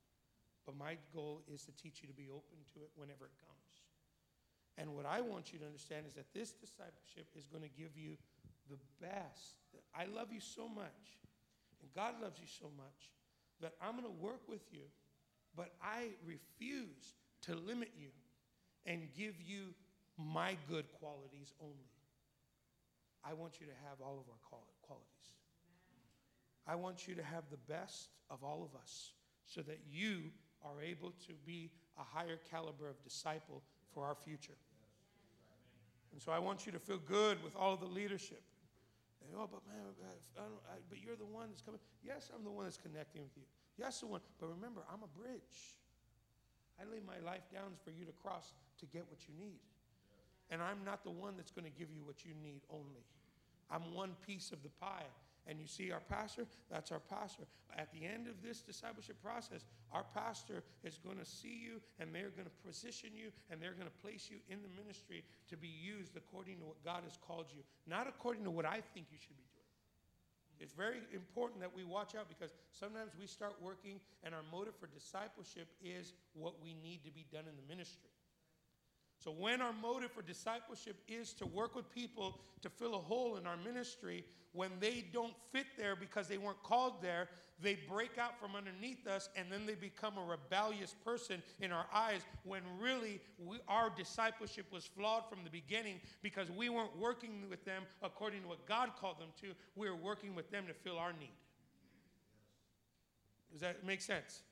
But 0.65 0.79
my 0.79 1.01
goal 1.13 1.43
is 1.49 1.65
to 1.67 1.73
teach 1.75 2.05
you 2.05 2.09
to 2.09 2.17
be 2.17 2.29
open 2.31 2.61
to 2.77 2.85
it 2.85 2.93
whenever 2.95 3.27
it 3.27 3.37
comes. 3.41 3.73
And 4.79 4.95
what 4.95 5.07
I 5.07 5.21
want 5.21 5.53
you 5.53 5.59
to 5.59 5.67
understand 5.67 6.07
is 6.07 6.15
that 6.15 6.31
this 6.33 6.55
discipleship 6.55 7.27
is 7.35 7.51
going 7.51 7.67
to 7.67 7.73
give 7.75 7.99
you 7.99 8.15
the 8.71 8.79
best. 9.03 9.59
I 9.91 10.05
love 10.07 10.31
you 10.31 10.41
so 10.41 10.69
much, 10.69 11.19
and 11.83 11.91
God 11.97 12.15
loves 12.23 12.39
you 12.39 12.47
so 12.47 12.71
much, 12.77 13.11
that 13.61 13.75
I'm 13.83 13.99
going 13.99 14.07
to 14.07 14.23
work 14.23 14.47
with 14.47 14.63
you, 14.71 14.87
but 15.57 15.75
I 15.83 16.15
refuse 16.25 17.19
to 17.43 17.57
limit 17.57 17.91
you 17.99 18.15
and 18.87 19.09
give 19.17 19.35
you 19.45 19.75
my 20.17 20.57
good 20.69 20.85
qualities 20.99 21.53
only. 21.61 21.91
I 23.25 23.35
want 23.35 23.61
you 23.61 23.67
to 23.67 23.73
have 23.89 24.01
all 24.01 24.19
of 24.19 24.27
our 24.29 24.41
qualities. 24.83 25.09
I 26.67 26.75
want 26.75 27.09
you 27.09 27.15
to 27.15 27.23
have 27.23 27.45
the 27.51 27.73
best 27.73 28.11
of 28.31 28.45
all 28.45 28.63
of 28.63 28.79
us 28.79 29.13
so 29.47 29.63
that 29.63 29.79
you 29.91 30.31
are 30.63 30.83
able 30.83 31.13
to 31.27 31.33
be 31.47 31.71
a 31.99 32.03
higher 32.03 32.39
caliber 32.51 32.89
of 32.89 33.03
disciple 33.03 33.63
for 33.93 34.05
our 34.05 34.15
future. 34.15 34.57
And 36.13 36.21
so 36.21 36.33
I 36.33 36.39
want 36.39 36.67
you 36.67 36.73
to 36.73 36.79
feel 36.79 36.99
good 36.99 37.43
with 37.43 37.57
all 37.57 37.75
of 37.75 37.81
the 37.81 37.87
leadership. 37.87 38.43
And, 39.23 39.35
oh, 39.37 39.49
but 39.51 39.61
man, 39.67 39.83
I 40.39 40.43
I, 40.43 40.77
but 40.89 40.99
you're 41.01 41.17
the 41.17 41.27
one 41.27 41.49
that's 41.49 41.63
coming. 41.63 41.81
Yes, 42.05 42.31
I'm 42.35 42.45
the 42.45 42.51
one 42.51 42.65
that's 42.65 42.79
connecting 42.79 43.23
with 43.23 43.37
you. 43.37 43.43
Yes, 43.77 44.01
the 44.01 44.07
one. 44.07 44.21
But 44.41 44.49
remember, 44.49 44.83
I'm 44.93 45.03
a 45.03 45.19
bridge. 45.19 45.79
I 46.81 46.85
lay 46.91 47.03
my 47.05 47.19
life 47.25 47.43
down 47.53 47.75
for 47.85 47.91
you 47.91 48.05
to 48.07 48.13
cross 48.23 48.53
to 48.79 48.87
get 48.87 49.05
what 49.09 49.19
you 49.29 49.35
need. 49.39 49.61
And 50.51 50.63
I'm 50.63 50.85
not 50.85 51.05
the 51.05 51.11
one 51.11 51.35
that's 51.37 51.51
going 51.51 51.67
to 51.67 51.79
give 51.79 51.89
you 51.93 52.03
what 52.05 52.25
you 52.25 52.33
need 52.43 52.63
only. 52.71 53.05
I'm 53.71 53.95
one 53.95 54.17
piece 54.27 54.51
of 54.53 54.63
the 54.63 54.71
pie. 54.81 55.11
And 55.47 55.59
you 55.59 55.67
see 55.67 55.91
our 55.93 56.01
pastor, 56.01 56.45
that's 56.71 56.93
our 56.93 57.01
pastor. 57.01 57.45
At 57.77 57.91
the 57.93 58.05
end 58.05 58.29
of 58.29 58.43
this 58.43 58.61
discipleship 58.61 59.17
process, 59.23 59.65
our 59.93 60.05
pastor 60.15 60.63
is 60.85 60.99
going 60.99 61.17
to 61.17 61.25
see 61.25 61.59
you 61.65 61.81
and 61.99 62.15
they're 62.15 62.29
going 62.37 62.45
to 62.45 62.69
position 62.69 63.11
you 63.15 63.31
and 63.51 63.61
they're 63.61 63.73
going 63.73 63.89
to 63.89 64.03
place 64.03 64.29
you 64.31 64.37
in 64.51 64.59
the 64.61 64.69
ministry 64.83 65.25
to 65.49 65.57
be 65.57 65.69
used 65.69 66.17
according 66.17 66.59
to 66.59 66.67
what 66.67 66.85
God 66.85 67.01
has 67.05 67.17
called 67.27 67.47
you, 67.49 67.63
not 67.87 68.07
according 68.07 68.45
to 68.45 68.51
what 68.51 68.67
I 68.67 68.83
think 68.93 69.07
you 69.11 69.19
should 69.19 69.37
be. 69.39 69.48
It's 70.61 70.73
very 70.73 70.99
important 71.15 71.61
that 71.61 71.75
we 71.75 71.85
watch 71.85 72.15
out 72.15 72.29
because 72.29 72.53
sometimes 72.73 73.13
we 73.19 73.27
start 73.27 73.55
working 73.63 74.01
and 74.25 74.35
our 74.35 74.43
motive 74.51 74.75
for 74.79 74.87
discipleship 74.87 75.69
is 75.83 76.13
what 76.35 76.55
we 76.63 76.75
need 76.75 77.05
to 77.05 77.11
be 77.11 77.27
done 77.33 77.45
in 77.49 77.57
the 77.57 77.67
ministry. 77.69 78.11
So, 79.19 79.33
when 79.33 79.61
our 79.61 79.73
motive 79.73 80.13
for 80.13 80.23
discipleship 80.23 80.97
is 81.09 81.33
to 81.35 81.47
work 81.47 81.75
with 81.75 81.93
people 81.93 82.39
to 82.63 82.71
fill 82.71 82.95
a 82.95 82.99
hole 82.99 83.37
in 83.37 83.47
our 83.47 83.57
ministry, 83.57 84.25
when 84.53 84.71
they 84.81 85.05
don't 85.13 85.35
fit 85.53 85.67
there 85.77 85.97
because 85.97 86.29
they 86.29 86.39
weren't 86.39 86.63
called 86.63 87.03
there, 87.03 87.29
they 87.61 87.77
break 87.89 88.17
out 88.19 88.41
from 88.41 88.55
underneath 88.55 89.07
us 89.09 89.29
and 89.37 89.51
then 89.51 89.67
they 89.67 89.75
become 89.75 90.17
a 90.17 90.25
rebellious 90.25 90.95
person 91.05 91.43
in 91.61 91.73
our 91.73 91.87
eyes 91.93 92.21
when 92.45 92.63
really 92.81 93.21
we, 93.45 93.59
our 93.67 93.91
discipleship 93.91 94.67
was 94.73 94.85
flawed 94.85 95.25
from 95.29 95.41
the 95.43 95.51
beginning 95.51 96.01
because 96.23 96.51
we 96.51 96.69
weren't 96.69 96.97
working 96.97 97.45
with 97.51 97.65
them 97.65 97.83
according 98.03 98.43
to 98.43 98.49
what 98.49 98.67
God 98.67 98.91
called 99.01 99.19
them 99.19 99.31
to. 99.41 99.49
We 99.75 99.91
were 99.91 99.97
working 99.97 100.37
with 100.37 100.51
them 100.51 100.67
to 100.69 100.75
fill 100.75 100.99
our 100.99 101.13
need. 101.13 101.35
Does 103.51 103.61
that 103.63 103.85
make 103.85 104.01
sense? 104.01 104.43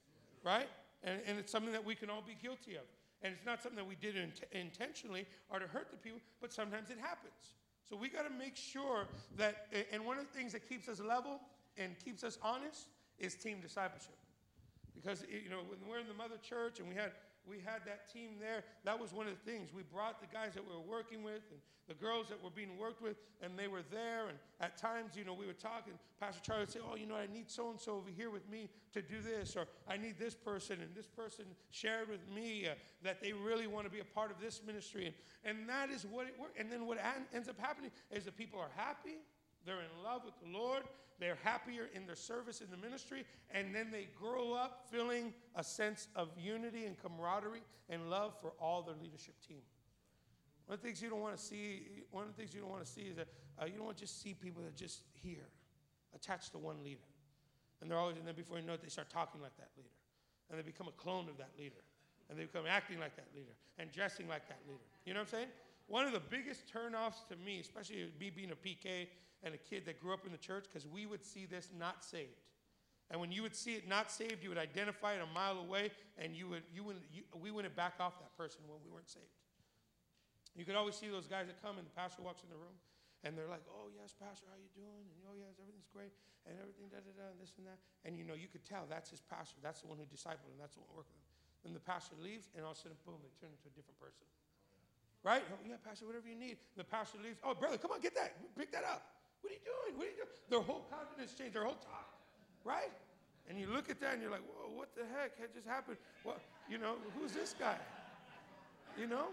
Right? 0.44 0.68
And, 1.04 1.20
and 1.26 1.38
it's 1.38 1.52
something 1.52 1.72
that 1.72 1.84
we 1.84 1.94
can 1.94 2.10
all 2.10 2.22
be 2.26 2.36
guilty 2.40 2.74
of. 2.74 2.82
And 3.22 3.32
it's 3.32 3.46
not 3.46 3.62
something 3.62 3.76
that 3.76 3.88
we 3.88 3.96
did 3.96 4.16
int- 4.16 4.44
intentionally 4.52 5.26
or 5.50 5.58
to 5.58 5.66
hurt 5.66 5.90
the 5.90 5.96
people, 5.96 6.20
but 6.40 6.52
sometimes 6.52 6.90
it 6.90 6.98
happens. 7.00 7.54
So 7.88 7.96
we 7.96 8.08
got 8.08 8.22
to 8.22 8.34
make 8.36 8.56
sure 8.56 9.06
that, 9.38 9.68
and 9.92 10.04
one 10.04 10.18
of 10.18 10.26
the 10.30 10.38
things 10.38 10.52
that 10.52 10.68
keeps 10.68 10.88
us 10.88 11.00
level 11.00 11.40
and 11.78 11.96
keeps 12.04 12.24
us 12.24 12.38
honest 12.42 12.88
is 13.18 13.34
team 13.34 13.60
discipleship. 13.60 14.16
Because, 14.94 15.24
you 15.30 15.50
know, 15.50 15.60
when 15.68 15.78
we're 15.88 16.00
in 16.00 16.08
the 16.08 16.14
mother 16.14 16.36
church 16.42 16.80
and 16.80 16.88
we 16.88 16.94
had 16.94 17.12
we 17.48 17.58
had 17.58 17.84
that 17.86 18.12
team 18.12 18.32
there. 18.40 18.64
That 18.84 18.98
was 19.00 19.12
one 19.12 19.26
of 19.26 19.32
the 19.32 19.50
things. 19.50 19.70
We 19.72 19.82
brought 19.82 20.20
the 20.20 20.26
guys 20.26 20.54
that 20.54 20.64
we 20.66 20.74
were 20.74 20.82
working 20.82 21.22
with 21.22 21.42
and 21.50 21.60
the 21.88 21.94
girls 21.94 22.28
that 22.28 22.42
were 22.42 22.50
being 22.50 22.76
worked 22.78 23.00
with, 23.00 23.16
and 23.40 23.56
they 23.56 23.68
were 23.68 23.82
there. 23.92 24.28
And 24.28 24.38
at 24.60 24.76
times, 24.76 25.12
you 25.14 25.24
know, 25.24 25.34
we 25.34 25.46
were 25.46 25.52
talking. 25.52 25.94
Pastor 26.18 26.40
Charlie 26.42 26.62
would 26.62 26.72
say, 26.72 26.80
Oh, 26.82 26.96
you 26.96 27.06
know, 27.06 27.14
I 27.14 27.26
need 27.32 27.50
so 27.50 27.70
and 27.70 27.80
so 27.80 27.92
over 27.92 28.10
here 28.14 28.30
with 28.30 28.48
me 28.50 28.68
to 28.92 29.02
do 29.02 29.20
this, 29.20 29.56
or 29.56 29.66
I 29.88 29.96
need 29.96 30.18
this 30.18 30.34
person, 30.34 30.78
and 30.80 30.94
this 30.94 31.06
person 31.06 31.44
shared 31.70 32.08
with 32.08 32.20
me 32.34 32.66
uh, 32.66 32.74
that 33.02 33.20
they 33.20 33.32
really 33.32 33.66
want 33.66 33.86
to 33.86 33.92
be 33.92 34.00
a 34.00 34.04
part 34.04 34.30
of 34.30 34.40
this 34.40 34.60
ministry. 34.66 35.06
And, 35.44 35.58
and 35.58 35.68
that 35.68 35.90
is 35.90 36.04
what 36.04 36.26
it 36.26 36.34
worked. 36.38 36.58
And 36.58 36.70
then 36.70 36.86
what 36.86 36.98
ends 37.32 37.48
up 37.48 37.58
happening 37.60 37.90
is 38.10 38.24
that 38.24 38.36
people 38.36 38.58
are 38.58 38.70
happy, 38.76 39.18
they're 39.66 39.80
in 39.80 40.02
love 40.04 40.22
with 40.24 40.34
the 40.40 40.56
Lord, 40.56 40.84
they're 41.18 41.38
happier 41.42 41.88
in 41.94 42.06
their 42.06 42.16
service 42.16 42.60
in 42.60 42.70
the 42.70 42.76
ministry, 42.76 43.24
and 43.50 43.74
then 43.74 43.90
they 43.90 44.08
grow 44.18 44.52
up 44.52 44.86
feeling 44.90 45.32
a 45.54 45.64
sense 45.64 46.08
of 46.14 46.28
unity 46.38 46.84
and 46.84 46.96
camaraderie 47.02 47.62
and 47.88 48.10
love 48.10 48.34
for 48.40 48.52
all 48.60 48.82
their 48.82 48.94
leadership 49.02 49.34
team. 49.46 49.62
One 50.66 50.74
of 50.74 50.82
the 50.82 50.86
things 50.86 51.00
you 51.00 51.08
don't 51.08 51.20
want 51.20 51.36
to 51.36 51.42
see, 51.42 51.86
one 52.10 52.24
of 52.24 52.30
the 52.30 52.34
things 52.34 52.52
you 52.54 52.60
don't 52.60 52.70
want 52.70 52.84
to 52.84 52.90
see 52.90 53.02
is 53.02 53.16
that 53.16 53.28
uh, 53.60 53.66
you 53.66 53.76
don't 53.76 53.86
want 53.86 53.96
to 53.96 54.02
just 54.02 54.20
see 54.20 54.34
people 54.34 54.62
that 54.62 54.68
are 54.68 54.76
just 54.76 55.02
here, 55.22 55.48
attached 56.14 56.52
to 56.52 56.58
one 56.58 56.82
leader. 56.84 57.06
And 57.80 57.90
they're 57.90 57.98
always, 57.98 58.16
and 58.16 58.26
then 58.26 58.34
before 58.34 58.58
you 58.58 58.66
know 58.66 58.74
it, 58.74 58.82
they 58.82 58.88
start 58.88 59.08
talking 59.08 59.40
like 59.40 59.56
that 59.58 59.68
leader. 59.76 59.88
And 60.50 60.58
they 60.58 60.62
become 60.62 60.88
a 60.88 61.02
clone 61.02 61.28
of 61.28 61.36
that 61.38 61.50
leader. 61.58 61.82
And 62.28 62.38
they 62.38 62.44
become 62.44 62.64
acting 62.68 62.98
like 62.98 63.14
that 63.16 63.28
leader 63.34 63.52
and 63.78 63.92
dressing 63.92 64.28
like 64.28 64.48
that 64.48 64.58
leader. 64.66 64.82
You 65.04 65.14
know 65.14 65.20
what 65.20 65.28
I'm 65.28 65.34
saying? 65.34 65.48
One 65.86 66.04
of 66.04 66.12
the 66.12 66.20
biggest 66.20 66.62
turnoffs 66.72 67.26
to 67.28 67.36
me, 67.36 67.60
especially 67.60 68.10
me 68.18 68.30
being 68.34 68.50
a 68.50 68.56
PK 68.56 69.06
and 69.46 69.54
a 69.54 69.62
kid 69.62 69.86
that 69.86 70.02
grew 70.02 70.12
up 70.12 70.26
in 70.26 70.32
the 70.34 70.42
church, 70.42 70.66
because 70.66 70.86
we 70.90 71.06
would 71.06 71.22
see 71.22 71.46
this 71.46 71.70
not 71.78 72.02
saved. 72.02 72.42
And 73.06 73.22
when 73.22 73.30
you 73.30 73.46
would 73.46 73.54
see 73.54 73.78
it 73.78 73.86
not 73.86 74.10
saved, 74.10 74.42
you 74.42 74.50
would 74.50 74.58
identify 74.58 75.14
it 75.14 75.22
a 75.22 75.30
mile 75.30 75.62
away, 75.62 75.94
and 76.18 76.34
you 76.34 76.50
would, 76.50 76.66
you 76.74 76.82
would, 76.82 76.98
you, 77.14 77.22
we 77.38 77.54
wouldn't 77.54 77.78
back 77.78 78.02
off 78.02 78.18
that 78.18 78.34
person 78.34 78.66
when 78.66 78.82
we 78.82 78.90
weren't 78.90 79.06
saved. 79.06 79.30
You 80.58 80.66
could 80.66 80.74
always 80.74 80.98
see 80.98 81.06
those 81.06 81.30
guys 81.30 81.46
that 81.46 81.62
come, 81.62 81.78
and 81.78 81.86
the 81.86 81.94
pastor 81.94 82.26
walks 82.26 82.42
in 82.42 82.50
the 82.50 82.58
room, 82.58 82.74
and 83.22 83.38
they're 83.38 83.46
like, 83.46 83.62
"Oh 83.70 83.92
yes, 83.92 84.16
pastor, 84.16 84.50
how 84.50 84.58
you 84.58 84.72
doing?" 84.72 85.04
And 85.06 85.20
oh 85.28 85.36
yes, 85.38 85.54
everything's 85.60 85.86
great, 85.92 86.16
and 86.48 86.56
everything 86.58 86.88
da 86.88 86.98
da 87.04 87.12
da, 87.12 87.28
and 87.30 87.38
this 87.38 87.54
and 87.60 87.68
that. 87.68 87.78
And 88.08 88.16
you 88.18 88.24
know, 88.24 88.34
you 88.34 88.48
could 88.48 88.64
tell 88.66 88.88
that's 88.88 89.12
his 89.12 89.20
pastor. 89.20 89.60
That's 89.60 89.84
the 89.84 89.88
one 89.92 90.00
who 90.00 90.08
discipled 90.08 90.48
him. 90.48 90.58
That's 90.58 90.74
the 90.74 90.82
one 90.82 90.90
working 90.96 91.12
with 91.14 91.28
him. 91.28 91.36
Then 91.62 91.72
the 91.76 91.84
pastor 91.84 92.16
leaves, 92.18 92.50
and 92.56 92.64
all 92.64 92.72
of 92.72 92.80
a 92.80 92.88
sudden, 92.88 92.98
boom, 93.04 93.20
they 93.22 93.30
turn 93.36 93.52
into 93.52 93.68
a 93.68 93.74
different 93.76 94.00
person. 94.00 94.26
Right? 95.26 95.42
Oh, 95.50 95.58
yeah, 95.66 95.76
pastor, 95.82 96.06
whatever 96.06 96.30
you 96.30 96.38
need. 96.38 96.56
And 96.74 96.78
the 96.78 96.86
pastor 96.86 97.18
leaves. 97.18 97.42
Oh, 97.42 97.52
brother, 97.52 97.76
come 97.78 97.90
on, 97.90 98.00
get 98.00 98.14
that. 98.14 98.38
Pick 98.54 98.70
that 98.70 98.86
up. 98.86 99.15
What 99.40 99.50
are 99.50 99.54
you 99.54 99.64
doing? 99.64 99.98
What 99.98 100.06
are 100.06 100.10
you 100.10 100.16
doing? 100.16 100.28
Their 100.50 100.60
whole 100.60 100.84
countenance 100.90 101.34
changed. 101.34 101.54
Their 101.54 101.64
whole 101.64 101.80
talk. 101.80 102.08
Right? 102.64 102.92
And 103.48 103.58
you 103.58 103.68
look 103.68 103.90
at 103.90 104.00
that 104.00 104.14
and 104.14 104.22
you're 104.22 104.30
like, 104.30 104.42
whoa, 104.42 104.76
what 104.76 104.94
the 104.94 105.02
heck 105.14 105.38
had 105.38 105.54
just 105.54 105.66
happened? 105.66 105.98
What, 106.24 106.40
you 106.68 106.78
know, 106.78 106.96
who's 107.18 107.32
this 107.32 107.54
guy? 107.58 107.76
You 108.98 109.06
know? 109.06 109.28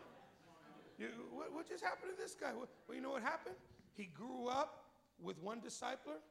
You, 0.99 1.07
what, 1.33 1.51
what 1.51 1.67
just 1.67 1.83
happened 1.83 2.11
to 2.15 2.21
this 2.21 2.35
guy? 2.35 2.51
Well, 2.55 2.67
you 2.95 3.01
know 3.01 3.11
what 3.11 3.23
happened? 3.23 3.55
He 3.95 4.05
grew 4.05 4.47
up 4.47 4.85
with 5.21 5.41
one 5.41 5.61
discipler 5.61 6.21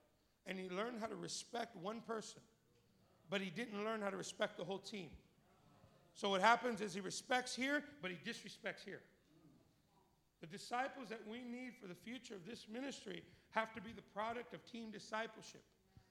and 0.46 0.58
he 0.58 0.68
learned 0.68 1.00
how 1.00 1.06
to 1.06 1.16
respect 1.16 1.76
one 1.76 2.00
person, 2.00 2.40
but 3.30 3.40
he 3.40 3.50
didn't 3.50 3.84
learn 3.84 4.00
how 4.00 4.10
to 4.10 4.16
respect 4.16 4.56
the 4.58 4.64
whole 4.64 4.78
team. 4.78 5.08
So 6.14 6.30
what 6.30 6.40
happens 6.40 6.80
is 6.80 6.94
he 6.94 7.00
respects 7.00 7.54
here, 7.54 7.82
but 8.00 8.10
he 8.10 8.18
disrespects 8.28 8.84
here. 8.84 9.00
The 10.40 10.46
disciples 10.46 11.08
that 11.08 11.20
we 11.28 11.38
need 11.38 11.72
for 11.80 11.86
the 11.86 11.94
future 11.94 12.34
of 12.34 12.44
this 12.46 12.66
ministry 12.70 13.22
have 13.52 13.72
to 13.74 13.80
be 13.80 13.92
the 13.92 14.02
product 14.14 14.54
of 14.54 14.64
team 14.64 14.90
discipleship. 14.90 15.62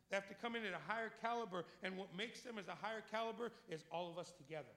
They 0.10 0.16
have 0.16 0.28
to 0.28 0.36
come 0.36 0.56
in 0.56 0.66
at 0.66 0.74
a 0.74 0.92
higher 0.92 1.12
caliber, 1.22 1.64
and 1.84 1.98
what 1.98 2.16
makes 2.16 2.42
them 2.42 2.58
as 2.58 2.68
a 2.68 2.76
higher 2.76 3.04
caliber 3.12 3.52
is 3.70 3.84
all 3.92 4.10
of 4.10 4.18
us 4.18 4.34
together. 4.36 4.76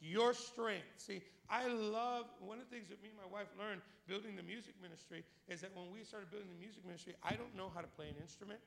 Your 0.00 0.34
strength. 0.34 0.86
See, 0.98 1.22
I 1.50 1.66
love 1.66 2.26
one 2.40 2.58
of 2.58 2.64
the 2.68 2.74
things 2.74 2.88
that 2.88 3.02
me 3.02 3.08
and 3.08 3.18
my 3.18 3.30
wife 3.30 3.48
learned 3.58 3.80
building 4.06 4.36
the 4.36 4.42
music 4.42 4.74
ministry 4.80 5.24
is 5.48 5.60
that 5.60 5.74
when 5.74 5.90
we 5.92 6.04
started 6.04 6.30
building 6.30 6.48
the 6.48 6.60
music 6.60 6.84
ministry, 6.86 7.14
I 7.22 7.34
don't 7.34 7.54
know 7.56 7.70
how 7.74 7.80
to 7.80 7.86
play 7.86 8.08
an 8.08 8.16
instrument. 8.20 8.60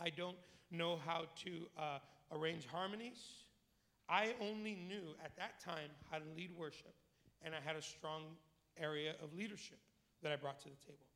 I 0.00 0.10
don't 0.10 0.36
know 0.70 0.98
how 1.04 1.24
to 1.44 1.52
uh, 1.78 1.98
arrange 2.32 2.66
harmonies. 2.66 3.46
I 4.08 4.34
only 4.40 4.74
knew 4.74 5.14
at 5.24 5.36
that 5.36 5.60
time 5.64 5.90
how 6.10 6.18
to 6.18 6.24
lead 6.36 6.50
worship, 6.58 6.94
and 7.42 7.54
I 7.54 7.58
had 7.64 7.76
a 7.76 7.82
strong 7.82 8.22
area 8.78 9.14
of 9.22 9.34
leadership 9.36 9.78
that 10.22 10.32
I 10.32 10.36
brought 10.36 10.58
to 10.60 10.68
the 10.68 10.76
table. 10.86 11.09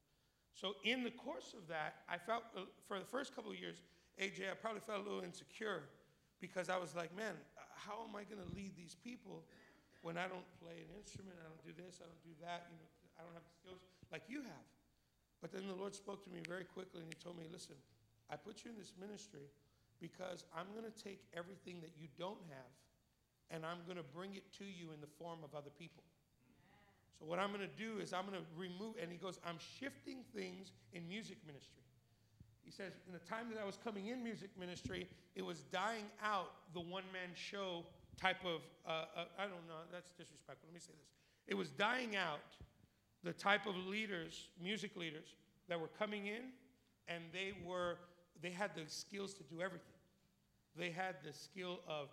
So, 0.54 0.78
in 0.84 1.02
the 1.02 1.10
course 1.10 1.54
of 1.58 1.66
that, 1.66 2.06
I 2.08 2.16
felt 2.16 2.44
uh, 2.56 2.70
for 2.86 2.98
the 2.98 3.04
first 3.04 3.34
couple 3.34 3.50
of 3.50 3.58
years, 3.58 3.82
AJ, 4.22 4.46
I 4.50 4.54
probably 4.54 4.80
felt 4.86 5.02
a 5.02 5.04
little 5.04 5.26
insecure 5.26 5.90
because 6.38 6.70
I 6.70 6.78
was 6.78 6.94
like, 6.94 7.10
man, 7.16 7.34
how 7.74 8.06
am 8.06 8.14
I 8.14 8.22
going 8.22 8.38
to 8.38 8.50
lead 8.54 8.78
these 8.78 8.94
people 8.94 9.42
when 10.06 10.14
I 10.14 10.30
don't 10.30 10.46
play 10.62 10.78
an 10.78 10.94
instrument? 10.94 11.34
I 11.42 11.50
don't 11.50 11.64
do 11.66 11.74
this, 11.74 11.98
I 11.98 12.06
don't 12.06 12.22
do 12.22 12.34
that. 12.46 12.70
You 12.70 12.78
know, 12.78 12.90
I 13.18 13.26
don't 13.26 13.34
have 13.34 13.42
the 13.42 13.56
skills 13.58 13.82
like 14.14 14.22
you 14.30 14.46
have. 14.46 14.66
But 15.42 15.50
then 15.50 15.66
the 15.66 15.74
Lord 15.74 15.94
spoke 15.94 16.22
to 16.24 16.30
me 16.30 16.38
very 16.46 16.64
quickly 16.64 17.02
and 17.02 17.10
He 17.10 17.18
told 17.18 17.34
me, 17.34 17.50
listen, 17.50 17.74
I 18.30 18.38
put 18.38 18.62
you 18.62 18.70
in 18.70 18.78
this 18.78 18.94
ministry 18.94 19.50
because 20.00 20.46
I'm 20.54 20.70
going 20.70 20.86
to 20.86 20.94
take 20.94 21.26
everything 21.34 21.82
that 21.82 21.98
you 21.98 22.06
don't 22.14 22.40
have 22.48 22.72
and 23.50 23.66
I'm 23.66 23.82
going 23.84 23.98
to 23.98 24.06
bring 24.06 24.34
it 24.34 24.46
to 24.62 24.64
you 24.64 24.94
in 24.94 25.02
the 25.02 25.10
form 25.18 25.42
of 25.44 25.52
other 25.52 25.70
people. 25.74 26.02
So 27.18 27.24
what 27.26 27.38
I'm 27.38 27.48
going 27.48 27.60
to 27.60 27.76
do 27.78 28.00
is 28.00 28.12
I'm 28.12 28.26
going 28.26 28.38
to 28.38 28.46
remove, 28.56 28.94
and 29.00 29.10
he 29.10 29.18
goes, 29.18 29.38
I'm 29.46 29.58
shifting 29.78 30.18
things 30.34 30.72
in 30.92 31.08
music 31.08 31.38
ministry. 31.46 31.82
He 32.64 32.70
says, 32.70 32.92
in 33.06 33.12
the 33.12 33.20
time 33.20 33.46
that 33.52 33.60
I 33.60 33.64
was 33.64 33.78
coming 33.84 34.06
in 34.06 34.22
music 34.22 34.50
ministry, 34.58 35.06
it 35.36 35.42
was 35.42 35.64
dying 35.70 36.06
out 36.22 36.50
the 36.72 36.80
one 36.80 37.04
man 37.12 37.30
show 37.34 37.84
type 38.16 38.44
of, 38.44 38.62
uh, 38.86 39.04
uh, 39.16 39.24
I 39.38 39.42
don't 39.42 39.66
know, 39.68 39.84
that's 39.92 40.10
disrespectful. 40.12 40.68
Let 40.68 40.74
me 40.74 40.80
say 40.80 40.92
this. 40.98 41.10
It 41.46 41.54
was 41.54 41.70
dying 41.70 42.16
out 42.16 42.40
the 43.22 43.32
type 43.32 43.66
of 43.66 43.76
leaders, 43.76 44.48
music 44.62 44.96
leaders, 44.96 45.34
that 45.68 45.80
were 45.80 45.90
coming 45.98 46.26
in 46.26 46.52
and 47.08 47.24
they 47.32 47.52
were, 47.66 47.98
they 48.42 48.50
had 48.50 48.70
the 48.74 48.82
skills 48.86 49.34
to 49.34 49.42
do 49.44 49.60
everything. 49.60 49.88
They 50.76 50.90
had 50.90 51.16
the 51.24 51.32
skill 51.32 51.80
of 51.88 52.08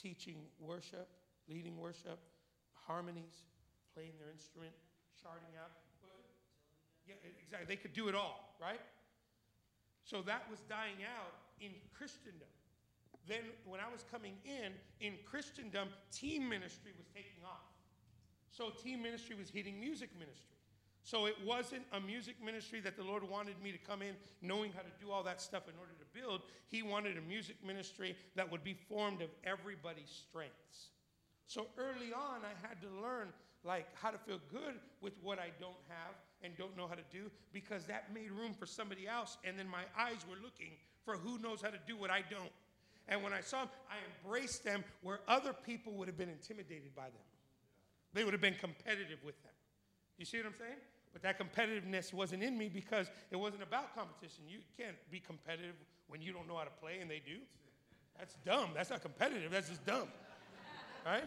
teaching 0.00 0.36
worship, 0.58 1.08
leading 1.48 1.78
worship, 1.78 2.18
harmonies, 2.74 3.44
playing 3.94 4.12
their 4.18 4.30
instrument, 4.30 4.72
charting 5.20 5.54
out. 5.58 5.70
Yeah, 7.06 7.14
exactly. 7.42 7.66
They 7.66 7.80
could 7.80 7.92
do 7.92 8.08
it 8.08 8.14
all, 8.14 8.54
right? 8.60 8.80
So 10.04 10.22
that 10.22 10.44
was 10.50 10.60
dying 10.68 11.02
out 11.02 11.34
in 11.60 11.70
Christendom. 11.96 12.48
Then, 13.28 13.40
when 13.64 13.80
I 13.80 13.90
was 13.92 14.04
coming 14.10 14.34
in, 14.44 14.72
in 15.00 15.14
Christendom, 15.24 15.88
team 16.10 16.48
ministry 16.48 16.92
was 16.96 17.06
taking 17.14 17.44
off. 17.44 17.68
So, 18.50 18.70
team 18.82 19.02
ministry 19.02 19.36
was 19.36 19.50
hitting 19.50 19.78
music 19.78 20.10
ministry. 20.18 20.56
So, 21.04 21.26
it 21.26 21.36
wasn't 21.46 21.82
a 21.92 22.00
music 22.00 22.36
ministry 22.42 22.80
that 22.80 22.96
the 22.96 23.04
Lord 23.04 23.22
wanted 23.28 23.62
me 23.62 23.72
to 23.72 23.78
come 23.78 24.02
in 24.02 24.14
knowing 24.42 24.72
how 24.72 24.80
to 24.80 24.90
do 25.00 25.10
all 25.12 25.22
that 25.24 25.40
stuff 25.40 25.68
in 25.68 25.74
order 25.78 25.92
to 25.92 26.18
build. 26.18 26.42
He 26.66 26.82
wanted 26.82 27.18
a 27.18 27.20
music 27.20 27.56
ministry 27.64 28.16
that 28.36 28.50
would 28.50 28.64
be 28.64 28.74
formed 28.74 29.20
of 29.20 29.28
everybody's 29.44 30.10
strengths. 30.10 30.88
So, 31.46 31.66
early 31.78 32.12
on, 32.12 32.40
I 32.42 32.66
had 32.66 32.80
to 32.82 32.88
learn 33.02 33.28
like 33.64 33.86
how 33.94 34.10
to 34.10 34.18
feel 34.18 34.40
good 34.50 34.74
with 35.00 35.14
what 35.22 35.38
I 35.38 35.50
don't 35.60 35.80
have 35.88 36.14
and 36.42 36.56
don't 36.56 36.76
know 36.76 36.88
how 36.88 36.94
to 36.94 37.04
do 37.12 37.30
because 37.52 37.84
that 37.84 38.14
made 38.14 38.30
room 38.30 38.54
for 38.54 38.66
somebody 38.66 39.06
else. 39.06 39.36
And 39.44 39.58
then 39.58 39.68
my 39.68 39.82
eyes 39.98 40.24
were 40.28 40.36
looking 40.42 40.72
for 41.04 41.14
who 41.16 41.38
knows 41.38 41.60
how 41.60 41.68
to 41.68 41.78
do 41.86 41.96
what 41.96 42.10
I 42.10 42.22
don't. 42.30 42.52
And 43.08 43.22
when 43.22 43.32
I 43.32 43.40
saw 43.40 43.60
them, 43.60 43.68
I 43.90 43.96
embraced 44.24 44.64
them 44.64 44.84
where 45.02 45.20
other 45.26 45.52
people 45.52 45.92
would 45.94 46.08
have 46.08 46.16
been 46.16 46.28
intimidated 46.28 46.94
by 46.94 47.04
them. 47.04 47.26
They 48.12 48.24
would 48.24 48.32
have 48.32 48.40
been 48.40 48.54
competitive 48.54 49.18
with 49.24 49.40
them. 49.42 49.52
You 50.18 50.24
see 50.24 50.38
what 50.38 50.46
I'm 50.46 50.54
saying? 50.58 50.78
But 51.12 51.22
that 51.22 51.38
competitiveness 51.38 52.14
wasn't 52.14 52.42
in 52.42 52.56
me 52.56 52.68
because 52.68 53.10
it 53.30 53.36
wasn't 53.36 53.62
about 53.62 53.94
competition. 53.96 54.44
You 54.48 54.58
can't 54.78 54.96
be 55.10 55.18
competitive 55.18 55.74
when 56.08 56.22
you 56.22 56.32
don't 56.32 56.46
know 56.46 56.56
how 56.56 56.64
to 56.64 56.70
play 56.80 56.98
and 57.00 57.10
they 57.10 57.20
do. 57.24 57.38
That's 58.16 58.36
dumb. 58.44 58.70
That's 58.74 58.90
not 58.90 59.02
competitive. 59.02 59.50
That's 59.50 59.68
just 59.68 59.84
dumb. 59.84 60.08
Right? 61.04 61.24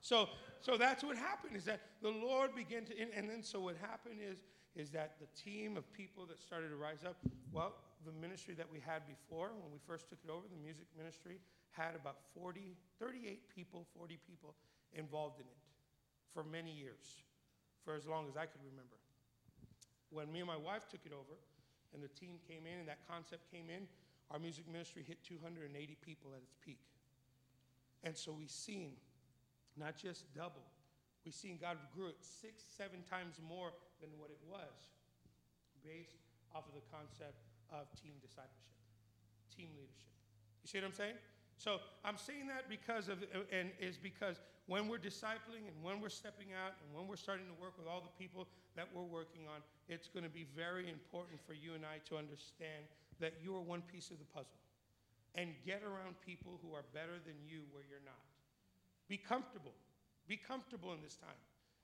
So, 0.00 0.28
so 0.60 0.76
that's 0.76 1.04
what 1.04 1.16
happened 1.16 1.56
is 1.56 1.64
that 1.64 1.80
the 2.02 2.10
Lord 2.10 2.54
began 2.54 2.84
to, 2.86 2.92
and 3.16 3.28
then 3.28 3.42
so 3.42 3.60
what 3.60 3.76
happened 3.76 4.20
is, 4.20 4.38
is 4.76 4.90
that 4.90 5.16
the 5.20 5.26
team 5.38 5.76
of 5.76 5.90
people 5.92 6.26
that 6.26 6.40
started 6.40 6.68
to 6.68 6.76
rise 6.76 7.04
up, 7.04 7.16
well, 7.52 7.74
the 8.06 8.12
ministry 8.12 8.54
that 8.54 8.66
we 8.70 8.80
had 8.80 9.02
before, 9.06 9.50
when 9.60 9.72
we 9.72 9.78
first 9.86 10.08
took 10.08 10.18
it 10.24 10.30
over, 10.30 10.46
the 10.48 10.62
music 10.62 10.86
ministry, 10.96 11.38
had 11.72 11.94
about 11.94 12.16
40, 12.34 12.76
38 12.98 13.48
people, 13.54 13.86
40 13.96 14.18
people 14.26 14.54
involved 14.94 15.38
in 15.38 15.46
it 15.46 15.60
for 16.32 16.44
many 16.44 16.72
years, 16.72 17.22
for 17.84 17.94
as 17.94 18.06
long 18.06 18.26
as 18.28 18.36
I 18.36 18.46
could 18.46 18.62
remember. 18.64 18.96
When 20.10 20.32
me 20.32 20.40
and 20.40 20.48
my 20.48 20.56
wife 20.56 20.88
took 20.88 21.04
it 21.04 21.12
over, 21.12 21.36
and 21.92 22.02
the 22.02 22.08
team 22.08 22.38
came 22.48 22.66
in, 22.66 22.78
and 22.78 22.88
that 22.88 23.06
concept 23.08 23.50
came 23.50 23.68
in, 23.68 23.86
our 24.30 24.38
music 24.38 24.66
ministry 24.70 25.04
hit 25.06 25.18
280 25.24 25.96
people 26.00 26.30
at 26.34 26.42
its 26.42 26.54
peak. 26.64 26.78
And 28.04 28.16
so 28.16 28.32
we 28.32 28.46
seen 28.46 28.92
not 29.80 29.96
just 29.96 30.28
double. 30.36 30.62
We've 31.24 31.34
seen 31.34 31.56
God 31.56 31.76
grew 31.96 32.08
it 32.08 32.20
six, 32.20 32.62
seven 32.76 33.00
times 33.08 33.40
more 33.40 33.72
than 34.00 34.12
what 34.20 34.28
it 34.28 34.40
was 34.44 34.92
based 35.80 36.20
off 36.52 36.68
of 36.68 36.76
the 36.76 36.84
concept 36.92 37.40
of 37.72 37.88
team 37.96 38.20
discipleship, 38.20 38.76
team 39.48 39.72
leadership. 39.76 40.12
You 40.60 40.68
see 40.68 40.78
what 40.84 40.92
I'm 40.92 40.96
saying? 40.96 41.16
So 41.56 41.80
I'm 42.04 42.16
saying 42.16 42.48
that 42.48 42.68
because 42.68 43.08
of, 43.08 43.20
and 43.52 43.72
is 43.80 43.96
because 43.96 44.40
when 44.64 44.88
we're 44.88 45.00
discipling 45.00 45.68
and 45.68 45.76
when 45.82 46.00
we're 46.00 46.12
stepping 46.12 46.56
out 46.56 46.72
and 46.80 46.88
when 46.96 47.04
we're 47.04 47.20
starting 47.20 47.44
to 47.48 47.56
work 47.60 47.76
with 47.76 47.84
all 47.88 48.00
the 48.00 48.16
people 48.16 48.48
that 48.76 48.88
we're 48.96 49.08
working 49.08 49.44
on, 49.44 49.60
it's 49.88 50.08
going 50.08 50.24
to 50.24 50.32
be 50.32 50.48
very 50.56 50.88
important 50.88 51.36
for 51.44 51.52
you 51.52 51.76
and 51.76 51.84
I 51.84 52.00
to 52.08 52.16
understand 52.16 52.88
that 53.20 53.34
you 53.44 53.54
are 53.56 53.60
one 53.60 53.82
piece 53.82 54.10
of 54.10 54.16
the 54.16 54.28
puzzle 54.32 54.56
and 55.34 55.52
get 55.66 55.82
around 55.84 56.16
people 56.24 56.58
who 56.64 56.72
are 56.72 56.84
better 56.94 57.20
than 57.26 57.36
you 57.44 57.68
where 57.72 57.84
you're 57.88 58.04
not. 58.08 58.29
Be 59.10 59.18
comfortable. 59.18 59.74
Be 60.28 60.38
comfortable 60.38 60.94
in 60.94 61.02
this 61.02 61.16
time. 61.16 61.42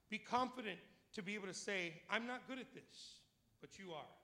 Be 0.09 0.17
confident 0.17 0.79
to 1.13 1.23
be 1.23 1.35
able 1.35 1.49
to 1.49 1.59
say, 1.59 1.93
I'm 2.09 2.25
not 2.25 2.47
good 2.47 2.61
at 2.61 2.73
this, 2.73 3.19
but 3.61 3.81
you 3.81 3.91
are. 3.91 4.15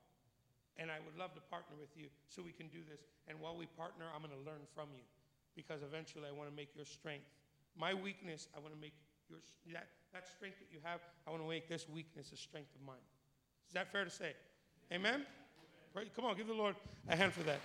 And 0.78 0.88
I 0.88 1.02
would 1.04 1.18
love 1.18 1.34
to 1.34 1.42
partner 1.50 1.74
with 1.78 1.90
you 1.98 2.06
so 2.28 2.40
we 2.40 2.52
can 2.52 2.68
do 2.68 2.78
this. 2.88 3.02
And 3.26 3.40
while 3.40 3.56
we 3.58 3.66
partner, 3.66 4.06
I'm 4.14 4.22
going 4.22 4.32
to 4.32 4.46
learn 4.46 4.62
from 4.72 4.86
you 4.94 5.02
because 5.56 5.82
eventually 5.82 6.30
I 6.30 6.32
want 6.32 6.48
to 6.48 6.54
make 6.54 6.70
your 6.76 6.86
strength. 6.86 7.26
My 7.76 7.92
weakness, 7.92 8.46
I 8.56 8.60
want 8.60 8.72
to 8.72 8.80
make 8.80 8.94
your, 9.28 9.40
that, 9.74 9.88
that 10.14 10.28
strength 10.28 10.62
that 10.62 10.70
you 10.70 10.78
have, 10.84 11.00
I 11.26 11.30
want 11.30 11.42
to 11.42 11.48
make 11.48 11.68
this 11.68 11.88
weakness 11.88 12.30
a 12.32 12.36
strength 12.36 12.70
of 12.78 12.86
mine. 12.86 13.02
Is 13.66 13.74
that 13.74 13.90
fair 13.90 14.04
to 14.04 14.10
say? 14.10 14.32
Amen? 14.92 15.26
Amen. 15.96 16.10
Come 16.14 16.24
on, 16.24 16.36
give 16.36 16.46
the 16.46 16.54
Lord 16.54 16.76
a 17.08 17.16
hand 17.16 17.32
for 17.32 17.42
that. 17.42 17.58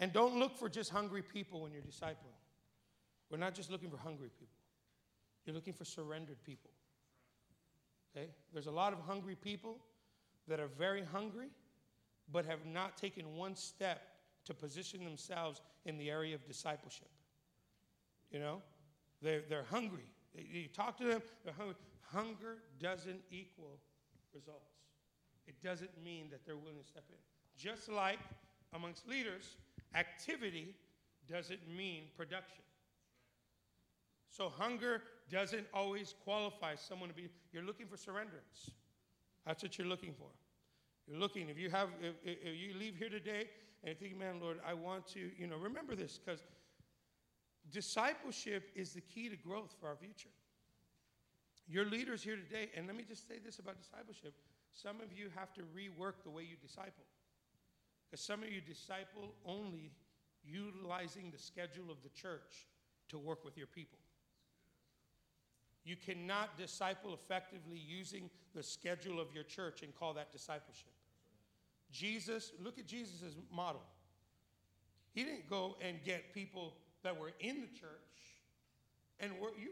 And 0.00 0.12
don't 0.12 0.38
look 0.38 0.56
for 0.56 0.68
just 0.68 0.90
hungry 0.90 1.22
people 1.22 1.60
when 1.60 1.72
you're 1.72 1.82
discipling. 1.82 2.34
We're 3.30 3.38
not 3.38 3.54
just 3.54 3.70
looking 3.70 3.90
for 3.90 3.98
hungry 3.98 4.30
people, 4.38 4.56
you're 5.44 5.54
looking 5.54 5.74
for 5.74 5.84
surrendered 5.84 6.42
people. 6.42 6.70
Okay? 8.16 8.30
There's 8.52 8.66
a 8.66 8.72
lot 8.72 8.92
of 8.92 8.98
hungry 9.00 9.36
people 9.36 9.76
that 10.48 10.58
are 10.58 10.66
very 10.66 11.04
hungry, 11.04 11.48
but 12.32 12.44
have 12.46 12.66
not 12.66 12.96
taken 12.96 13.36
one 13.36 13.54
step 13.54 14.02
to 14.46 14.54
position 14.54 15.04
themselves 15.04 15.60
in 15.84 15.96
the 15.96 16.10
area 16.10 16.34
of 16.34 16.44
discipleship. 16.46 17.10
You 18.32 18.40
know? 18.40 18.62
They're, 19.22 19.42
they're 19.48 19.66
hungry. 19.70 20.06
You 20.34 20.68
talk 20.68 20.96
to 20.98 21.04
them, 21.04 21.22
they're 21.44 21.54
hungry. 21.54 21.76
Hunger 22.12 22.56
doesn't 22.80 23.20
equal 23.30 23.78
results. 24.34 24.80
It 25.46 25.62
doesn't 25.62 25.90
mean 26.02 26.28
that 26.30 26.44
they're 26.46 26.56
willing 26.56 26.78
to 26.80 26.86
step 26.86 27.04
in. 27.10 27.16
Just 27.56 27.88
like 27.88 28.18
amongst 28.72 29.06
leaders, 29.08 29.56
Activity 29.94 30.74
doesn't 31.28 31.60
mean 31.68 32.04
production. 32.16 32.64
So 34.28 34.48
hunger 34.48 35.02
doesn't 35.30 35.66
always 35.74 36.14
qualify 36.24 36.74
someone 36.76 37.08
to 37.08 37.14
be, 37.14 37.28
you're 37.52 37.64
looking 37.64 37.86
for 37.86 37.96
surrenderance. 37.96 38.70
That's 39.46 39.62
what 39.62 39.78
you're 39.78 39.86
looking 39.86 40.14
for. 40.16 40.28
You're 41.06 41.18
looking, 41.18 41.48
if 41.48 41.58
you 41.58 41.70
have, 41.70 41.88
if, 42.00 42.14
if 42.24 42.56
you 42.56 42.78
leave 42.78 42.96
here 42.96 43.08
today 43.08 43.48
and 43.82 43.94
you 43.94 43.94
think, 43.94 44.18
man, 44.18 44.40
Lord, 44.40 44.58
I 44.66 44.74
want 44.74 45.06
to, 45.08 45.30
you 45.36 45.46
know, 45.46 45.56
remember 45.56 45.96
this 45.96 46.18
because 46.18 46.40
discipleship 47.72 48.70
is 48.76 48.92
the 48.92 49.00
key 49.00 49.28
to 49.28 49.36
growth 49.36 49.74
for 49.80 49.88
our 49.88 49.96
future. 49.96 50.30
Your 51.68 51.84
leaders 51.84 52.22
here 52.22 52.36
today, 52.36 52.70
and 52.76 52.86
let 52.86 52.96
me 52.96 53.04
just 53.06 53.28
say 53.28 53.36
this 53.44 53.58
about 53.58 53.76
discipleship 53.80 54.34
some 54.72 55.00
of 55.00 55.12
you 55.16 55.28
have 55.34 55.52
to 55.54 55.62
rework 55.76 56.22
the 56.24 56.30
way 56.30 56.42
you 56.42 56.56
disciple. 56.60 57.04
Because 58.10 58.24
some 58.24 58.42
of 58.42 58.50
you 58.50 58.60
disciple 58.60 59.34
only 59.44 59.92
utilizing 60.44 61.30
the 61.30 61.38
schedule 61.38 61.90
of 61.90 62.02
the 62.02 62.08
church 62.08 62.66
to 63.08 63.18
work 63.18 63.44
with 63.44 63.56
your 63.56 63.68
people. 63.68 63.98
You 65.84 65.96
cannot 65.96 66.58
disciple 66.58 67.14
effectively 67.14 67.78
using 67.78 68.28
the 68.54 68.62
schedule 68.62 69.20
of 69.20 69.28
your 69.32 69.44
church 69.44 69.82
and 69.82 69.94
call 69.94 70.14
that 70.14 70.32
discipleship. 70.32 70.92
Jesus, 71.90 72.52
look 72.62 72.78
at 72.78 72.86
Jesus' 72.86 73.34
model. 73.50 73.82
He 75.12 75.24
didn't 75.24 75.48
go 75.48 75.76
and 75.80 75.98
get 76.04 76.34
people 76.34 76.74
that 77.02 77.18
were 77.18 77.32
in 77.40 77.60
the 77.60 77.66
church 77.68 77.90
and 79.18 79.32
were, 79.40 79.50
you 79.60 79.70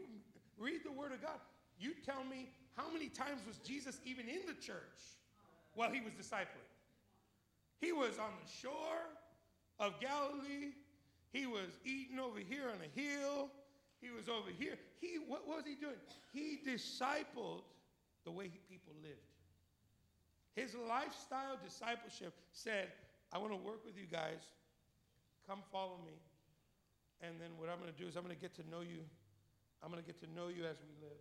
read 0.57 0.81
the 0.83 0.91
word 0.91 1.11
of 1.11 1.21
God. 1.21 1.39
You 1.79 1.93
tell 2.05 2.23
me 2.23 2.49
how 2.75 2.91
many 2.91 3.07
times 3.07 3.41
was 3.47 3.57
Jesus 3.57 3.99
even 4.05 4.27
in 4.27 4.41
the 4.47 4.53
church 4.53 5.17
while 5.75 5.91
he 5.91 6.01
was 6.01 6.13
discipling? 6.13 6.68
He 7.79 7.91
was 7.91 8.19
on 8.19 8.31
the 8.43 8.51
shore 8.61 9.07
of 9.79 9.99
Galilee. 9.99 10.73
He 11.31 11.45
was 11.45 11.69
eating 11.85 12.19
over 12.19 12.39
here 12.39 12.65
on 12.69 12.79
a 12.81 12.99
hill. 12.99 13.49
He 14.01 14.11
was 14.11 14.27
over 14.27 14.49
here. 14.57 14.75
He, 14.99 15.19
what 15.27 15.47
was 15.47 15.63
he 15.65 15.75
doing? 15.75 15.99
He 16.33 16.59
discipled 16.65 17.63
the 18.25 18.31
way 18.31 18.51
people 18.69 18.93
lived. 19.03 19.19
His 20.55 20.75
lifestyle 20.75 21.55
discipleship 21.63 22.33
said, 22.51 22.87
I 23.31 23.37
want 23.37 23.51
to 23.51 23.59
work 23.59 23.85
with 23.85 23.95
you 23.95 24.07
guys. 24.11 24.41
Come 25.47 25.59
follow 25.71 25.99
me. 26.03 26.17
And 27.21 27.35
then 27.39 27.51
what 27.59 27.69
I'm 27.69 27.79
going 27.79 27.91
to 27.91 27.99
do 27.99 28.07
is 28.07 28.15
I'm 28.15 28.23
going 28.23 28.35
to 28.35 28.41
get 28.41 28.55
to 28.59 28.65
know 28.71 28.81
you. 28.81 29.03
I'm 29.83 29.91
going 29.91 30.01
to 30.03 30.07
get 30.07 30.19
to 30.23 30.29
know 30.35 30.47
you 30.47 30.67
as 30.67 30.79
we 30.83 30.91
live. 30.99 31.19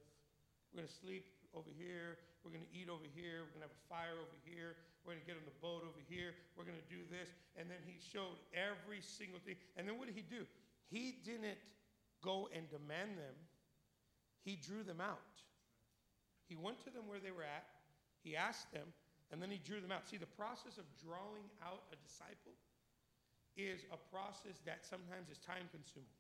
We're 0.71 0.83
going 0.83 0.91
to 0.91 0.99
sleep 1.03 1.27
over 1.55 1.71
here. 1.75 2.19
We're 2.43 2.55
going 2.55 2.67
to 2.67 2.73
eat 2.75 2.91
over 2.91 3.07
here. 3.15 3.47
We're 3.47 3.55
going 3.59 3.67
to 3.67 3.71
have 3.71 3.79
a 3.79 3.87
fire 3.91 4.19
over 4.19 4.39
here. 4.47 4.79
We're 5.09 5.17
going 5.17 5.25
to 5.25 5.33
get 5.33 5.41
on 5.41 5.49
the 5.49 5.61
boat 5.65 5.89
over 5.89 6.05
here. 6.05 6.37
We're 6.53 6.69
going 6.69 6.77
to 6.77 6.91
do 6.93 7.01
this. 7.09 7.33
And 7.57 7.65
then 7.73 7.81
he 7.89 7.97
showed 7.97 8.37
every 8.53 9.01
single 9.01 9.41
thing. 9.41 9.57
And 9.81 9.89
then 9.89 9.97
what 9.97 10.05
did 10.05 10.13
he 10.13 10.21
do? 10.21 10.45
He 10.93 11.17
didn't 11.25 11.57
go 12.21 12.53
and 12.53 12.69
demand 12.69 13.17
them, 13.17 13.33
he 14.45 14.61
drew 14.61 14.85
them 14.85 15.01
out. 15.01 15.33
He 16.45 16.61
went 16.61 16.85
to 16.85 16.93
them 16.93 17.09
where 17.09 17.25
they 17.25 17.33
were 17.33 17.49
at, 17.49 17.65
he 18.21 18.37
asked 18.37 18.69
them, 18.69 18.85
and 19.33 19.41
then 19.41 19.49
he 19.49 19.57
drew 19.57 19.81
them 19.81 19.93
out. 19.93 20.05
See, 20.05 20.21
the 20.21 20.29
process 20.37 20.77
of 20.77 20.85
drawing 21.01 21.49
out 21.65 21.89
a 21.89 21.97
disciple 22.05 22.53
is 23.57 23.89
a 23.89 23.97
process 24.13 24.61
that 24.69 24.85
sometimes 24.85 25.33
is 25.33 25.39
time 25.39 25.73
consuming. 25.73 26.13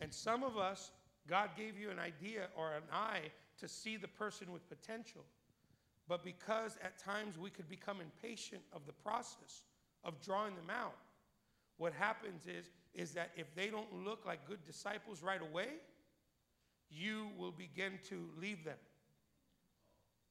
And 0.00 0.12
some 0.12 0.44
of 0.44 0.58
us, 0.58 0.92
God 1.28 1.50
gave 1.56 1.78
you 1.80 1.88
an 1.88 1.98
idea 1.98 2.48
or 2.56 2.76
an 2.76 2.84
eye 2.92 3.32
to 3.60 3.68
see 3.68 3.96
the 3.96 4.08
person 4.08 4.52
with 4.52 4.68
potential. 4.68 5.24
But 6.08 6.24
because 6.24 6.76
at 6.82 6.98
times 6.98 7.36
we 7.38 7.50
could 7.50 7.68
become 7.68 7.98
impatient 8.00 8.62
of 8.72 8.86
the 8.86 8.92
process 8.92 9.62
of 10.04 10.20
drawing 10.20 10.54
them 10.54 10.70
out, 10.70 10.94
what 11.78 11.92
happens 11.92 12.46
is, 12.46 12.70
is 12.94 13.12
that 13.12 13.30
if 13.36 13.54
they 13.54 13.68
don't 13.68 13.92
look 14.04 14.24
like 14.24 14.46
good 14.48 14.64
disciples 14.64 15.22
right 15.22 15.42
away, 15.42 15.68
you 16.88 17.28
will 17.36 17.50
begin 17.50 17.98
to 18.08 18.28
leave 18.40 18.64
them. 18.64 18.78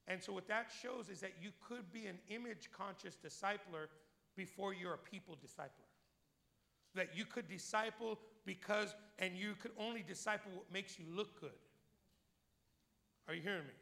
And 0.08 0.22
so, 0.22 0.32
what 0.32 0.46
that 0.48 0.70
shows 0.82 1.08
is 1.08 1.20
that 1.20 1.32
you 1.42 1.50
could 1.68 1.92
be 1.92 2.06
an 2.06 2.18
image 2.28 2.70
conscious 2.76 3.16
discipler 3.16 3.88
before 4.36 4.72
you're 4.72 4.94
a 4.94 4.98
people 4.98 5.36
discipler. 5.36 5.86
That 6.94 7.08
you 7.14 7.24
could 7.24 7.48
disciple 7.48 8.18
because, 8.44 8.94
and 9.18 9.36
you 9.36 9.54
could 9.60 9.72
only 9.78 10.04
disciple 10.06 10.52
what 10.54 10.72
makes 10.72 10.98
you 10.98 11.04
look 11.12 11.40
good. 11.40 11.50
Are 13.28 13.34
you 13.34 13.42
hearing 13.42 13.64
me? 13.64 13.72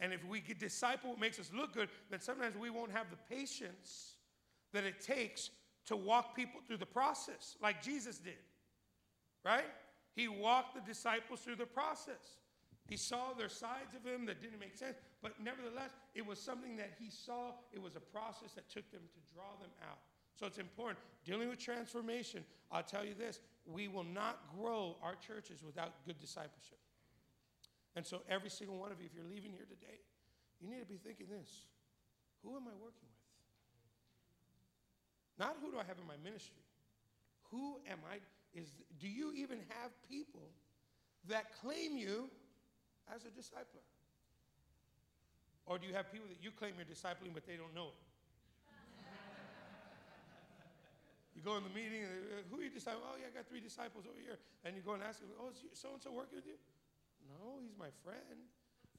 And 0.00 0.12
if 0.12 0.24
we 0.24 0.42
disciple 0.58 1.10
what 1.10 1.20
makes 1.20 1.38
us 1.38 1.50
look 1.54 1.74
good, 1.74 1.88
then 2.10 2.20
sometimes 2.20 2.56
we 2.56 2.70
won't 2.70 2.90
have 2.90 3.06
the 3.10 3.34
patience 3.34 4.14
that 4.72 4.84
it 4.84 5.00
takes 5.00 5.50
to 5.86 5.96
walk 5.96 6.34
people 6.34 6.60
through 6.66 6.78
the 6.78 6.86
process, 6.86 7.56
like 7.62 7.82
Jesus 7.82 8.18
did. 8.18 8.34
Right? 9.44 9.64
He 10.14 10.28
walked 10.28 10.74
the 10.74 10.80
disciples 10.80 11.40
through 11.40 11.56
the 11.56 11.66
process. 11.66 12.38
He 12.88 12.96
saw 12.96 13.32
their 13.38 13.48
sides 13.48 13.94
of 13.94 14.10
him 14.10 14.26
that 14.26 14.42
didn't 14.42 14.58
make 14.58 14.76
sense, 14.76 14.96
but 15.22 15.34
nevertheless, 15.42 15.90
it 16.14 16.26
was 16.26 16.40
something 16.40 16.76
that 16.76 16.90
he 16.98 17.08
saw. 17.08 17.52
It 17.72 17.80
was 17.80 17.94
a 17.94 18.00
process 18.00 18.52
that 18.54 18.68
took 18.68 18.90
them 18.90 19.02
to 19.12 19.34
draw 19.34 19.52
them 19.60 19.70
out. 19.88 19.98
So 20.34 20.46
it's 20.46 20.58
important. 20.58 20.98
Dealing 21.24 21.48
with 21.48 21.58
transformation, 21.58 22.44
I'll 22.72 22.82
tell 22.82 23.04
you 23.04 23.14
this 23.14 23.40
we 23.66 23.88
will 23.88 24.04
not 24.04 24.40
grow 24.58 24.96
our 25.02 25.14
churches 25.14 25.62
without 25.64 26.04
good 26.06 26.18
discipleship. 26.18 26.78
And 27.96 28.06
so, 28.06 28.22
every 28.28 28.50
single 28.50 28.78
one 28.78 28.92
of 28.92 29.00
you, 29.00 29.06
if 29.06 29.14
you're 29.14 29.28
leaving 29.28 29.50
here 29.50 29.66
today, 29.66 29.98
you 30.60 30.68
need 30.68 30.80
to 30.80 30.86
be 30.86 30.98
thinking 30.98 31.26
this 31.26 31.66
Who 32.42 32.56
am 32.56 32.68
I 32.68 32.74
working 32.78 33.08
with? 33.08 33.18
Not 35.38 35.56
who 35.60 35.72
do 35.72 35.78
I 35.78 35.84
have 35.84 35.98
in 35.98 36.06
my 36.06 36.16
ministry? 36.22 36.62
Who 37.50 37.80
am 37.88 37.98
I? 38.04 38.20
Is, 38.52 38.74
do 39.00 39.08
you 39.08 39.32
even 39.34 39.58
have 39.80 39.90
people 40.04 40.52
that 41.28 41.52
claim 41.62 41.96
you 41.96 42.28
as 43.08 43.24
a 43.24 43.30
discipler? 43.32 43.80
Or 45.66 45.78
do 45.78 45.86
you 45.86 45.94
have 45.94 46.10
people 46.12 46.28
that 46.28 46.42
you 46.42 46.50
claim 46.50 46.74
you're 46.76 46.84
discipling, 46.84 47.32
but 47.32 47.46
they 47.46 47.56
don't 47.56 47.74
know 47.74 47.94
it? 47.94 48.00
you 51.34 51.42
go 51.42 51.56
in 51.56 51.64
the 51.64 51.70
meeting, 51.70 52.04
and, 52.04 52.10
uh, 52.10 52.42
who 52.50 52.60
are 52.60 52.64
you 52.66 52.74
discipling? 52.74 53.06
Oh, 53.06 53.14
yeah, 53.16 53.30
I 53.30 53.32
got 53.34 53.46
three 53.48 53.62
disciples 53.62 54.04
over 54.04 54.18
here. 54.18 54.36
And 54.66 54.74
you 54.74 54.82
go 54.82 54.94
and 54.98 55.02
ask 55.02 55.20
them, 55.22 55.30
oh, 55.38 55.50
is 55.54 55.62
so 55.78 55.94
and 55.94 56.02
so 56.02 56.10
working 56.12 56.36
with 56.42 56.46
you? 56.46 56.58
No, 57.30 57.62
he's 57.62 57.78
my 57.78 57.94
friend. 58.02 58.42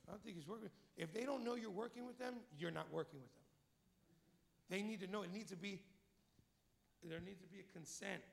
I 0.08 0.16
don't 0.16 0.24
think 0.24 0.40
he's 0.40 0.48
working. 0.48 0.72
If 0.96 1.12
they 1.12 1.28
don't 1.28 1.44
know 1.44 1.56
you're 1.56 1.70
working 1.72 2.08
with 2.08 2.18
them, 2.18 2.40
you're 2.56 2.72
not 2.72 2.88
working 2.92 3.20
with 3.20 3.32
them. 3.36 3.48
They 4.72 4.82
need 4.82 5.04
to 5.04 5.10
know. 5.12 5.28
It 5.28 5.36
needs 5.36 5.52
to 5.52 5.60
be, 5.60 5.84
there 7.04 7.20
needs 7.20 7.44
to 7.44 7.52
be 7.52 7.60
a 7.60 7.68
consent, 7.76 8.24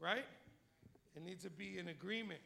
right? 0.00 0.24
It 1.12 1.20
needs 1.20 1.44
to 1.44 1.52
be 1.52 1.76
an 1.76 1.92
agreement. 1.92 2.40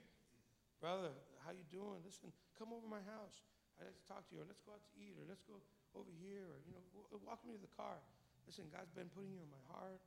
Brother, 0.82 1.14
how 1.46 1.54
you 1.54 1.62
doing? 1.70 2.02
Listen, 2.02 2.34
come 2.58 2.74
over 2.74 2.86
my 2.90 3.02
house. 3.06 3.38
I'd 3.78 3.86
like 3.86 3.94
to 3.94 4.06
talk 4.10 4.26
to 4.26 4.34
you, 4.34 4.42
or 4.42 4.46
let's 4.50 4.62
go 4.66 4.74
out 4.74 4.82
to 4.82 4.92
eat, 4.98 5.14
or 5.14 5.24
let's 5.30 5.46
go 5.46 5.62
over 5.94 6.10
here, 6.18 6.42
or 6.50 6.58
you 6.66 6.74
know, 6.74 6.82
uh, 7.14 7.22
walk 7.22 7.38
me 7.46 7.54
to 7.54 7.62
the 7.62 7.74
car. 7.78 8.02
Listen, 8.50 8.66
God's 8.74 8.90
been 8.90 9.06
putting 9.14 9.30
you 9.30 9.38
in 9.38 9.50
my 9.50 9.62
heart. 9.70 10.02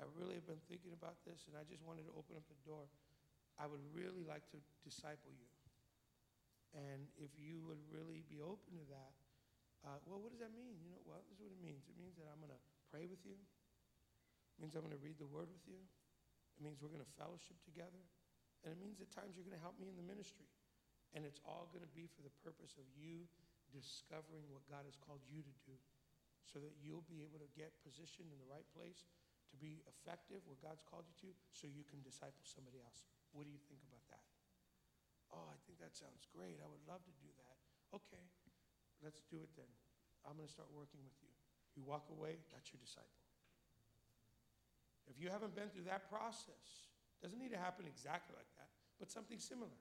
I 0.00 0.08
really 0.16 0.40
have 0.40 0.48
been 0.48 0.62
thinking 0.72 0.96
about 0.96 1.20
this, 1.28 1.44
and 1.50 1.58
I 1.58 1.68
just 1.68 1.84
wanted 1.84 2.08
to 2.08 2.14
open 2.16 2.32
up 2.38 2.46
the 2.48 2.56
door. 2.64 2.88
I 3.60 3.68
would 3.68 3.84
really 3.92 4.24
like 4.24 4.46
to 4.56 4.58
disciple 4.80 5.28
you. 5.36 5.49
And 6.74 7.10
if 7.18 7.34
you 7.34 7.58
would 7.66 7.82
really 7.90 8.22
be 8.30 8.38
open 8.38 8.78
to 8.78 8.86
that, 8.94 9.14
uh, 9.82 9.98
well, 10.06 10.20
what 10.20 10.30
does 10.30 10.44
that 10.44 10.52
mean? 10.52 10.76
You 10.78 10.92
know, 10.92 11.00
well, 11.02 11.24
this 11.26 11.40
is 11.40 11.42
what 11.42 11.50
it 11.50 11.58
means. 11.58 11.88
It 11.88 11.96
means 11.96 12.14
that 12.20 12.28
I'm 12.28 12.38
going 12.38 12.52
to 12.52 12.62
pray 12.92 13.08
with 13.08 13.24
you. 13.24 13.34
It 13.34 14.58
means 14.60 14.76
I'm 14.76 14.84
going 14.84 14.94
to 14.94 15.00
read 15.02 15.16
the 15.16 15.30
word 15.30 15.48
with 15.48 15.64
you. 15.64 15.80
It 15.80 16.60
means 16.60 16.78
we're 16.78 16.92
going 16.92 17.02
to 17.02 17.16
fellowship 17.16 17.56
together. 17.64 18.04
And 18.62 18.76
it 18.76 18.78
means 18.78 19.00
at 19.00 19.08
times 19.08 19.34
you're 19.34 19.48
going 19.48 19.56
to 19.56 19.64
help 19.64 19.80
me 19.80 19.88
in 19.88 19.96
the 19.96 20.04
ministry. 20.04 20.46
And 21.16 21.24
it's 21.24 21.40
all 21.42 21.72
going 21.72 21.82
to 21.82 21.94
be 21.96 22.06
for 22.06 22.20
the 22.22 22.34
purpose 22.44 22.76
of 22.76 22.86
you 22.92 23.24
discovering 23.72 24.46
what 24.52 24.62
God 24.68 24.84
has 24.84 24.94
called 25.00 25.24
you 25.26 25.40
to 25.40 25.54
do 25.64 25.74
so 26.44 26.60
that 26.60 26.74
you'll 26.82 27.06
be 27.06 27.22
able 27.22 27.40
to 27.40 27.50
get 27.56 27.74
positioned 27.82 28.30
in 28.30 28.38
the 28.38 28.50
right 28.50 28.66
place 28.74 29.08
to 29.50 29.56
be 29.58 29.82
effective 29.86 30.42
where 30.46 30.58
God's 30.62 30.86
called 30.86 31.06
you 31.10 31.16
to 31.26 31.28
so 31.50 31.66
you 31.66 31.82
can 31.86 32.02
disciple 32.02 32.46
somebody 32.46 32.78
else. 32.78 33.02
What 33.34 33.46
do 33.46 33.50
you 33.50 33.62
think 33.66 33.82
about 33.86 34.02
that? 34.14 34.29
Oh, 35.30 35.46
I 35.46 35.58
think 35.66 35.78
that 35.78 35.94
sounds 35.94 36.26
great. 36.34 36.58
I 36.58 36.66
would 36.66 36.82
love 36.90 37.02
to 37.06 37.14
do 37.22 37.30
that. 37.30 37.56
Okay, 37.94 38.22
let's 39.02 39.22
do 39.30 39.42
it 39.42 39.50
then. 39.58 39.70
I'm 40.26 40.36
going 40.36 40.46
to 40.46 40.52
start 40.52 40.70
working 40.74 41.00
with 41.02 41.14
you. 41.22 41.30
You 41.78 41.82
walk 41.86 42.10
away, 42.10 42.42
that's 42.50 42.70
your 42.74 42.82
disciple. 42.82 43.08
If 45.06 45.18
you 45.18 45.30
haven't 45.30 45.58
been 45.58 45.70
through 45.70 45.90
that 45.90 46.06
process, 46.06 46.90
doesn't 47.22 47.38
need 47.38 47.50
to 47.50 47.58
happen 47.58 47.86
exactly 47.86 48.34
like 48.38 48.50
that, 48.58 48.70
but 48.98 49.10
something 49.10 49.38
similar. 49.42 49.74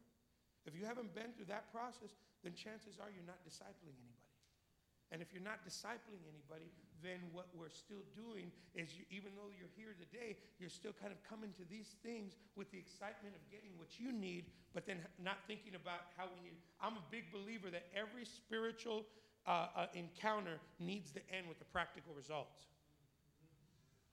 If 0.66 0.76
you 0.76 0.86
haven't 0.86 1.16
been 1.16 1.32
through 1.38 1.54
that 1.54 1.72
process, 1.72 2.18
then 2.44 2.54
chances 2.58 3.00
are 3.00 3.08
you're 3.14 3.26
not 3.26 3.40
discipling 3.46 3.96
anybody. 3.96 4.19
And 5.12 5.22
if 5.22 5.34
you're 5.34 5.44
not 5.44 5.66
discipling 5.66 6.22
anybody, 6.30 6.70
then 7.02 7.18
what 7.34 7.48
we're 7.58 7.74
still 7.74 8.06
doing 8.14 8.52
is, 8.76 8.94
you, 8.94 9.06
even 9.10 9.34
though 9.34 9.50
you're 9.50 9.72
here 9.74 9.98
today, 9.98 10.38
you're 10.60 10.70
still 10.70 10.94
kind 10.94 11.12
of 11.12 11.18
coming 11.26 11.50
to 11.58 11.66
these 11.66 11.96
things 12.04 12.38
with 12.56 12.70
the 12.70 12.78
excitement 12.78 13.34
of 13.34 13.42
getting 13.50 13.74
what 13.78 13.98
you 13.98 14.12
need, 14.12 14.46
but 14.74 14.86
then 14.86 15.02
not 15.18 15.42
thinking 15.48 15.74
about 15.74 16.14
how 16.18 16.30
we 16.30 16.38
need. 16.46 16.58
I'm 16.78 16.94
a 16.94 17.06
big 17.10 17.32
believer 17.34 17.72
that 17.72 17.88
every 17.96 18.26
spiritual 18.26 19.06
uh, 19.48 19.68
uh, 19.76 19.86
encounter 19.94 20.62
needs 20.78 21.10
to 21.12 21.22
end 21.34 21.48
with 21.48 21.60
a 21.62 21.70
practical 21.74 22.14
result. 22.14 22.70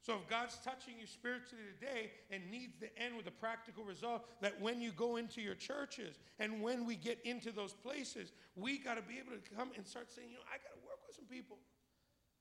So 0.01 0.15
if 0.23 0.31
God's 0.31 0.57
touching 0.63 0.95
you 1.01 1.07
spiritually 1.07 1.65
today 1.81 2.13
and 2.31 2.49
needs 2.49 2.79
to 2.79 2.87
end 2.97 3.17
with 3.17 3.27
a 3.27 3.35
practical 3.43 3.83
result, 3.83 4.23
that 4.41 4.55
when 4.61 4.81
you 4.81 4.93
go 4.93 5.17
into 5.17 5.41
your 5.43 5.57
churches 5.57 6.21
and 6.39 6.63
when 6.63 6.87
we 6.87 6.95
get 6.95 7.19
into 7.25 7.51
those 7.51 7.73
places, 7.73 8.31
we 8.55 8.79
got 8.79 8.95
to 8.95 9.03
be 9.03 9.19
able 9.19 9.33
to 9.33 9.43
come 9.57 9.73
and 9.77 9.85
start 9.85 10.09
saying, 10.09 10.29
you 10.31 10.37
know, 10.37 10.47
I 10.47 10.63
got 10.63 10.79
to 10.79 10.86
some 11.17 11.27
people. 11.27 11.59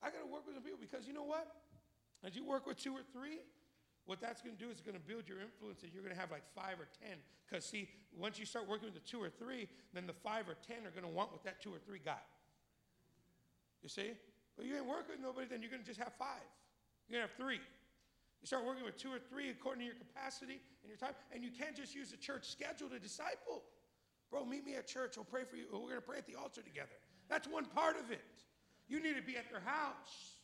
I 0.04 0.12
got 0.12 0.22
to 0.22 0.30
work 0.30 0.46
with 0.46 0.56
some 0.56 0.64
people 0.64 0.80
because 0.80 1.08
you 1.08 1.14
know 1.14 1.24
what? 1.24 1.48
As 2.24 2.36
you 2.36 2.46
work 2.46 2.68
with 2.68 2.78
two 2.78 2.94
or 2.94 3.06
three, 3.16 3.40
what 4.06 4.22
that's 4.22 4.42
going 4.42 4.56
to 4.56 4.62
do 4.62 4.70
is 4.70 4.82
going 4.82 4.98
to 4.98 5.02
build 5.02 5.26
your 5.28 5.42
influence 5.42 5.82
and 5.82 5.92
you're 5.94 6.04
going 6.04 6.14
to 6.14 6.20
have 6.20 6.30
like 6.30 6.44
five 6.54 6.78
or 6.78 6.88
ten. 7.02 7.18
Because 7.48 7.66
see, 7.66 7.90
once 8.14 8.38
you 8.38 8.46
start 8.46 8.68
working 8.68 8.86
with 8.86 8.94
the 8.94 9.08
two 9.08 9.22
or 9.22 9.30
three, 9.30 9.68
then 9.94 10.06
the 10.06 10.14
five 10.14 10.46
or 10.46 10.56
ten 10.62 10.86
are 10.86 10.94
going 10.94 11.08
to 11.08 11.10
want 11.10 11.32
what 11.32 11.44
that 11.44 11.62
two 11.62 11.74
or 11.74 11.80
three 11.80 12.00
got. 12.04 12.22
You 13.82 13.90
see? 13.90 14.14
but 14.56 14.66
you 14.66 14.76
ain't 14.76 14.88
working 14.88 15.20
with 15.20 15.24
nobody, 15.24 15.48
then 15.48 15.62
you're 15.62 15.72
going 15.72 15.84
to 15.84 15.88
just 15.88 16.00
have 16.00 16.14
five. 16.18 16.48
You're 17.08 17.20
going 17.20 17.28
to 17.28 17.32
have 17.32 17.38
three. 17.38 17.60
You 18.42 18.48
start 18.48 18.66
working 18.66 18.86
with 18.86 18.98
two 18.98 19.12
or 19.12 19.20
three 19.20 19.50
according 19.50 19.82
to 19.82 19.86
your 19.86 20.00
capacity 20.00 20.62
and 20.84 20.88
your 20.88 20.98
time, 20.98 21.14
and 21.34 21.44
you 21.44 21.52
can't 21.52 21.76
just 21.76 21.94
use 21.94 22.12
the 22.12 22.18
church 22.18 22.48
schedule 22.48 22.90
to 22.90 23.00
disciple. 23.00 23.64
Bro, 24.32 24.46
meet 24.46 24.66
me 24.66 24.76
at 24.76 24.88
church. 24.88 25.18
We'll 25.18 25.26
pray 25.26 25.44
for 25.44 25.56
you. 25.56 25.66
We're 25.72 25.80
going 25.80 25.96
to 25.96 26.02
pray 26.02 26.18
at 26.18 26.28
the 26.28 26.36
altar 26.36 26.62
together. 26.62 26.96
That's 27.30 27.48
one 27.48 27.66
part 27.66 28.00
of 28.00 28.12
it. 28.12 28.24
You 28.88 29.02
need 29.02 29.16
to 29.16 29.22
be 29.22 29.38
at 29.38 29.50
their 29.50 29.62
house. 29.62 30.38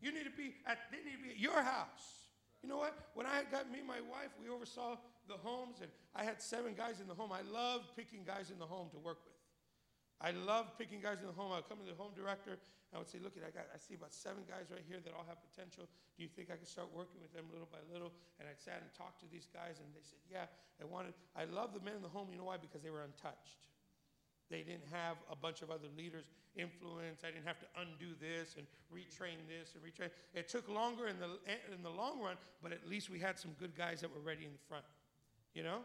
You 0.00 0.12
need 0.12 0.24
to 0.24 0.36
be 0.36 0.54
at, 0.66 0.78
they 0.90 0.98
need 1.04 1.16
to 1.16 1.22
be 1.22 1.30
at 1.30 1.40
your 1.40 1.62
house. 1.62 2.26
You 2.62 2.68
know 2.68 2.78
what? 2.78 2.94
When 3.14 3.26
I 3.26 3.44
got 3.50 3.70
me 3.70 3.78
and 3.78 3.88
my 3.88 4.00
wife, 4.00 4.34
we 4.42 4.48
oversaw 4.48 4.96
the 5.28 5.38
homes, 5.38 5.78
and 5.82 5.90
I 6.14 6.24
had 6.24 6.42
seven 6.42 6.74
guys 6.74 7.00
in 7.00 7.06
the 7.06 7.14
home. 7.14 7.30
I 7.32 7.42
loved 7.46 7.94
picking 7.96 8.22
guys 8.26 8.50
in 8.50 8.58
the 8.58 8.66
home 8.66 8.90
to 8.90 8.98
work 8.98 9.18
with. 9.24 9.34
I 10.16 10.32
love 10.32 10.72
picking 10.80 11.04
guys 11.04 11.20
in 11.20 11.28
the 11.28 11.36
home. 11.36 11.52
I 11.52 11.60
would 11.60 11.68
come 11.68 11.78
to 11.78 11.88
the 11.88 11.98
home 11.98 12.16
director. 12.16 12.56
I 12.94 12.98
would 12.98 13.10
say, 13.10 13.20
look, 13.20 13.36
at 13.36 13.44
I, 13.44 13.52
got, 13.52 13.68
I 13.68 13.76
see 13.76 13.92
about 13.92 14.16
seven 14.16 14.48
guys 14.48 14.72
right 14.72 14.84
here 14.88 14.96
that 15.04 15.12
all 15.12 15.28
have 15.28 15.36
potential. 15.44 15.84
Do 16.16 16.24
you 16.24 16.30
think 16.32 16.48
I 16.48 16.56
could 16.56 16.70
start 16.70 16.88
working 16.94 17.20
with 17.20 17.34
them 17.36 17.44
little 17.52 17.68
by 17.68 17.84
little? 17.92 18.14
And 18.40 18.48
I 18.48 18.56
sat 18.56 18.80
and 18.80 18.88
talked 18.96 19.20
to 19.20 19.28
these 19.28 19.44
guys, 19.52 19.76
and 19.82 19.88
they 19.92 20.00
said, 20.00 20.22
yeah. 20.30 20.48
I 20.80 20.84
wanted. 20.84 21.14
I 21.32 21.44
love 21.44 21.72
the 21.72 21.80
men 21.80 21.96
in 21.96 22.02
the 22.02 22.12
home. 22.12 22.28
You 22.30 22.38
know 22.38 22.48
why? 22.48 22.56
Because 22.60 22.82
they 22.82 22.90
were 22.90 23.04
untouched. 23.04 23.68
They 24.50 24.62
didn't 24.62 24.86
have 24.92 25.16
a 25.30 25.36
bunch 25.36 25.62
of 25.62 25.70
other 25.70 25.88
leaders' 25.96 26.30
influence. 26.54 27.22
I 27.24 27.34
didn't 27.34 27.46
have 27.46 27.58
to 27.60 27.66
undo 27.80 28.14
this 28.20 28.54
and 28.56 28.66
retrain 28.94 29.42
this 29.50 29.74
and 29.74 29.82
retrain. 29.82 30.10
It 30.34 30.48
took 30.48 30.68
longer 30.68 31.08
in 31.08 31.18
the 31.18 31.38
in 31.74 31.82
the 31.82 31.90
long 31.90 32.20
run, 32.20 32.36
but 32.62 32.72
at 32.72 32.86
least 32.88 33.10
we 33.10 33.18
had 33.18 33.38
some 33.38 33.52
good 33.58 33.76
guys 33.76 34.00
that 34.00 34.12
were 34.12 34.22
ready 34.22 34.44
in 34.44 34.52
the 34.52 34.64
front. 34.68 34.84
You 35.54 35.62
know. 35.62 35.80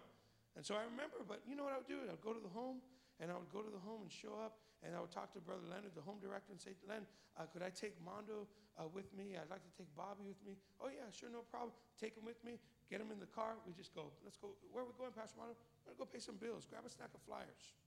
And 0.55 0.65
so 0.65 0.75
I 0.75 0.83
remember, 0.83 1.23
but 1.25 1.39
you 1.47 1.55
know 1.55 1.63
what 1.63 1.73
I 1.73 1.77
would 1.79 1.87
do? 1.87 2.03
I'd 2.05 2.21
go 2.21 2.33
to 2.33 2.43
the 2.43 2.51
home 2.51 2.83
and 3.21 3.29
I 3.29 3.37
would 3.37 3.53
go 3.53 3.61
to 3.61 3.69
the 3.69 3.79
home 3.85 4.01
and 4.01 4.11
show 4.11 4.33
up, 4.41 4.57
and 4.81 4.97
I 4.97 4.99
would 4.99 5.13
talk 5.13 5.29
to 5.37 5.39
Brother 5.39 5.69
Leonard, 5.69 5.93
the 5.93 6.01
home 6.01 6.17
director, 6.17 6.49
and 6.49 6.57
say, 6.57 6.73
Len, 6.89 7.05
uh, 7.37 7.45
could 7.53 7.61
I 7.61 7.69
take 7.69 7.93
Mondo 8.01 8.49
uh, 8.81 8.89
with 8.89 9.13
me? 9.13 9.37
I'd 9.37 9.53
like 9.53 9.61
to 9.61 9.73
take 9.77 9.87
Bobby 9.93 10.25
with 10.25 10.41
me. 10.41 10.57
Oh, 10.81 10.89
yeah, 10.89 11.05
sure, 11.13 11.29
no 11.29 11.45
problem. 11.45 11.69
Take 12.01 12.17
him 12.17 12.25
with 12.25 12.41
me. 12.41 12.57
Get 12.89 12.97
him 12.97 13.13
in 13.13 13.21
the 13.21 13.29
car. 13.29 13.61
We 13.69 13.77
just 13.77 13.93
go, 13.93 14.09
let's 14.25 14.41
go. 14.41 14.57
Where 14.73 14.81
are 14.83 14.89
we 14.89 14.97
going, 14.97 15.13
Pastor 15.13 15.37
Mondo? 15.37 15.53
We're 15.53 15.93
going 15.93 16.01
to 16.01 16.01
go 16.01 16.09
pay 16.09 16.19
some 16.19 16.41
bills. 16.41 16.65
Grab 16.65 16.81
a 16.81 16.89
stack 16.89 17.13
of 17.13 17.21
flyers. 17.21 17.77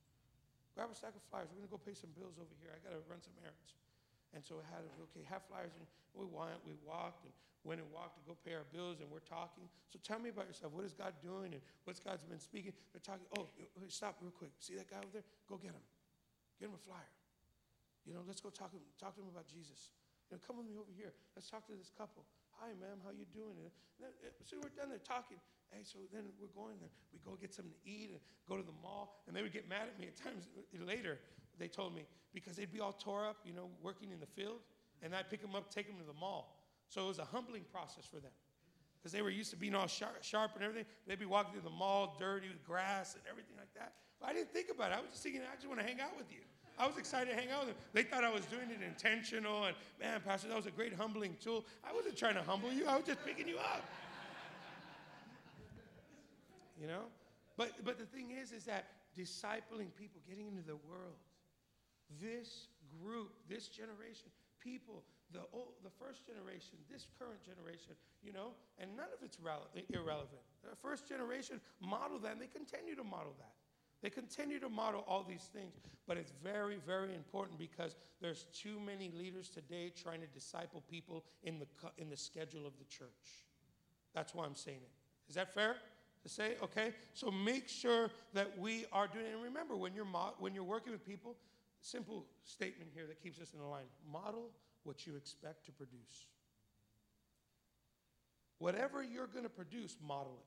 Grab 0.75 0.91
a 0.91 0.95
stack 0.95 1.15
of 1.15 1.23
flyers. 1.31 1.47
We're 1.49 1.63
going 1.63 1.71
to 1.71 1.75
go 1.75 1.79
pay 1.79 1.95
some 1.95 2.11
bills 2.11 2.35
over 2.35 2.51
here. 2.59 2.75
I 2.75 2.83
got 2.83 2.91
to 2.91 2.99
run 3.07 3.23
some 3.23 3.31
errands. 3.39 3.71
And 4.35 4.43
so 4.43 4.59
I 4.59 4.67
had, 4.67 4.83
okay, 5.07 5.23
have 5.23 5.47
flyers. 5.47 5.71
And 5.79 5.87
we 6.11 6.27
went, 6.27 6.59
we 6.67 6.75
walked, 6.83 7.23
and 7.23 7.31
went 7.63 7.79
and 7.79 7.87
walked 7.95 8.19
to 8.19 8.23
go 8.27 8.35
pay 8.43 8.53
our 8.59 8.67
bills, 8.69 8.99
and 8.99 9.07
we're 9.07 9.23
talking. 9.23 9.71
So 9.87 10.03
tell 10.03 10.19
me 10.19 10.35
about 10.35 10.51
yourself. 10.51 10.75
What 10.75 10.83
is 10.83 10.91
God 10.91 11.15
doing, 11.23 11.55
and 11.55 11.63
what's 11.87 12.03
God's 12.03 12.27
been 12.27 12.43
speaking? 12.43 12.75
They're 12.91 12.99
talking. 12.99 13.23
Oh, 13.39 13.47
stop 13.87 14.19
real 14.19 14.35
quick. 14.35 14.51
See 14.59 14.75
that 14.75 14.91
guy 14.91 14.99
over 14.99 15.15
there? 15.15 15.27
Go 15.47 15.55
get 15.55 15.71
him. 15.71 15.85
Get 16.59 16.67
him 16.67 16.75
a 16.75 16.83
flyer. 16.83 17.11
You 18.03 18.13
know, 18.13 18.21
let's 18.27 18.43
go 18.43 18.53
talk 18.53 18.69
to 18.69 18.77
him, 18.77 18.85
talk 19.01 19.15
to 19.15 19.23
him 19.23 19.31
about 19.33 19.49
Jesus. 19.49 19.95
You 20.29 20.37
know, 20.37 20.39
come 20.45 20.61
with 20.61 20.69
me 20.69 20.77
over 20.77 20.93
here. 20.93 21.15
Let's 21.33 21.49
talk 21.49 21.65
to 21.71 21.73
this 21.73 21.89
couple. 21.95 22.27
Hi, 22.61 22.75
ma'am. 22.77 23.01
How 23.01 23.15
you 23.15 23.25
doing? 23.33 23.57
And 23.57 23.71
then, 23.97 24.11
eh, 24.23 24.35
so 24.45 24.61
we're 24.61 24.75
done 24.75 24.93
there 24.93 25.01
talking. 25.01 25.41
Hey, 25.71 25.83
so 25.83 25.99
then 26.13 26.23
we're 26.39 26.53
going 26.55 26.77
and 26.81 26.89
we 27.11 27.19
go 27.25 27.37
get 27.39 27.53
something 27.53 27.73
to 27.73 27.89
eat 27.89 28.11
and 28.11 28.19
go 28.47 28.57
to 28.57 28.63
the 28.63 28.75
mall. 28.81 29.23
And 29.27 29.35
they 29.35 29.41
would 29.41 29.53
get 29.53 29.67
mad 29.67 29.87
at 29.91 29.99
me 29.99 30.07
at 30.07 30.15
times 30.15 30.47
later. 30.85 31.19
They 31.57 31.67
told 31.67 31.95
me 31.95 32.03
because 32.33 32.55
they'd 32.55 32.71
be 32.71 32.79
all 32.79 32.93
tore 32.93 33.25
up, 33.25 33.37
you 33.45 33.53
know, 33.53 33.69
working 33.81 34.11
in 34.11 34.19
the 34.19 34.25
field, 34.25 34.59
and 35.01 35.15
I'd 35.15 35.29
pick 35.29 35.41
them 35.41 35.55
up, 35.55 35.73
take 35.73 35.87
them 35.87 35.97
to 35.97 36.05
the 36.05 36.19
mall. 36.19 36.59
So 36.89 37.05
it 37.05 37.07
was 37.07 37.19
a 37.19 37.25
humbling 37.25 37.63
process 37.71 38.05
for 38.05 38.17
them 38.17 38.31
because 39.01 39.11
they 39.11 39.21
were 39.21 39.29
used 39.29 39.51
to 39.51 39.57
being 39.57 39.75
all 39.75 39.87
sharp, 39.87 40.23
sharp 40.23 40.51
and 40.55 40.63
everything. 40.63 40.85
They'd 41.07 41.19
be 41.19 41.25
walking 41.25 41.53
through 41.53 41.69
the 41.69 41.75
mall 41.75 42.15
dirty 42.19 42.47
with 42.47 42.63
grass 42.65 43.13
and 43.13 43.23
everything 43.29 43.55
like 43.57 43.73
that. 43.75 43.93
But 44.19 44.29
I 44.29 44.33
didn't 44.33 44.51
think 44.51 44.67
about 44.73 44.91
it. 44.91 44.97
I 44.97 45.01
was 45.01 45.11
just 45.11 45.23
thinking, 45.23 45.41
I 45.41 45.55
just 45.55 45.67
want 45.67 45.79
to 45.79 45.85
hang 45.85 46.01
out 46.01 46.17
with 46.17 46.31
you. 46.31 46.41
I 46.77 46.87
was 46.87 46.97
excited 46.97 47.29
to 47.29 47.35
hang 47.35 47.51
out 47.51 47.67
with 47.67 47.75
them. 47.75 47.77
They 47.93 48.03
thought 48.03 48.23
I 48.23 48.33
was 48.33 48.45
doing 48.47 48.69
it 48.69 48.83
intentional, 48.85 49.63
and 49.65 49.75
man, 49.99 50.19
Pastor, 50.25 50.49
that 50.49 50.57
was 50.57 50.65
a 50.65 50.71
great 50.71 50.93
humbling 50.93 51.37
tool. 51.39 51.65
I 51.83 51.93
wasn't 51.93 52.17
trying 52.17 52.35
to 52.35 52.43
humble 52.43 52.71
you, 52.71 52.85
I 52.85 52.97
was 52.97 53.05
just 53.05 53.23
picking 53.23 53.47
you 53.47 53.57
up. 53.57 53.85
You 56.79 56.87
know? 56.87 57.03
But 57.57 57.71
but 57.83 57.97
the 57.97 58.05
thing 58.05 58.31
is, 58.31 58.51
is 58.51 58.65
that 58.65 58.87
discipling 59.17 59.93
people, 59.95 60.21
getting 60.27 60.47
into 60.47 60.61
the 60.61 60.75
world, 60.75 61.19
this 62.21 62.67
group, 63.01 63.31
this 63.49 63.67
generation, 63.67 64.27
people, 64.59 65.03
the 65.31 65.41
old, 65.53 65.73
the 65.83 65.89
first 65.89 66.25
generation, 66.25 66.77
this 66.91 67.07
current 67.17 67.41
generation, 67.43 67.95
you 68.23 68.33
know, 68.33 68.51
and 68.77 68.95
none 68.95 69.07
of 69.13 69.23
it's 69.23 69.37
rele- 69.37 69.83
irrelevant. 69.89 70.43
The 70.63 70.75
first 70.75 71.07
generation 71.07 71.61
model 71.81 72.19
that, 72.19 72.33
and 72.33 72.41
they 72.41 72.47
continue 72.47 72.95
to 72.95 73.03
model 73.03 73.33
that. 73.39 73.53
They 74.01 74.09
continue 74.09 74.59
to 74.59 74.69
model 74.69 75.03
all 75.07 75.25
these 75.27 75.49
things, 75.53 75.73
but 76.05 76.17
it's 76.17 76.31
very, 76.43 76.77
very 76.85 77.15
important 77.15 77.57
because 77.57 77.95
there's 78.21 78.45
too 78.53 78.79
many 78.79 79.11
leaders 79.17 79.49
today 79.49 79.91
trying 79.95 80.21
to 80.21 80.27
disciple 80.27 80.83
people 80.89 81.23
in 81.43 81.57
the, 81.59 81.65
in 81.97 82.09
the 82.09 82.17
schedule 82.17 82.67
of 82.67 82.73
the 82.77 82.85
church. 82.85 83.47
That's 84.13 84.35
why 84.35 84.45
I'm 84.45 84.55
saying 84.55 84.79
it. 84.83 84.91
Is 85.27 85.35
that 85.35 85.53
fair 85.53 85.77
to 86.25 86.29
say? 86.29 86.55
Okay? 86.63 86.91
So 87.13 87.29
make 87.29 87.69
sure 87.69 88.09
that 88.33 88.57
we 88.57 88.85
are 88.91 89.07
doing 89.07 89.25
it. 89.25 89.33
And 89.33 89.43
remember, 89.43 89.75
when 89.75 89.93
you're, 89.93 90.05
mo- 90.05 90.33
when 90.39 90.55
you're 90.55 90.63
working 90.63 90.91
with 90.91 91.05
people, 91.05 91.35
simple 91.81 92.25
statement 92.43 92.89
here 92.93 93.05
that 93.07 93.21
keeps 93.21 93.39
us 93.39 93.53
in 93.53 93.59
the 93.59 93.65
line 93.65 93.85
model 94.11 94.49
what 94.83 95.05
you 95.05 95.15
expect 95.15 95.65
to 95.65 95.71
produce. 95.71 96.27
Whatever 98.57 99.03
you're 99.03 99.27
going 99.27 99.43
to 99.43 99.49
produce, 99.49 99.97
model 100.05 100.37
it. 100.39 100.45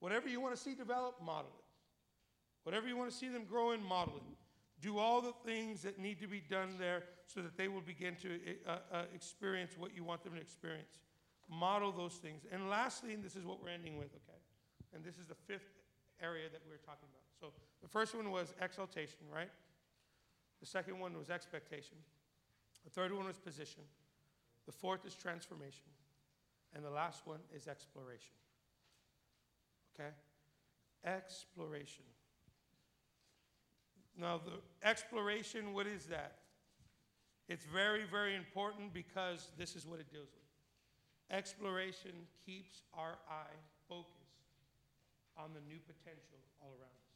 Whatever 0.00 0.28
you 0.28 0.40
want 0.40 0.54
to 0.54 0.60
see 0.60 0.74
develop, 0.74 1.20
model 1.22 1.50
it. 1.58 1.64
Whatever 2.62 2.88
you 2.88 2.96
want 2.96 3.10
to 3.10 3.16
see 3.16 3.28
them 3.28 3.44
grow 3.44 3.72
in, 3.72 3.82
model 3.82 4.16
it. 4.16 4.22
Do 4.80 4.98
all 4.98 5.20
the 5.20 5.32
things 5.44 5.82
that 5.82 5.98
need 5.98 6.20
to 6.20 6.26
be 6.26 6.40
done 6.40 6.74
there 6.78 7.04
so 7.26 7.40
that 7.40 7.56
they 7.56 7.68
will 7.68 7.80
begin 7.80 8.16
to 8.16 8.38
uh, 8.66 8.76
uh, 8.92 9.02
experience 9.14 9.72
what 9.78 9.94
you 9.94 10.04
want 10.04 10.22
them 10.24 10.34
to 10.34 10.40
experience. 10.40 10.98
Model 11.50 11.92
those 11.92 12.14
things. 12.14 12.42
And 12.50 12.70
lastly, 12.70 13.12
and 13.12 13.22
this 13.22 13.36
is 13.36 13.44
what 13.44 13.62
we're 13.62 13.70
ending 13.70 13.98
with, 13.98 14.08
okay? 14.08 14.33
And 14.94 15.04
this 15.04 15.18
is 15.18 15.26
the 15.26 15.34
fifth 15.34 15.82
area 16.22 16.48
that 16.52 16.62
we 16.68 16.74
are 16.74 16.84
talking 16.84 17.08
about. 17.10 17.24
So 17.40 17.52
the 17.82 17.88
first 17.88 18.14
one 18.14 18.30
was 18.30 18.54
exaltation, 18.60 19.26
right? 19.32 19.50
The 20.60 20.66
second 20.66 20.98
one 20.98 21.16
was 21.18 21.30
expectation. 21.30 21.96
The 22.84 22.90
third 22.90 23.12
one 23.12 23.26
was 23.26 23.38
position. 23.38 23.82
The 24.66 24.72
fourth 24.72 25.04
is 25.04 25.14
transformation. 25.14 25.90
And 26.74 26.84
the 26.84 26.90
last 26.90 27.26
one 27.26 27.40
is 27.54 27.68
exploration. 27.68 28.34
Okay? 29.94 30.10
Exploration. 31.04 32.04
Now, 34.18 34.40
the 34.44 34.88
exploration, 34.88 35.72
what 35.72 35.86
is 35.86 36.06
that? 36.06 36.38
It's 37.48 37.64
very, 37.64 38.04
very 38.10 38.36
important 38.36 38.94
because 38.94 39.50
this 39.58 39.76
is 39.76 39.86
what 39.86 40.00
it 40.00 40.10
deals 40.10 40.28
with. 40.32 41.36
Exploration 41.36 42.12
keeps 42.46 42.82
our 42.96 43.18
eye 43.28 43.58
focused 43.88 44.23
on 45.36 45.50
the 45.54 45.60
new 45.66 45.78
potential 45.86 46.38
all 46.60 46.70
around 46.78 46.94
us. 46.94 47.14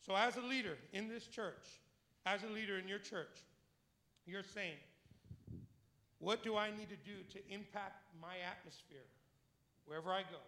So, 0.00 0.16
as 0.16 0.36
a 0.36 0.46
leader 0.46 0.76
in 0.92 1.08
this 1.08 1.26
church, 1.26 1.80
as 2.26 2.42
a 2.42 2.48
leader 2.48 2.78
in 2.78 2.88
your 2.88 2.98
church, 2.98 3.44
you're 4.26 4.42
saying, 4.42 4.76
what 6.18 6.42
do 6.42 6.56
I 6.56 6.70
need 6.70 6.88
to 6.90 7.00
do 7.04 7.24
to 7.32 7.38
impact 7.52 8.04
my 8.20 8.36
atmosphere 8.44 9.08
wherever 9.86 10.10
I 10.12 10.20
go, 10.22 10.42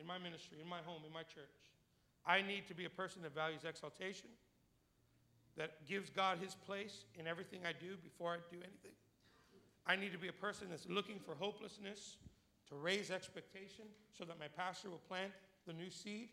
in 0.00 0.06
my 0.06 0.18
ministry, 0.18 0.58
in 0.62 0.68
my 0.68 0.78
home, 0.86 1.02
in 1.06 1.12
my 1.12 1.22
church? 1.22 1.58
I 2.26 2.42
need 2.42 2.66
to 2.68 2.74
be 2.74 2.84
a 2.84 2.90
person 2.90 3.22
that 3.22 3.34
values 3.34 3.62
exaltation, 3.64 4.28
that 5.56 5.86
gives 5.88 6.10
God 6.10 6.38
his 6.38 6.54
place 6.54 7.04
in 7.18 7.26
everything 7.26 7.60
I 7.66 7.72
do 7.72 7.96
before 8.02 8.32
I 8.32 8.36
do 8.50 8.58
anything. 8.58 8.94
I 9.86 9.96
need 9.96 10.12
to 10.12 10.18
be 10.18 10.28
a 10.28 10.32
person 10.32 10.68
that's 10.70 10.88
looking 10.88 11.18
for 11.18 11.34
hopelessness, 11.34 12.16
to 12.68 12.76
raise 12.76 13.10
expectation 13.10 13.84
so 14.16 14.24
that 14.24 14.38
my 14.38 14.48
pastor 14.48 14.90
will 14.90 15.02
plant 15.08 15.32
the 15.66 15.72
new 15.72 15.90
seed 15.90 16.30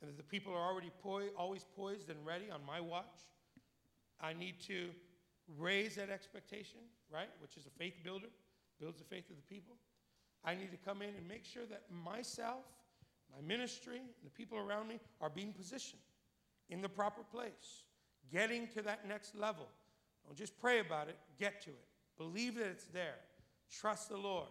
and 0.00 0.10
that 0.10 0.16
the 0.16 0.22
people 0.22 0.52
are 0.52 0.66
already 0.66 0.90
poi- 1.02 1.34
always 1.36 1.64
poised 1.76 2.10
and 2.10 2.24
ready 2.24 2.50
on 2.50 2.60
my 2.64 2.80
watch. 2.80 3.28
I 4.20 4.32
need 4.32 4.60
to 4.66 4.90
raise 5.58 5.96
that 5.96 6.10
expectation, 6.10 6.80
right, 7.12 7.28
which 7.40 7.56
is 7.56 7.66
a 7.66 7.70
faith 7.70 7.94
builder, 8.02 8.28
builds 8.80 8.98
the 8.98 9.04
faith 9.04 9.28
of 9.30 9.36
the 9.36 9.54
people. 9.54 9.76
I 10.44 10.54
need 10.54 10.70
to 10.70 10.76
come 10.78 11.02
in 11.02 11.10
and 11.10 11.28
make 11.28 11.44
sure 11.44 11.64
that 11.66 11.82
myself 11.90 12.64
my 13.34 13.46
ministry 13.46 13.98
and 13.98 14.24
the 14.24 14.30
people 14.30 14.58
around 14.58 14.88
me 14.88 14.98
are 15.20 15.30
being 15.30 15.52
positioned 15.52 16.00
in 16.68 16.80
the 16.80 16.88
proper 16.88 17.22
place, 17.22 17.84
getting 18.32 18.66
to 18.68 18.82
that 18.82 19.06
next 19.06 19.34
level. 19.36 19.66
Don't 20.26 20.36
just 20.36 20.58
pray 20.58 20.80
about 20.80 21.08
it, 21.08 21.16
get 21.38 21.60
to 21.62 21.70
it. 21.70 21.84
Believe 22.18 22.56
that 22.56 22.66
it's 22.66 22.86
there. 22.86 23.16
Trust 23.70 24.08
the 24.08 24.16
Lord. 24.16 24.48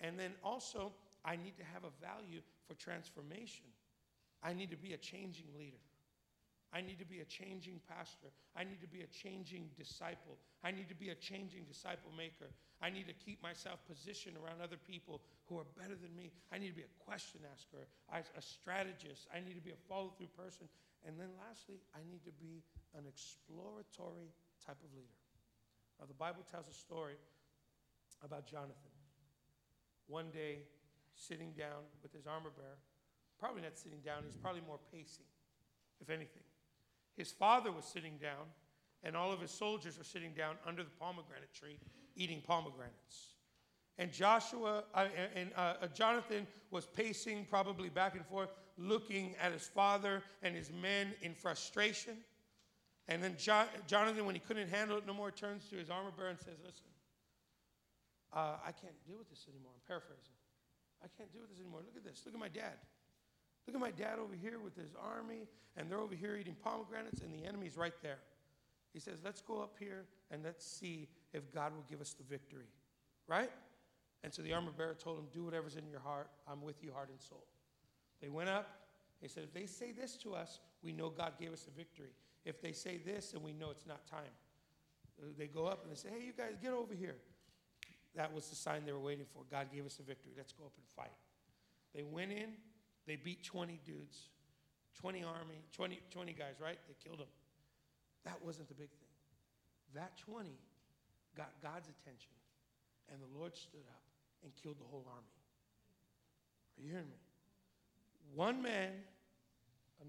And 0.00 0.18
then 0.18 0.32
also, 0.42 0.92
I 1.24 1.36
need 1.36 1.56
to 1.58 1.64
have 1.74 1.84
a 1.84 1.92
value 2.00 2.40
for 2.66 2.74
transformation. 2.74 3.66
I 4.42 4.52
need 4.52 4.70
to 4.70 4.76
be 4.76 4.94
a 4.94 4.96
changing 4.96 5.46
leader. 5.58 5.76
I 6.72 6.80
need 6.80 6.98
to 7.00 7.04
be 7.04 7.18
a 7.18 7.26
changing 7.26 7.80
pastor. 7.90 8.30
I 8.54 8.62
need 8.62 8.80
to 8.80 8.86
be 8.86 9.02
a 9.02 9.10
changing 9.10 9.68
disciple. 9.76 10.38
I 10.62 10.70
need 10.70 10.88
to 10.88 10.94
be 10.94 11.10
a 11.10 11.18
changing 11.18 11.66
disciple 11.66 12.14
maker. 12.16 12.46
I 12.80 12.90
need 12.90 13.10
to 13.10 13.12
keep 13.12 13.42
myself 13.42 13.82
positioned 13.90 14.38
around 14.38 14.62
other 14.62 14.78
people 14.78 15.20
who 15.50 15.58
are 15.58 15.66
better 15.76 15.98
than 15.98 16.14
me. 16.14 16.30
I 16.54 16.58
need 16.58 16.70
to 16.70 16.78
be 16.78 16.86
a 16.86 16.96
question 17.02 17.40
asker, 17.52 17.90
a 18.14 18.42
strategist. 18.42 19.26
I 19.34 19.42
need 19.42 19.58
to 19.58 19.60
be 19.60 19.74
a 19.74 19.82
follow 19.90 20.14
through 20.16 20.30
person. 20.38 20.70
And 21.04 21.18
then 21.18 21.34
lastly, 21.42 21.82
I 21.90 22.06
need 22.06 22.22
to 22.24 22.32
be 22.38 22.62
an 22.94 23.02
exploratory 23.02 24.30
type 24.64 24.78
of 24.78 24.94
leader. 24.94 25.18
Now, 25.98 26.06
the 26.06 26.14
Bible 26.14 26.46
tells 26.48 26.68
a 26.70 26.72
story 26.72 27.18
about 28.22 28.46
Jonathan. 28.46 28.89
One 30.10 30.30
day, 30.30 30.58
sitting 31.14 31.52
down 31.56 31.86
with 32.02 32.12
his 32.12 32.26
armor 32.26 32.50
bearer, 32.56 32.76
probably 33.38 33.62
not 33.62 33.78
sitting 33.78 34.00
down, 34.00 34.24
he's 34.26 34.36
probably 34.36 34.62
more 34.66 34.80
pacing, 34.92 35.24
if 36.00 36.10
anything. 36.10 36.42
His 37.16 37.30
father 37.30 37.70
was 37.70 37.84
sitting 37.84 38.18
down, 38.20 38.50
and 39.04 39.16
all 39.16 39.32
of 39.32 39.40
his 39.40 39.52
soldiers 39.52 39.96
were 39.96 40.04
sitting 40.04 40.32
down 40.32 40.56
under 40.66 40.82
the 40.82 40.90
pomegranate 40.98 41.54
tree 41.54 41.78
eating 42.16 42.42
pomegranates. 42.46 43.34
And 43.98 44.12
Joshua 44.12 44.84
uh, 44.94 45.06
and 45.34 45.50
uh, 45.56 45.74
uh, 45.82 45.86
Jonathan 45.88 46.46
was 46.70 46.86
pacing 46.86 47.46
probably 47.48 47.88
back 47.88 48.14
and 48.14 48.26
forth, 48.26 48.50
looking 48.78 49.34
at 49.40 49.52
his 49.52 49.68
father 49.68 50.22
and 50.42 50.56
his 50.56 50.70
men 50.72 51.12
in 51.22 51.34
frustration. 51.34 52.16
And 53.08 53.22
then 53.22 53.36
jo- 53.38 53.66
Jonathan, 53.86 54.24
when 54.24 54.34
he 54.34 54.40
couldn't 54.40 54.68
handle 54.68 54.96
it 54.96 55.06
no 55.06 55.14
more, 55.14 55.30
turns 55.30 55.68
to 55.70 55.76
his 55.76 55.90
armor 55.90 56.10
bearer 56.16 56.30
and 56.30 56.38
says, 56.38 56.54
Listen, 56.64 56.86
uh, 58.32 58.62
I 58.62 58.72
can't 58.72 58.96
deal 59.06 59.18
with 59.18 59.28
this 59.28 59.46
anymore. 59.48 59.72
I'm 59.74 59.84
paraphrasing. 59.86 60.36
I 61.02 61.08
can't 61.16 61.32
deal 61.32 61.42
with 61.42 61.50
this 61.50 61.60
anymore. 61.60 61.80
Look 61.84 61.96
at 61.96 62.04
this. 62.04 62.22
Look 62.24 62.34
at 62.34 62.40
my 62.40 62.48
dad. 62.48 62.78
Look 63.66 63.74
at 63.74 63.80
my 63.80 63.90
dad 63.90 64.18
over 64.18 64.34
here 64.34 64.58
with 64.58 64.76
his 64.76 64.94
army, 65.00 65.48
and 65.76 65.90
they're 65.90 66.00
over 66.00 66.14
here 66.14 66.36
eating 66.36 66.56
pomegranates, 66.62 67.20
and 67.20 67.32
the 67.32 67.46
enemy's 67.46 67.76
right 67.76 67.94
there. 68.02 68.18
He 68.92 69.00
says, 69.00 69.18
Let's 69.24 69.40
go 69.40 69.60
up 69.60 69.76
here 69.78 70.04
and 70.30 70.42
let's 70.44 70.66
see 70.66 71.08
if 71.32 71.52
God 71.52 71.72
will 71.74 71.84
give 71.88 72.00
us 72.00 72.14
the 72.14 72.24
victory. 72.24 72.66
Right? 73.26 73.50
And 74.22 74.34
so 74.34 74.42
the 74.42 74.52
armor 74.52 74.72
bearer 74.76 74.94
told 74.94 75.18
him, 75.18 75.26
Do 75.32 75.44
whatever's 75.44 75.76
in 75.76 75.88
your 75.88 76.00
heart. 76.00 76.28
I'm 76.48 76.62
with 76.62 76.82
you, 76.82 76.92
heart 76.92 77.08
and 77.10 77.20
soul. 77.20 77.46
They 78.20 78.28
went 78.28 78.48
up, 78.48 78.68
He 79.20 79.28
said, 79.28 79.44
if 79.44 79.52
they 79.52 79.66
say 79.66 79.92
this 79.92 80.16
to 80.18 80.34
us, 80.34 80.60
we 80.82 80.92
know 80.92 81.08
God 81.08 81.32
gave 81.38 81.52
us 81.52 81.66
a 81.72 81.76
victory. 81.76 82.12
If 82.44 82.60
they 82.60 82.72
say 82.72 82.98
this, 82.98 83.32
then 83.32 83.42
we 83.42 83.52
know 83.52 83.70
it's 83.70 83.86
not 83.86 84.06
time. 84.06 84.34
Uh, 85.22 85.26
They 85.38 85.46
go 85.46 85.66
up 85.66 85.82
and 85.82 85.92
they 85.92 85.96
say, 85.96 86.08
hey, 86.10 86.24
you 86.24 86.32
guys, 86.36 86.56
get 86.60 86.72
over 86.72 86.94
here. 86.94 87.16
That 88.16 88.34
was 88.34 88.48
the 88.48 88.56
sign 88.56 88.84
they 88.84 88.92
were 88.92 88.98
waiting 88.98 89.26
for. 89.32 89.42
God 89.50 89.68
gave 89.72 89.86
us 89.86 89.98
a 90.00 90.02
victory. 90.02 90.32
Let's 90.36 90.52
go 90.52 90.64
up 90.64 90.72
and 90.76 90.86
fight. 90.96 91.16
They 91.94 92.02
went 92.02 92.32
in, 92.32 92.50
they 93.06 93.16
beat 93.16 93.44
20 93.44 93.80
dudes, 93.84 94.28
20 95.00 95.22
army, 95.24 95.62
20, 95.72 96.00
20 96.10 96.32
guys, 96.32 96.54
right? 96.60 96.78
They 96.88 96.94
killed 97.02 97.20
them. 97.20 97.32
That 98.24 98.44
wasn't 98.44 98.68
the 98.68 98.74
big 98.74 98.90
thing. 98.90 99.08
That 99.94 100.16
20 100.18 100.50
got 101.36 101.50
God's 101.62 101.88
attention, 101.88 102.32
and 103.10 103.18
the 103.20 103.38
Lord 103.38 103.56
stood 103.56 103.86
up 103.88 104.02
and 104.42 104.52
killed 104.62 104.76
the 104.78 104.84
whole 104.90 105.06
army. 105.08 105.34
Are 106.78 106.82
you 106.82 106.90
hearing 106.90 107.08
me? 107.08 107.18
One 108.34 108.62
man, 108.62 108.90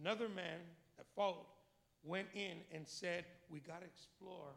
another 0.01 0.29
man 0.29 0.59
that 0.97 1.05
followed, 1.15 1.47
went 2.03 2.27
in 2.33 2.57
and 2.71 2.87
said, 2.87 3.25
We 3.49 3.59
got 3.59 3.81
to 3.81 3.87
explore 3.87 4.53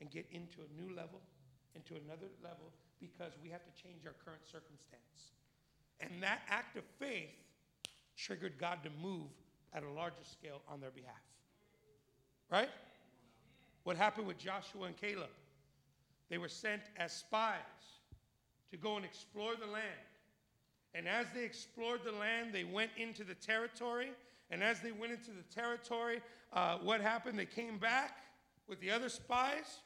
and 0.00 0.10
get 0.10 0.26
into 0.30 0.58
a 0.60 0.80
new 0.80 0.94
level, 0.94 1.20
into 1.74 1.94
another 1.94 2.26
level, 2.42 2.72
because 3.00 3.32
we 3.42 3.50
have 3.50 3.62
to 3.64 3.82
change 3.82 4.06
our 4.06 4.14
current 4.24 4.44
circumstance. 4.44 5.32
And 6.00 6.22
that 6.22 6.42
act 6.48 6.76
of 6.76 6.84
faith 6.98 7.30
triggered 8.16 8.58
God 8.58 8.78
to 8.84 8.90
move 9.02 9.28
at 9.72 9.82
a 9.82 9.90
larger 9.90 10.24
scale 10.24 10.60
on 10.68 10.80
their 10.80 10.90
behalf. 10.90 11.14
Right? 12.50 12.68
What 13.84 13.96
happened 13.96 14.26
with 14.26 14.38
Joshua 14.38 14.84
and 14.84 14.96
Caleb? 14.96 15.30
They 16.28 16.38
were 16.38 16.48
sent 16.48 16.82
as 16.96 17.12
spies 17.12 17.56
to 18.70 18.76
go 18.76 18.96
and 18.96 19.04
explore 19.04 19.54
the 19.54 19.66
land. 19.66 19.84
And 20.94 21.08
as 21.08 21.26
they 21.34 21.44
explored 21.44 22.00
the 22.04 22.12
land, 22.12 22.52
they 22.52 22.64
went 22.64 22.90
into 22.96 23.24
the 23.24 23.34
territory. 23.34 24.10
And 24.50 24.62
as 24.62 24.80
they 24.80 24.92
went 24.92 25.12
into 25.12 25.30
the 25.30 25.54
territory, 25.54 26.20
uh, 26.52 26.78
what 26.78 27.00
happened? 27.00 27.38
They 27.38 27.46
came 27.46 27.78
back 27.78 28.18
with 28.68 28.80
the 28.80 28.90
other 28.90 29.08
spies, 29.08 29.80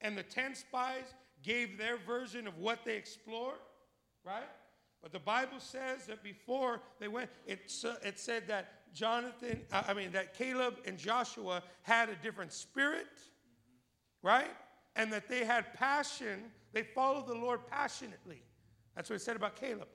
and 0.00 0.16
the 0.16 0.22
10 0.22 0.54
spies 0.54 1.14
gave 1.44 1.78
their 1.78 1.96
version 1.98 2.48
of 2.48 2.58
what 2.58 2.84
they 2.84 2.96
explored, 2.96 3.58
right? 4.24 4.48
But 5.02 5.12
the 5.12 5.18
Bible 5.18 5.58
says 5.58 6.06
that 6.06 6.24
before 6.24 6.80
they 6.98 7.08
went, 7.08 7.28
it, 7.46 7.70
it 8.02 8.18
said 8.18 8.48
that 8.48 8.92
Jonathan, 8.94 9.60
uh, 9.70 9.82
I 9.86 9.92
mean, 9.92 10.12
that 10.12 10.32
Caleb 10.32 10.76
and 10.86 10.96
Joshua 10.96 11.62
had 11.82 12.08
a 12.08 12.14
different 12.16 12.52
spirit, 12.52 13.20
right? 14.22 14.50
And 14.96 15.12
that 15.12 15.28
they 15.28 15.44
had 15.44 15.74
passion. 15.74 16.44
They 16.72 16.82
followed 16.82 17.26
the 17.26 17.34
Lord 17.34 17.66
passionately. 17.66 18.42
That's 18.96 19.10
what 19.10 19.16
it 19.16 19.22
said 19.22 19.36
about 19.36 19.56
Caleb, 19.56 19.88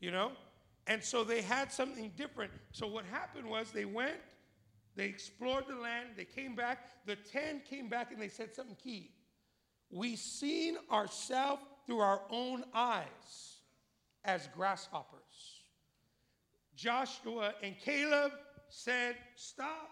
you 0.00 0.10
know? 0.10 0.32
And 0.86 1.04
so 1.04 1.22
they 1.22 1.42
had 1.42 1.70
something 1.70 2.10
different. 2.16 2.50
So 2.72 2.88
what 2.88 3.04
happened 3.04 3.48
was 3.48 3.70
they 3.70 3.84
went, 3.84 4.16
they 4.96 5.04
explored 5.04 5.64
the 5.68 5.76
land, 5.76 6.08
they 6.16 6.24
came 6.24 6.56
back. 6.56 6.88
The 7.06 7.14
10 7.14 7.62
came 7.68 7.88
back 7.88 8.10
and 8.10 8.20
they 8.20 8.28
said 8.28 8.52
something 8.52 8.76
key. 8.82 9.12
We 9.90 10.16
seen 10.16 10.76
ourselves 10.90 11.62
through 11.86 12.00
our 12.00 12.22
own 12.30 12.64
eyes 12.72 13.58
as 14.24 14.48
grasshoppers. 14.54 15.20
Joshua 16.76 17.54
and 17.62 17.78
Caleb 17.78 18.32
said, 18.68 19.16
Stop. 19.34 19.90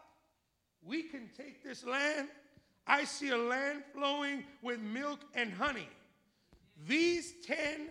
We 0.83 1.03
can 1.03 1.29
take 1.37 1.65
this 1.65 1.85
land. 1.85 2.29
I 2.87 3.05
see 3.05 3.31
a 3.31 3.37
land 3.37 3.83
flowing 3.93 4.45
with 4.63 4.81
milk 4.81 5.21
and 5.35 5.53
honey. 5.53 5.89
These 6.87 7.35
10 7.47 7.89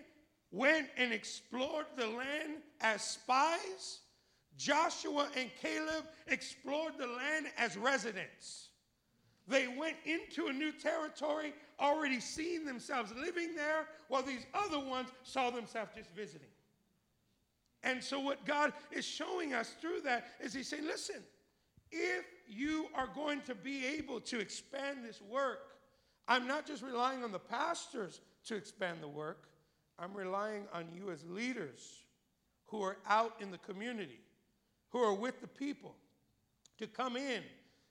went 0.50 0.88
and 0.96 1.12
explored 1.12 1.86
the 1.96 2.06
land 2.06 2.62
as 2.80 3.02
spies. 3.02 4.00
Joshua 4.56 5.28
and 5.36 5.50
Caleb 5.60 6.04
explored 6.26 6.94
the 6.98 7.06
land 7.06 7.46
as 7.56 7.76
residents. 7.76 8.70
They 9.46 9.68
went 9.68 9.96
into 10.04 10.46
a 10.46 10.52
new 10.52 10.72
territory, 10.72 11.54
already 11.80 12.20
seeing 12.20 12.64
themselves 12.64 13.12
living 13.16 13.54
there, 13.54 13.86
while 14.08 14.22
these 14.22 14.46
other 14.54 14.80
ones 14.80 15.08
saw 15.22 15.50
themselves 15.50 15.90
just 15.96 16.10
visiting. 16.14 16.48
And 17.82 18.02
so, 18.02 18.18
what 18.18 18.44
God 18.44 18.72
is 18.90 19.04
showing 19.04 19.54
us 19.54 19.74
through 19.80 20.00
that 20.02 20.26
is 20.40 20.52
He's 20.52 20.68
saying, 20.68 20.84
listen, 20.84 21.22
if 21.90 22.24
you 22.48 22.86
are 22.94 23.08
going 23.14 23.40
to 23.42 23.54
be 23.54 23.86
able 23.86 24.20
to 24.20 24.40
expand 24.40 25.04
this 25.04 25.20
work, 25.22 25.76
I'm 26.26 26.46
not 26.46 26.66
just 26.66 26.82
relying 26.82 27.24
on 27.24 27.32
the 27.32 27.38
pastors 27.38 28.20
to 28.46 28.56
expand 28.56 28.98
the 29.00 29.08
work, 29.08 29.48
I'm 29.98 30.14
relying 30.14 30.64
on 30.72 30.86
you 30.92 31.10
as 31.10 31.24
leaders 31.28 32.02
who 32.66 32.82
are 32.82 32.98
out 33.08 33.34
in 33.40 33.50
the 33.50 33.58
community, 33.58 34.20
who 34.90 35.00
are 35.00 35.14
with 35.14 35.40
the 35.40 35.48
people, 35.48 35.94
to 36.78 36.86
come 36.86 37.16
in 37.16 37.42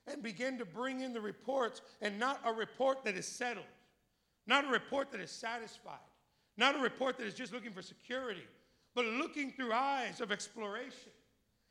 and 0.08 0.24
begin 0.24 0.58
to 0.58 0.66
bring 0.66 1.02
in 1.02 1.14
the 1.14 1.20
reports, 1.20 1.82
and 2.02 2.18
not 2.18 2.40
a 2.46 2.54
report 2.54 3.04
that 3.04 3.16
is 3.16 3.28
settled, 3.28 3.66
not 4.48 4.66
a 4.66 4.70
report 4.70 5.12
that 5.12 5.22
is 5.22 5.30
satisfied, 5.30 6.00
not 6.58 6.76
a 6.76 6.80
report 6.80 7.18
that 7.18 7.28
is 7.28 7.34
just 7.34 7.54
looking 7.54 7.72
for 7.72 7.82
security, 7.82 8.48
but 8.96 9.06
looking 9.06 9.52
through 9.52 9.74
eyes 9.74 10.22
of 10.22 10.32
exploration. 10.32 11.12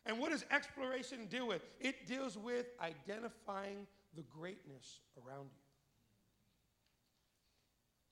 And 0.04 0.20
what 0.20 0.30
does 0.30 0.44
exploration 0.52 1.26
deal 1.26 1.48
with? 1.48 1.62
It 1.80 2.06
deals 2.06 2.38
with 2.38 2.66
identifying 2.80 3.86
the 4.14 4.22
greatness 4.22 5.00
around 5.16 5.48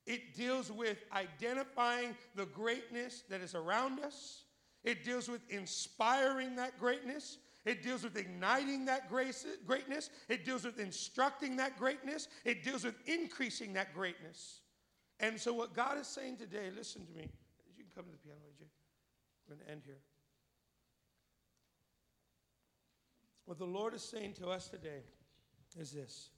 you. 0.07 0.13
It 0.15 0.35
deals 0.35 0.71
with 0.71 0.99
identifying 1.15 2.17
the 2.35 2.47
greatness 2.47 3.23
that 3.31 3.41
is 3.41 3.55
around 3.55 4.01
us. 4.01 4.43
It 4.83 5.05
deals 5.05 5.29
with 5.29 5.41
inspiring 5.49 6.57
that 6.57 6.79
greatness. 6.79 7.39
It 7.65 7.83
deals 7.83 8.05
with 8.05 8.17
igniting 8.17 8.85
that 8.87 9.09
grace, 9.09 9.47
greatness. 9.67 10.11
It 10.29 10.45
deals 10.45 10.65
with 10.65 10.79
instructing 10.79 11.57
that 11.57 11.79
greatness. 11.79 12.29
It 12.45 12.63
deals 12.63 12.85
with 12.85 12.95
increasing 13.07 13.73
that 13.73 13.95
greatness. 13.95 14.61
And 15.21 15.41
so, 15.41 15.55
what 15.55 15.73
God 15.73 15.99
is 15.99 16.07
saying 16.07 16.37
today, 16.37 16.71
listen 16.77 17.07
to 17.07 17.13
me. 17.13 17.31
You 17.77 17.85
can 17.85 17.93
come 17.95 18.05
to 18.05 18.11
the 18.11 18.19
piano, 18.19 18.41
AJ. 18.51 18.67
We're 19.49 19.57
going 19.57 19.67
to 19.67 19.73
end 19.73 19.83
here. 19.87 20.01
What 23.47 23.59
the 23.59 23.67
Lord 23.67 23.95
is 23.95 24.03
saying 24.03 24.35
to 24.35 24.49
us 24.49 24.69
today 24.69 25.03
is 25.79 25.91
this 25.93 26.31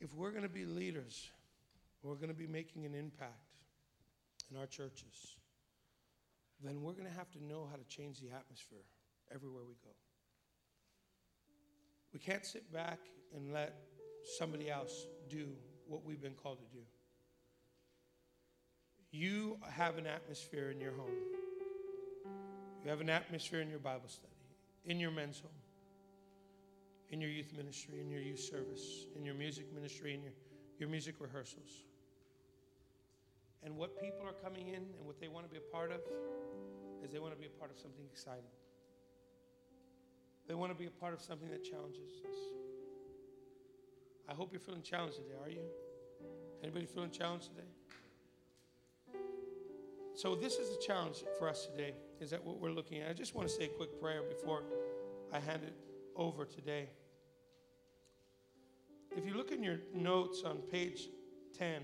if 0.00 0.12
we're 0.14 0.30
going 0.30 0.42
to 0.42 0.48
be 0.48 0.64
leaders, 0.64 1.30
we're 2.02 2.14
going 2.16 2.28
to 2.28 2.34
be 2.34 2.46
making 2.46 2.86
an 2.86 2.94
impact 2.94 3.54
in 4.50 4.56
our 4.56 4.66
churches, 4.66 5.36
then 6.62 6.82
we're 6.82 6.92
going 6.92 7.06
to 7.06 7.16
have 7.16 7.30
to 7.32 7.44
know 7.44 7.68
how 7.70 7.76
to 7.76 7.84
change 7.84 8.20
the 8.20 8.30
atmosphere 8.30 8.84
everywhere 9.32 9.62
we 9.66 9.74
go. 9.84 9.90
We 12.12 12.18
can't 12.18 12.44
sit 12.44 12.72
back 12.72 12.98
and 13.34 13.52
let 13.52 13.74
somebody 14.38 14.70
else 14.70 15.06
do 15.28 15.48
what 15.86 16.04
we've 16.04 16.22
been 16.22 16.34
called 16.34 16.58
to 16.58 16.76
do. 16.76 16.82
You 19.10 19.58
have 19.68 19.98
an 19.98 20.06
atmosphere 20.06 20.70
in 20.70 20.80
your 20.80 20.92
home. 20.92 21.14
You 22.82 22.90
have 22.90 23.00
an 23.00 23.10
atmosphere 23.10 23.60
in 23.60 23.70
your 23.70 23.78
Bible 23.78 24.08
study, 24.08 24.34
in 24.84 25.00
your 25.00 25.10
men's 25.10 25.40
home, 25.40 25.50
in 27.10 27.20
your 27.20 27.30
youth 27.30 27.52
ministry, 27.56 28.00
in 28.00 28.10
your 28.10 28.20
youth 28.20 28.40
service, 28.40 29.06
in 29.16 29.24
your 29.24 29.34
music 29.34 29.72
ministry, 29.72 30.14
in 30.14 30.22
your, 30.22 30.32
your 30.78 30.88
music 30.88 31.14
rehearsals. 31.18 31.84
And 33.62 33.76
what 33.76 33.98
people 34.00 34.26
are 34.26 34.34
coming 34.42 34.68
in 34.68 34.74
and 34.74 35.06
what 35.06 35.18
they 35.20 35.28
want 35.28 35.46
to 35.46 35.50
be 35.50 35.56
a 35.56 35.72
part 35.72 35.90
of 35.90 36.00
is 37.02 37.12
they 37.12 37.18
want 37.18 37.32
to 37.32 37.40
be 37.40 37.46
a 37.46 37.58
part 37.58 37.70
of 37.70 37.78
something 37.78 38.04
exciting. 38.12 38.50
They 40.46 40.54
want 40.54 40.72
to 40.72 40.78
be 40.78 40.86
a 40.86 40.90
part 40.90 41.14
of 41.14 41.20
something 41.20 41.48
that 41.50 41.64
challenges 41.64 42.20
us. 42.28 42.36
I 44.28 44.34
hope 44.34 44.52
you're 44.52 44.60
feeling 44.60 44.82
challenged 44.82 45.16
today, 45.16 45.34
are 45.42 45.50
you? 45.50 45.62
Anybody 46.62 46.86
feeling 46.86 47.10
challenged 47.10 47.48
today? 47.50 47.68
So 50.14 50.34
this 50.34 50.56
is 50.56 50.70
the 50.70 50.82
challenge 50.82 51.24
for 51.38 51.48
us 51.48 51.66
today. 51.66 51.92
Is 52.20 52.30
that 52.30 52.44
what 52.44 52.60
we're 52.60 52.70
looking 52.70 53.00
at? 53.00 53.10
I 53.10 53.12
just 53.12 53.34
want 53.34 53.48
to 53.48 53.54
say 53.54 53.64
a 53.64 53.68
quick 53.68 54.00
prayer 54.00 54.22
before 54.22 54.62
I 55.32 55.40
hand 55.40 55.62
it 55.64 55.74
over 56.16 56.44
today. 56.44 56.88
If 59.16 59.26
you 59.26 59.34
look 59.34 59.50
in 59.50 59.62
your 59.62 59.78
notes 59.92 60.42
on 60.44 60.58
page 60.58 61.08
10, 61.58 61.82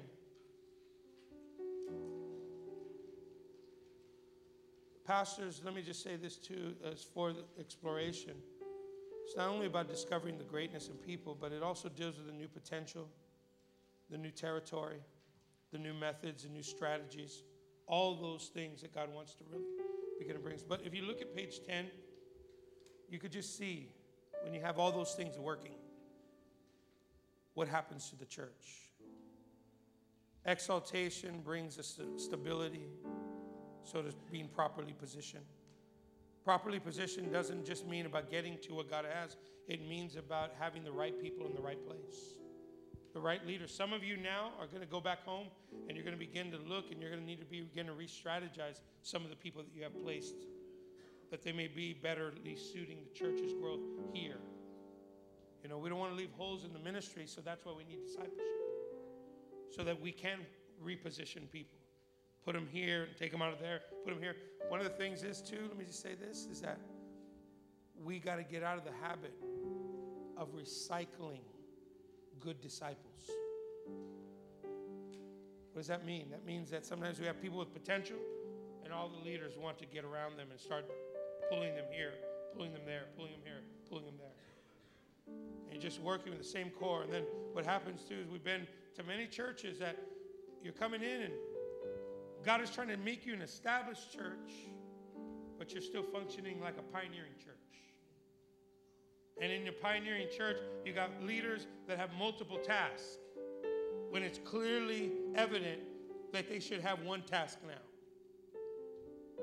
pastors, 5.11 5.61
let 5.65 5.75
me 5.75 5.83
just 5.83 6.05
say 6.05 6.15
this 6.15 6.37
too 6.37 6.75
as 6.85 7.03
for 7.03 7.33
the 7.33 7.43
exploration. 7.59 8.35
It's 9.27 9.37
not 9.37 9.49
only 9.49 9.67
about 9.67 9.89
discovering 9.89 10.39
the 10.39 10.45
greatness 10.45 10.87
in 10.87 10.95
people, 10.95 11.37
but 11.41 11.51
it 11.51 11.65
also 11.65 11.89
deals 11.89 12.17
with 12.17 12.27
the 12.27 12.33
new 12.33 12.47
potential, 12.47 13.09
the 14.09 14.17
new 14.17 14.31
territory, 14.31 15.01
the 15.73 15.79
new 15.79 15.95
methods, 15.95 16.45
and 16.45 16.55
new 16.55 16.63
strategies 16.63 17.43
all 17.89 18.15
those 18.15 18.53
things 18.55 18.83
that 18.83 18.95
God 18.95 19.13
wants 19.13 19.35
to 19.35 19.45
really 19.51 19.65
begin 20.21 20.37
to 20.37 20.41
bring 20.41 20.55
us. 20.55 20.63
But 20.63 20.83
if 20.85 20.95
you 20.95 21.03
look 21.03 21.21
at 21.21 21.35
page 21.35 21.59
10, 21.67 21.87
you 23.09 23.19
could 23.19 23.33
just 23.33 23.59
see 23.59 23.89
when 24.45 24.55
you 24.55 24.61
have 24.61 24.79
all 24.79 24.93
those 24.93 25.15
things 25.15 25.37
working, 25.37 25.75
what 27.55 27.67
happens 27.67 28.09
to 28.11 28.17
the 28.17 28.27
church. 28.27 28.93
Exaltation 30.47 31.41
brings 31.45 31.81
us 31.81 31.99
stability, 32.17 32.87
so 33.85 34.03
to 34.03 34.13
being 34.31 34.49
properly 34.49 34.95
positioned. 34.99 35.45
Properly 36.45 36.81
positioned 36.81 37.33
doesn't 37.33 37.67
just 37.67 37.87
mean 37.87 38.07
about 38.07 38.31
getting 38.31 38.59
to 38.63 38.75
what 38.75 38.91
God 38.91 39.05
has, 39.05 39.37
it 39.69 39.87
means 39.87 40.17
about 40.17 40.53
having 40.59 40.85
the 40.85 40.93
right 40.93 41.21
people 41.21 41.47
in 41.47 41.55
the 41.55 41.61
right 41.61 41.85
place, 41.87 42.35
the 43.13 43.21
right 43.21 43.45
leaders. 43.47 43.73
Some 43.73 43.93
of 43.93 44.03
you 44.03 44.17
now 44.17 44.53
are 44.59 44.67
going 44.67 44.81
to 44.81 44.89
go 44.89 45.01
back 45.01 45.25
home 45.25 45.49
and 45.87 45.97
you're 45.97 46.05
going 46.05 46.19
to 46.19 46.19
begin 46.19 46.51
to 46.53 46.59
look 46.59 46.91
and 46.91 47.01
you're 47.01 47.11
going 47.11 47.23
to 47.23 47.27
need 47.27 47.41
to 47.41 47.47
be, 47.47 47.61
begin 47.61 47.87
to 47.87 47.93
re 47.93 48.07
strategize 48.07 48.81
some 49.03 49.23
of 49.23 49.31
the 49.31 49.37
people 49.37 49.63
that 49.63 49.75
you 49.75 49.83
have 49.83 49.97
placed, 50.03 50.35
that 51.31 51.43
they 51.43 51.53
may 51.53 51.69
be 51.69 51.97
betterly 52.03 52.59
suiting 52.59 52.99
the 53.05 53.19
church's 53.19 53.53
growth 53.61 53.81
here. 54.13 54.39
You 55.63 55.69
know, 55.69 55.77
we 55.77 55.91
don't 55.91 55.99
want 55.99 56.13
to 56.13 56.17
leave 56.17 56.33
holes 56.33 56.65
in 56.65 56.73
the 56.73 56.79
ministry, 56.79 57.27
so 57.27 57.43
that's 57.43 57.67
why 57.67 57.73
we 57.77 57.85
need 57.85 58.01
discipleship, 58.03 58.41
so 59.71 59.85
that 59.85 60.01
we 60.01 60.11
can 60.11 60.39
reposition 60.83 61.51
people 61.53 61.80
put 62.45 62.55
them 62.55 62.69
here 62.71 63.05
and 63.05 63.17
take 63.17 63.33
them 63.33 63.43
out 63.43 63.53
of 63.53 63.61
there, 63.61 63.81
put 64.05 64.15
them 64.15 64.23
here. 64.23 64.37
One 64.69 64.81
of 64.81 64.87
the 64.87 64.93
things 64.93 65.23
is, 65.23 65.41
too, 65.41 65.59
let 65.69 65.77
me 65.77 65.85
just 65.85 66.03
say 66.03 66.15
this, 66.15 66.47
is 66.51 66.61
that 66.61 66.79
we 68.03 68.19
got 68.19 68.37
to 68.37 68.45
get 68.45 68.63
out 68.63 68.79
of 68.79 68.85
the 68.85 68.93
habit 69.03 69.35
of 70.37 70.49
recycling 70.55 71.41
good 72.41 72.61
disciples. 72.61 73.31
What 75.73 75.83
does 75.83 75.89
that 75.89 76.05
mean? 76.05 76.31
That 76.31 76.45
means 76.45 76.71
that 76.71 76.87
sometimes 76.87 77.21
we 77.21 77.27
have 77.27 77.41
people 77.41 77.59
with 77.59 77.73
potential, 77.73 78.17
and 78.85 78.93
all 78.93 79.09
the 79.09 79.25
leaders 79.25 79.55
want 79.59 79.79
to 79.79 79.87
get 79.87 80.05
around 80.05 80.37
them 80.37 80.49
and 80.51 80.59
start 80.59 80.87
pulling 81.51 81.75
them 81.75 81.85
here, 81.93 82.13
pulling 82.57 82.73
them 82.73 82.83
there, 82.87 83.05
pulling 83.17 83.33
them 83.33 83.41
here, 83.45 83.61
pulling 83.89 84.05
them 84.05 84.15
there. 84.19 85.35
And 85.71 85.81
just 85.81 86.01
working 86.01 86.31
with 86.33 86.41
the 86.41 86.49
same 86.49 86.71
core. 86.71 87.03
And 87.03 87.13
then 87.13 87.23
what 87.53 87.65
happens 87.65 88.03
too 88.03 88.17
is 88.17 88.29
we've 88.29 88.43
been 88.43 88.67
to 88.97 89.03
many 89.05 89.27
churches 89.27 89.79
that 89.79 89.97
you're 90.63 90.73
coming 90.73 91.03
in 91.03 91.23
and 91.23 91.33
God 92.45 92.61
is 92.63 92.71
trying 92.71 92.89
to 92.89 92.97
make 92.97 93.27
you 93.27 93.35
an 93.35 93.43
established 93.43 94.13
church, 94.13 94.53
but 95.59 95.73
you're 95.73 95.83
still 95.83 96.03
functioning 96.03 96.61
like 96.61 96.79
a 96.79 96.83
pioneering 96.83 97.33
church. 97.39 97.57
And 99.41 99.51
in 99.51 99.65
your 99.65 99.75
pioneering 99.75 100.29
church, 100.37 100.59
you 100.85 100.93
got 100.93 101.11
leaders 101.23 101.67
that 101.87 101.99
have 101.99 102.11
multiple 102.19 102.59
tasks 102.59 103.19
when 104.11 104.23
it's 104.23 104.39
clearly 104.39 105.13
evident 105.35 105.81
that 106.33 106.49
they 106.49 106.61
should 106.61 106.81
have 106.81 107.03
one 107.03 107.23
task 107.23 107.59
now 107.67 107.75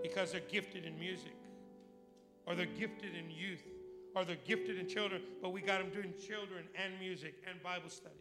because 0.04 0.32
they're 0.32 0.42
gifted 0.42 0.86
in 0.86 0.98
music 1.00 1.36
or 2.46 2.56
they're 2.56 2.66
gifted 2.66 3.16
in 3.16 3.30
youth 3.30 3.64
or 4.16 4.24
they're 4.24 4.38
gifted 4.46 4.78
in 4.78 4.88
children, 4.88 5.22
but 5.42 5.52
we 5.52 5.62
got 5.62 5.80
them 5.80 5.90
doing 5.90 6.14
children 6.20 6.64
and 6.76 7.00
music 7.00 7.36
and 7.50 7.62
Bible 7.62 7.90
study. 7.90 8.16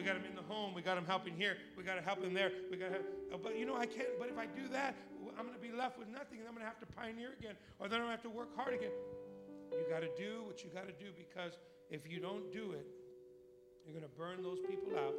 We 0.00 0.06
got 0.06 0.14
them 0.14 0.24
in 0.24 0.34
the 0.34 0.48
home. 0.48 0.72
We 0.72 0.80
got 0.80 0.94
them 0.94 1.04
helping 1.04 1.36
here. 1.36 1.58
We 1.76 1.84
got 1.84 1.96
to 1.96 2.00
help 2.00 2.22
them 2.22 2.32
there. 2.32 2.50
We 2.70 2.78
got 2.78 2.88
to, 2.88 3.00
uh, 3.34 3.36
but 3.36 3.58
you 3.58 3.66
know, 3.66 3.76
I 3.76 3.84
can't. 3.84 4.08
But 4.18 4.30
if 4.30 4.38
I 4.38 4.46
do 4.46 4.66
that, 4.72 4.96
I'm 5.38 5.44
going 5.44 5.54
to 5.54 5.60
be 5.60 5.76
left 5.76 5.98
with 5.98 6.08
nothing, 6.08 6.38
and 6.38 6.48
I'm 6.48 6.54
going 6.54 6.64
to 6.64 6.72
have 6.72 6.80
to 6.80 6.86
pioneer 6.86 7.36
again, 7.38 7.52
or 7.78 7.86
then 7.86 8.00
I'm 8.00 8.06
going 8.06 8.16
to 8.16 8.22
have 8.22 8.32
to 8.32 8.34
work 8.34 8.56
hard 8.56 8.72
again. 8.72 8.96
You 9.70 9.84
got 9.90 10.00
to 10.00 10.08
do 10.16 10.42
what 10.46 10.64
you 10.64 10.70
got 10.72 10.86
to 10.86 10.96
do 10.96 11.12
because 11.12 11.58
if 11.90 12.10
you 12.10 12.18
don't 12.18 12.50
do 12.50 12.72
it, 12.72 12.86
you're 13.84 13.92
going 13.92 14.08
to 14.08 14.16
burn 14.16 14.42
those 14.42 14.60
people 14.60 14.96
out. 14.96 15.12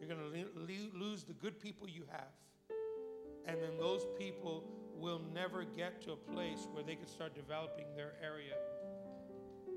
You're 0.00 0.08
going 0.08 0.32
to 0.32 0.98
lose 0.98 1.24
the 1.24 1.34
good 1.34 1.60
people 1.60 1.86
you 1.86 2.04
have, 2.10 2.32
and 3.44 3.60
then 3.60 3.76
those 3.78 4.06
people 4.18 4.64
will 4.94 5.20
never 5.34 5.64
get 5.64 6.00
to 6.04 6.12
a 6.12 6.16
place 6.16 6.66
where 6.72 6.82
they 6.82 6.96
can 6.96 7.06
start 7.06 7.34
developing 7.34 7.84
their 7.94 8.14
area 8.24 8.56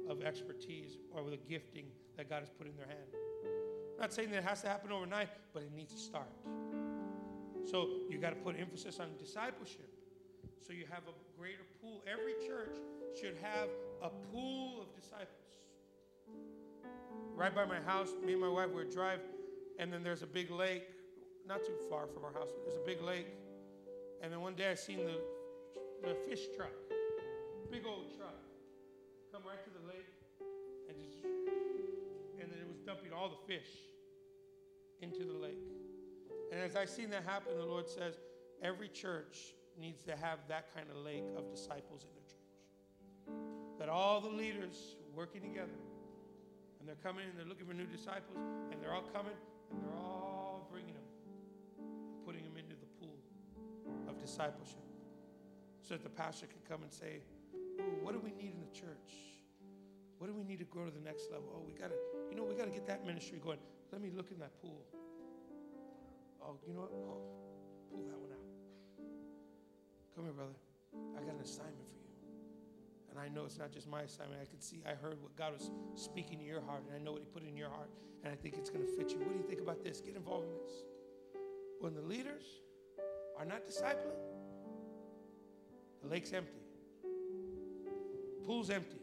of 0.10 0.22
expertise 0.24 0.96
or 1.12 1.30
the 1.30 1.36
gifting 1.36 1.88
that 2.16 2.30
God 2.30 2.40
has 2.40 2.50
put 2.50 2.68
in 2.68 2.78
their 2.78 2.88
hand 2.88 3.12
not 4.02 4.12
saying 4.12 4.32
that 4.32 4.38
it 4.38 4.44
has 4.44 4.62
to 4.62 4.68
happen 4.68 4.92
overnight, 4.92 5.30
but 5.54 5.62
it 5.62 5.72
needs 5.76 5.94
to 5.94 6.00
start. 6.00 6.32
So 7.70 7.88
you 8.10 8.18
got 8.18 8.32
to 8.32 8.36
put 8.38 8.60
emphasis 8.60 9.00
on 9.00 9.10
discipleship. 9.20 9.94
So 10.66 10.74
you 10.74 10.86
have 10.90 11.04
a 11.04 11.40
greater 11.40 11.62
pool. 11.80 12.02
Every 12.12 12.34
church 12.48 12.76
should 13.20 13.38
have 13.44 13.70
a 14.02 14.10
pool 14.10 14.82
of 14.82 14.96
disciples. 15.00 15.28
Right 17.36 17.54
by 17.54 17.66
my 17.66 17.80
house, 17.80 18.10
me 18.26 18.34
and 18.34 18.42
my 18.42 18.50
wife 18.50 18.72
would 18.72 18.92
drive, 18.92 19.20
and 19.78 19.94
then 19.94 20.04
there's 20.04 20.24
a 20.24 20.28
big 20.28 20.50
lake, 20.50 20.88
not 21.48 21.64
too 21.64 21.78
far 21.88 22.08
from 22.08 22.26
our 22.26 22.34
house. 22.34 22.50
There's 22.66 22.78
a 22.82 22.86
big 22.86 23.02
lake, 23.04 23.28
and 24.24 24.34
then 24.34 24.42
one 24.42 24.56
day 24.56 24.72
I 24.72 24.76
seen 24.76 24.98
the 24.98 25.22
the 26.02 26.16
fish 26.28 26.48
truck, 26.58 26.74
big 27.72 27.86
old 27.86 28.18
truck, 28.18 28.34
come 29.32 29.42
right 29.46 29.64
to 29.64 29.70
the 29.70 29.88
lake, 29.88 30.10
and 30.90 30.98
just 30.98 31.24
and 31.24 32.52
then 32.52 32.60
it 32.60 32.68
was 32.68 32.80
dumping 32.86 33.14
all 33.14 33.30
the 33.30 33.54
fish 33.54 33.91
into 35.02 35.24
the 35.24 35.34
lake. 35.34 35.60
And 36.52 36.60
as 36.60 36.76
I've 36.76 36.90
seen 36.90 37.10
that 37.12 37.24
happen, 37.24 37.58
the 37.58 37.66
Lord 37.66 37.88
says 37.88 38.20
every 38.62 38.90
church 38.90 39.56
needs 39.80 40.02
to 40.04 40.16
have 40.16 40.40
that 40.48 40.74
kind 40.76 40.88
of 40.90 40.98
lake 40.98 41.24
of 41.38 41.50
disciples 41.50 42.04
in 42.04 42.10
their 42.14 42.28
church. 42.28 43.80
That 43.80 43.90
all 43.90 44.22
the 44.22 44.30
leaders 44.30 44.96
working 45.16 45.42
together, 45.42 45.80
and 46.80 46.88
they're 46.88 47.02
coming 47.04 47.26
and 47.30 47.38
they're 47.38 47.48
looking 47.48 47.66
for 47.66 47.74
new 47.74 47.86
disciples, 47.86 48.38
and 48.72 48.82
they're 48.82 48.94
all 48.94 49.08
coming 49.14 49.34
and 49.72 49.82
they're 49.82 49.98
all 49.98 50.68
bringing 50.72 50.94
them, 50.94 51.04
putting 52.26 52.44
them 52.44 52.58
into 52.58 52.76
the 52.76 52.88
pool 53.00 53.16
of 54.08 54.20
discipleship. 54.20 54.84
So 55.82 55.96
that 55.96 56.04
the 56.04 56.10
pastor 56.10 56.46
can 56.46 56.60
come 56.70 56.84
and 56.84 56.92
say, 56.92 57.22
what 58.02 58.14
do 58.14 58.20
we 58.20 58.32
need 58.32 58.54
in 58.54 58.62
the 58.62 58.80
church? 58.80 59.40
What 60.20 60.28
do 60.28 60.34
we 60.34 60.44
need 60.44 60.60
to 60.60 60.66
grow 60.66 60.86
to 60.86 60.92
the 60.92 61.04
next 61.04 61.32
level? 61.32 61.48
Oh, 61.56 61.64
we 61.66 61.74
got 61.74 61.90
to, 61.90 61.96
you 62.30 62.38
know, 62.38 62.44
we 62.44 62.54
got 62.54 62.66
to 62.66 62.72
get 62.72 62.86
that 62.88 63.06
ministry 63.06 63.40
going. 63.44 63.58
Let 63.92 64.02
me 64.02 64.10
look 64.16 64.32
in 64.32 64.40
that 64.40 64.60
pool. 64.62 64.86
Oh, 66.42 66.56
you 66.66 66.74
know 66.74 66.82
what? 66.82 66.92
Oh, 66.94 67.22
pull 67.92 68.04
that 68.08 68.18
one 68.18 68.32
out. 68.32 68.48
Come 70.16 70.24
here, 70.26 70.34
brother. 70.34 70.56
I 71.18 71.20
got 71.24 71.36
an 71.36 71.42
assignment 71.42 71.88
for 71.92 72.00
you. 72.00 72.12
And 73.12 73.20
I 73.20 73.28
know 73.28 73.46
it's 73.46 73.60
not 73.60 73.72
just 73.72 73.90
my 73.90 74.04
assignment. 74.04 74.40
I 74.42 74.46
could 74.46 74.64
see, 74.64 74.82
I 74.88 74.96
heard 74.96 75.22
what 75.22 75.36
God 75.36 75.54
was 75.54 75.70
speaking 75.96 76.40
to 76.40 76.46
your 76.46 76.62
heart, 76.62 76.84
and 76.88 76.96
I 76.96 77.04
know 77.04 77.12
what 77.12 77.22
He 77.22 77.26
put 77.26 77.44
in 77.44 77.58
your 77.58 77.70
heart, 77.70 77.90
and 78.24 78.32
I 78.32 78.36
think 78.36 78.56
it's 78.58 78.70
going 78.70 78.86
to 78.86 78.92
fit 78.92 79.12
you. 79.12 79.18
What 79.20 79.30
do 79.30 79.38
you 79.38 79.44
think 79.44 79.60
about 79.60 79.84
this? 79.84 80.00
Get 80.00 80.16
involved 80.16 80.48
in 80.48 80.54
this. 80.64 80.74
When 81.82 81.94
the 81.94 82.02
leaders 82.02 82.46
are 83.38 83.46
not 83.46 83.68
discipling, 83.68 84.16
the 86.02 86.10
lake's 86.10 86.32
empty, 86.32 86.62
pool's 88.46 88.70
empty, 88.70 89.02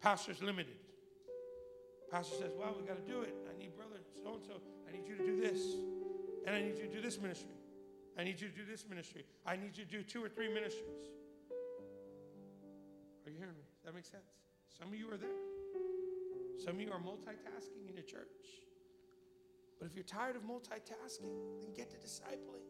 pastor's 0.00 0.42
limited. 0.42 0.74
Pastor 2.10 2.36
says, 2.36 2.52
Well, 2.56 2.74
we 2.78 2.86
got 2.86 3.04
to 3.04 3.12
do 3.12 3.22
it. 3.22 3.34
I 3.50 3.58
need 3.58 3.74
brother 3.76 4.00
so 4.22 4.34
and 4.34 4.42
so. 4.44 4.62
I 4.88 4.92
need 4.92 5.06
you 5.06 5.16
to 5.16 5.26
do 5.26 5.40
this. 5.40 5.60
And 6.46 6.54
I 6.54 6.62
need 6.62 6.78
you 6.78 6.86
to 6.86 6.92
do 6.94 7.00
this 7.00 7.20
ministry. 7.20 7.56
I 8.18 8.24
need 8.24 8.40
you 8.40 8.48
to 8.48 8.54
do 8.54 8.64
this 8.64 8.86
ministry. 8.88 9.24
I 9.44 9.56
need 9.56 9.76
you 9.76 9.84
to 9.84 9.90
do 9.90 10.02
two 10.02 10.24
or 10.24 10.28
three 10.28 10.48
ministries. 10.48 11.10
Are 13.26 13.30
you 13.30 13.36
hearing 13.38 13.56
me? 13.56 13.66
Does 13.76 13.84
that 13.84 13.94
make 13.94 14.06
sense? 14.06 14.30
Some 14.78 14.88
of 14.88 14.94
you 14.94 15.10
are 15.10 15.16
there. 15.16 15.28
Some 16.64 16.76
of 16.76 16.80
you 16.80 16.90
are 16.92 17.00
multitasking 17.00 17.88
in 17.88 17.94
your 17.94 18.04
church. 18.04 18.62
But 19.78 19.86
if 19.86 19.94
you're 19.94 20.04
tired 20.04 20.36
of 20.36 20.42
multitasking, 20.42 21.60
then 21.60 21.74
get 21.74 21.90
to 21.90 21.96
discipling. 21.96 22.64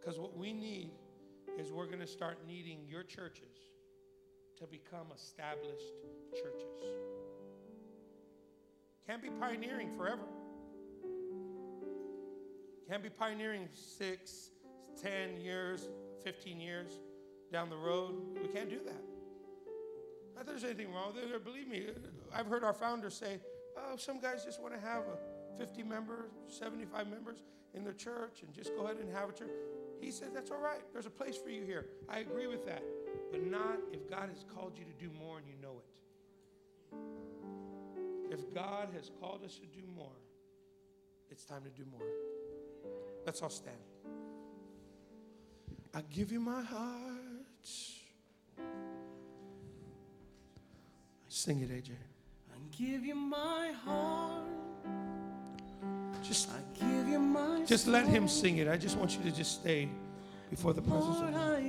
Because 0.00 0.18
what 0.18 0.36
we 0.36 0.52
need 0.52 0.92
is 1.58 1.72
we're 1.72 1.86
going 1.86 2.00
to 2.00 2.06
start 2.06 2.38
needing 2.46 2.86
your 2.88 3.02
churches 3.02 3.73
to 4.64 4.70
become 4.70 5.06
established 5.14 5.92
churches. 6.32 6.86
Can't 9.06 9.22
be 9.22 9.28
pioneering 9.28 9.90
forever. 9.90 10.22
Can't 12.88 13.02
be 13.02 13.10
pioneering 13.10 13.68
six, 13.72 14.50
ten 15.00 15.38
years, 15.40 15.88
15 16.24 16.60
years 16.60 17.00
down 17.52 17.68
the 17.68 17.76
road. 17.76 18.14
We 18.40 18.48
can't 18.48 18.70
do 18.70 18.78
that. 18.84 19.02
Not 20.34 20.46
that 20.46 20.52
there's 20.52 20.64
anything 20.64 20.92
wrong 20.92 21.12
with 21.14 21.24
it. 21.24 21.44
Believe 21.44 21.68
me, 21.68 21.88
I've 22.34 22.46
heard 22.46 22.64
our 22.64 22.72
founders 22.72 23.14
say, 23.14 23.40
oh, 23.76 23.96
some 23.96 24.18
guys 24.18 24.44
just 24.44 24.62
want 24.62 24.74
to 24.74 24.80
have 24.80 25.02
a 25.02 25.58
50 25.58 25.82
members, 25.82 26.30
75 26.48 27.08
members 27.08 27.42
in 27.74 27.84
their 27.84 27.92
church 27.92 28.42
and 28.42 28.52
just 28.52 28.74
go 28.74 28.84
ahead 28.84 28.96
and 28.96 29.14
have 29.14 29.28
a 29.28 29.32
church. 29.32 29.50
He 30.00 30.10
said, 30.10 30.28
that's 30.34 30.50
all 30.50 30.60
right. 30.60 30.80
There's 30.92 31.06
a 31.06 31.10
place 31.10 31.36
for 31.36 31.50
you 31.50 31.64
here. 31.64 31.86
I 32.08 32.18
agree 32.18 32.46
with 32.46 32.64
that 32.66 32.82
but 33.30 33.42
not 33.44 33.78
if 33.92 34.08
God 34.08 34.28
has 34.28 34.44
called 34.54 34.78
you 34.78 34.84
to 34.84 34.92
do 34.92 35.10
more 35.18 35.38
and 35.38 35.46
you 35.46 35.54
know 35.62 35.80
it. 35.80 35.94
If 38.32 38.54
God 38.54 38.88
has 38.94 39.10
called 39.20 39.42
us 39.44 39.54
to 39.58 39.66
do 39.66 39.82
more, 39.96 40.16
it's 41.30 41.44
time 41.44 41.62
to 41.62 41.70
do 41.70 41.84
more. 41.90 42.06
Let's 43.26 43.42
all 43.42 43.50
stand. 43.50 43.76
I 45.94 46.02
give 46.12 46.32
you 46.32 46.40
my 46.40 46.62
heart. 46.62 47.68
I 48.58 48.62
sing 51.28 51.60
it, 51.60 51.70
AJ. 51.70 51.90
I 52.52 52.58
give 52.76 53.04
you 53.04 53.14
my 53.14 53.72
heart. 53.84 54.44
Just, 56.22 56.50
I 56.50 56.60
give 56.78 57.08
you 57.08 57.18
my 57.18 57.64
just 57.64 57.86
let 57.86 58.06
him 58.06 58.26
sing 58.28 58.58
it. 58.58 58.66
I 58.66 58.76
just 58.76 58.96
want 58.96 59.16
you 59.16 59.22
to 59.30 59.36
just 59.36 59.60
stay 59.60 59.88
before 60.50 60.72
the 60.72 60.82
presence 60.82 61.18
Lord, 61.18 61.28
of 61.28 61.34
God. 61.34 61.62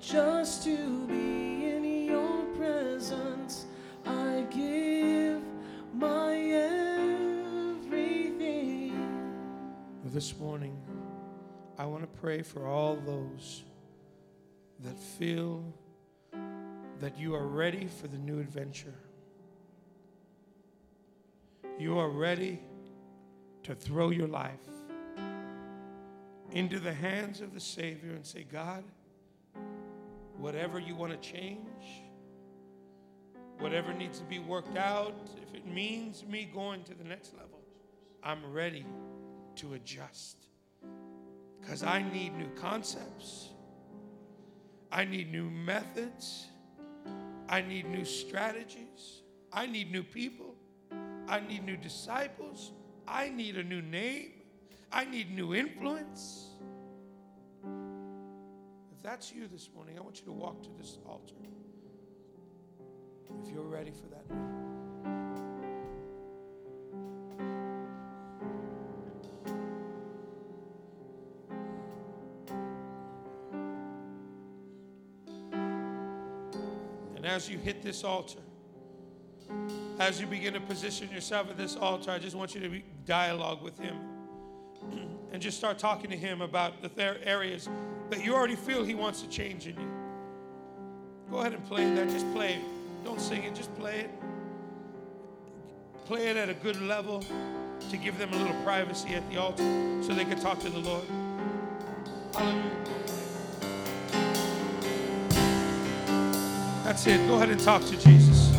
Just 0.00 0.64
to 0.64 1.06
be 1.06 1.66
in 1.66 1.84
your 2.06 2.44
presence. 2.56 3.66
I 4.04 4.44
give 4.50 5.42
my 5.94 6.34
everything. 7.80 8.14
This 10.04 10.38
morning, 10.38 10.76
I 11.78 11.86
want 11.86 12.02
to 12.02 12.20
pray 12.20 12.42
for 12.42 12.66
all 12.66 12.96
those 12.96 13.62
that 14.80 14.98
feel 14.98 15.64
that 17.00 17.18
you 17.18 17.34
are 17.34 17.46
ready 17.46 17.86
for 17.86 18.08
the 18.08 18.18
new 18.18 18.38
adventure. 18.40 18.94
You 21.78 21.98
are 21.98 22.08
ready 22.08 22.60
to 23.64 23.74
throw 23.74 24.10
your 24.10 24.28
life 24.28 24.60
into 26.52 26.78
the 26.78 26.92
hands 26.94 27.40
of 27.42 27.52
the 27.52 27.60
Savior 27.60 28.12
and 28.12 28.24
say, 28.24 28.44
God, 28.44 28.84
whatever 30.38 30.78
you 30.78 30.94
want 30.94 31.12
to 31.12 31.28
change, 31.28 32.04
whatever 33.58 33.92
needs 33.92 34.18
to 34.18 34.24
be 34.24 34.38
worked 34.38 34.76
out, 34.76 35.14
if 35.42 35.54
it 35.54 35.66
means 35.66 36.24
me 36.26 36.50
going 36.52 36.82
to 36.84 36.94
the 36.94 37.04
next 37.04 37.34
level, 37.34 37.60
I'm 38.22 38.52
ready 38.52 38.84
to 39.56 39.74
adjust. 39.74 40.36
Because 41.60 41.82
I 41.82 42.02
need 42.12 42.36
new 42.36 42.50
concepts, 42.56 43.50
I 44.92 45.04
need 45.04 45.32
new 45.32 45.50
methods, 45.50 46.46
I 47.48 47.62
need 47.62 47.88
new 47.88 48.04
strategies, 48.04 49.22
I 49.52 49.66
need 49.66 49.90
new 49.90 50.02
people, 50.02 50.54
I 51.28 51.40
need 51.40 51.64
new 51.64 51.76
disciples, 51.76 52.72
I 53.08 53.30
need 53.30 53.56
a 53.56 53.64
new 53.64 53.82
name, 53.82 54.32
I 54.92 55.04
need 55.04 55.34
new 55.34 55.54
influence. 55.54 56.50
That's 59.06 59.32
you 59.32 59.46
this 59.46 59.70
morning, 59.72 59.96
I 59.96 60.00
want 60.00 60.18
you 60.18 60.24
to 60.24 60.32
walk 60.32 60.64
to 60.64 60.68
this 60.76 60.98
altar. 61.06 61.36
If 63.40 63.54
you're 63.54 63.62
ready 63.62 63.92
for 63.92 64.08
that. 64.08 64.24
And 77.14 77.24
as 77.24 77.48
you 77.48 77.58
hit 77.58 77.82
this 77.82 78.02
altar, 78.02 78.40
as 80.00 80.20
you 80.20 80.26
begin 80.26 80.54
to 80.54 80.60
position 80.60 81.12
yourself 81.12 81.48
at 81.48 81.56
this 81.56 81.76
altar, 81.76 82.10
I 82.10 82.18
just 82.18 82.34
want 82.34 82.56
you 82.56 82.60
to 82.60 82.82
dialogue 83.04 83.62
with 83.62 83.78
Him 83.78 84.15
and 85.36 85.42
just 85.42 85.58
start 85.58 85.78
talking 85.78 86.08
to 86.08 86.16
Him 86.16 86.40
about 86.40 86.80
the 86.80 86.88
th- 86.88 87.18
areas 87.24 87.68
that 88.08 88.24
you 88.24 88.34
already 88.34 88.56
feel 88.56 88.82
He 88.82 88.94
wants 88.94 89.20
to 89.20 89.28
change 89.28 89.66
in 89.66 89.78
you. 89.78 89.90
Go 91.30 91.40
ahead 91.40 91.52
and 91.52 91.62
play 91.66 91.94
that. 91.94 92.08
Just 92.08 92.32
play 92.32 92.54
it. 92.54 92.60
Don't 93.04 93.20
sing 93.20 93.42
it, 93.42 93.54
just 93.54 93.74
play 93.76 94.00
it. 94.00 94.10
Play 96.06 96.28
it 96.28 96.38
at 96.38 96.48
a 96.48 96.54
good 96.54 96.80
level 96.80 97.22
to 97.90 97.96
give 97.98 98.16
them 98.16 98.32
a 98.32 98.36
little 98.36 98.56
privacy 98.64 99.10
at 99.10 99.30
the 99.30 99.36
altar 99.36 99.62
so 100.00 100.14
they 100.14 100.24
can 100.24 100.40
talk 100.40 100.58
to 100.60 100.70
the 100.70 100.78
Lord. 100.78 101.04
Hallelujah. 102.32 102.70
That's 106.82 107.06
it. 107.06 107.18
Go 107.28 107.34
ahead 107.34 107.50
and 107.50 107.60
talk 107.60 107.84
to 107.84 107.96
Jesus. 107.98 108.52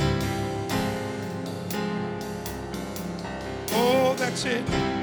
Oh, 3.71 4.13
that's 4.15 4.45
it. 4.45 4.96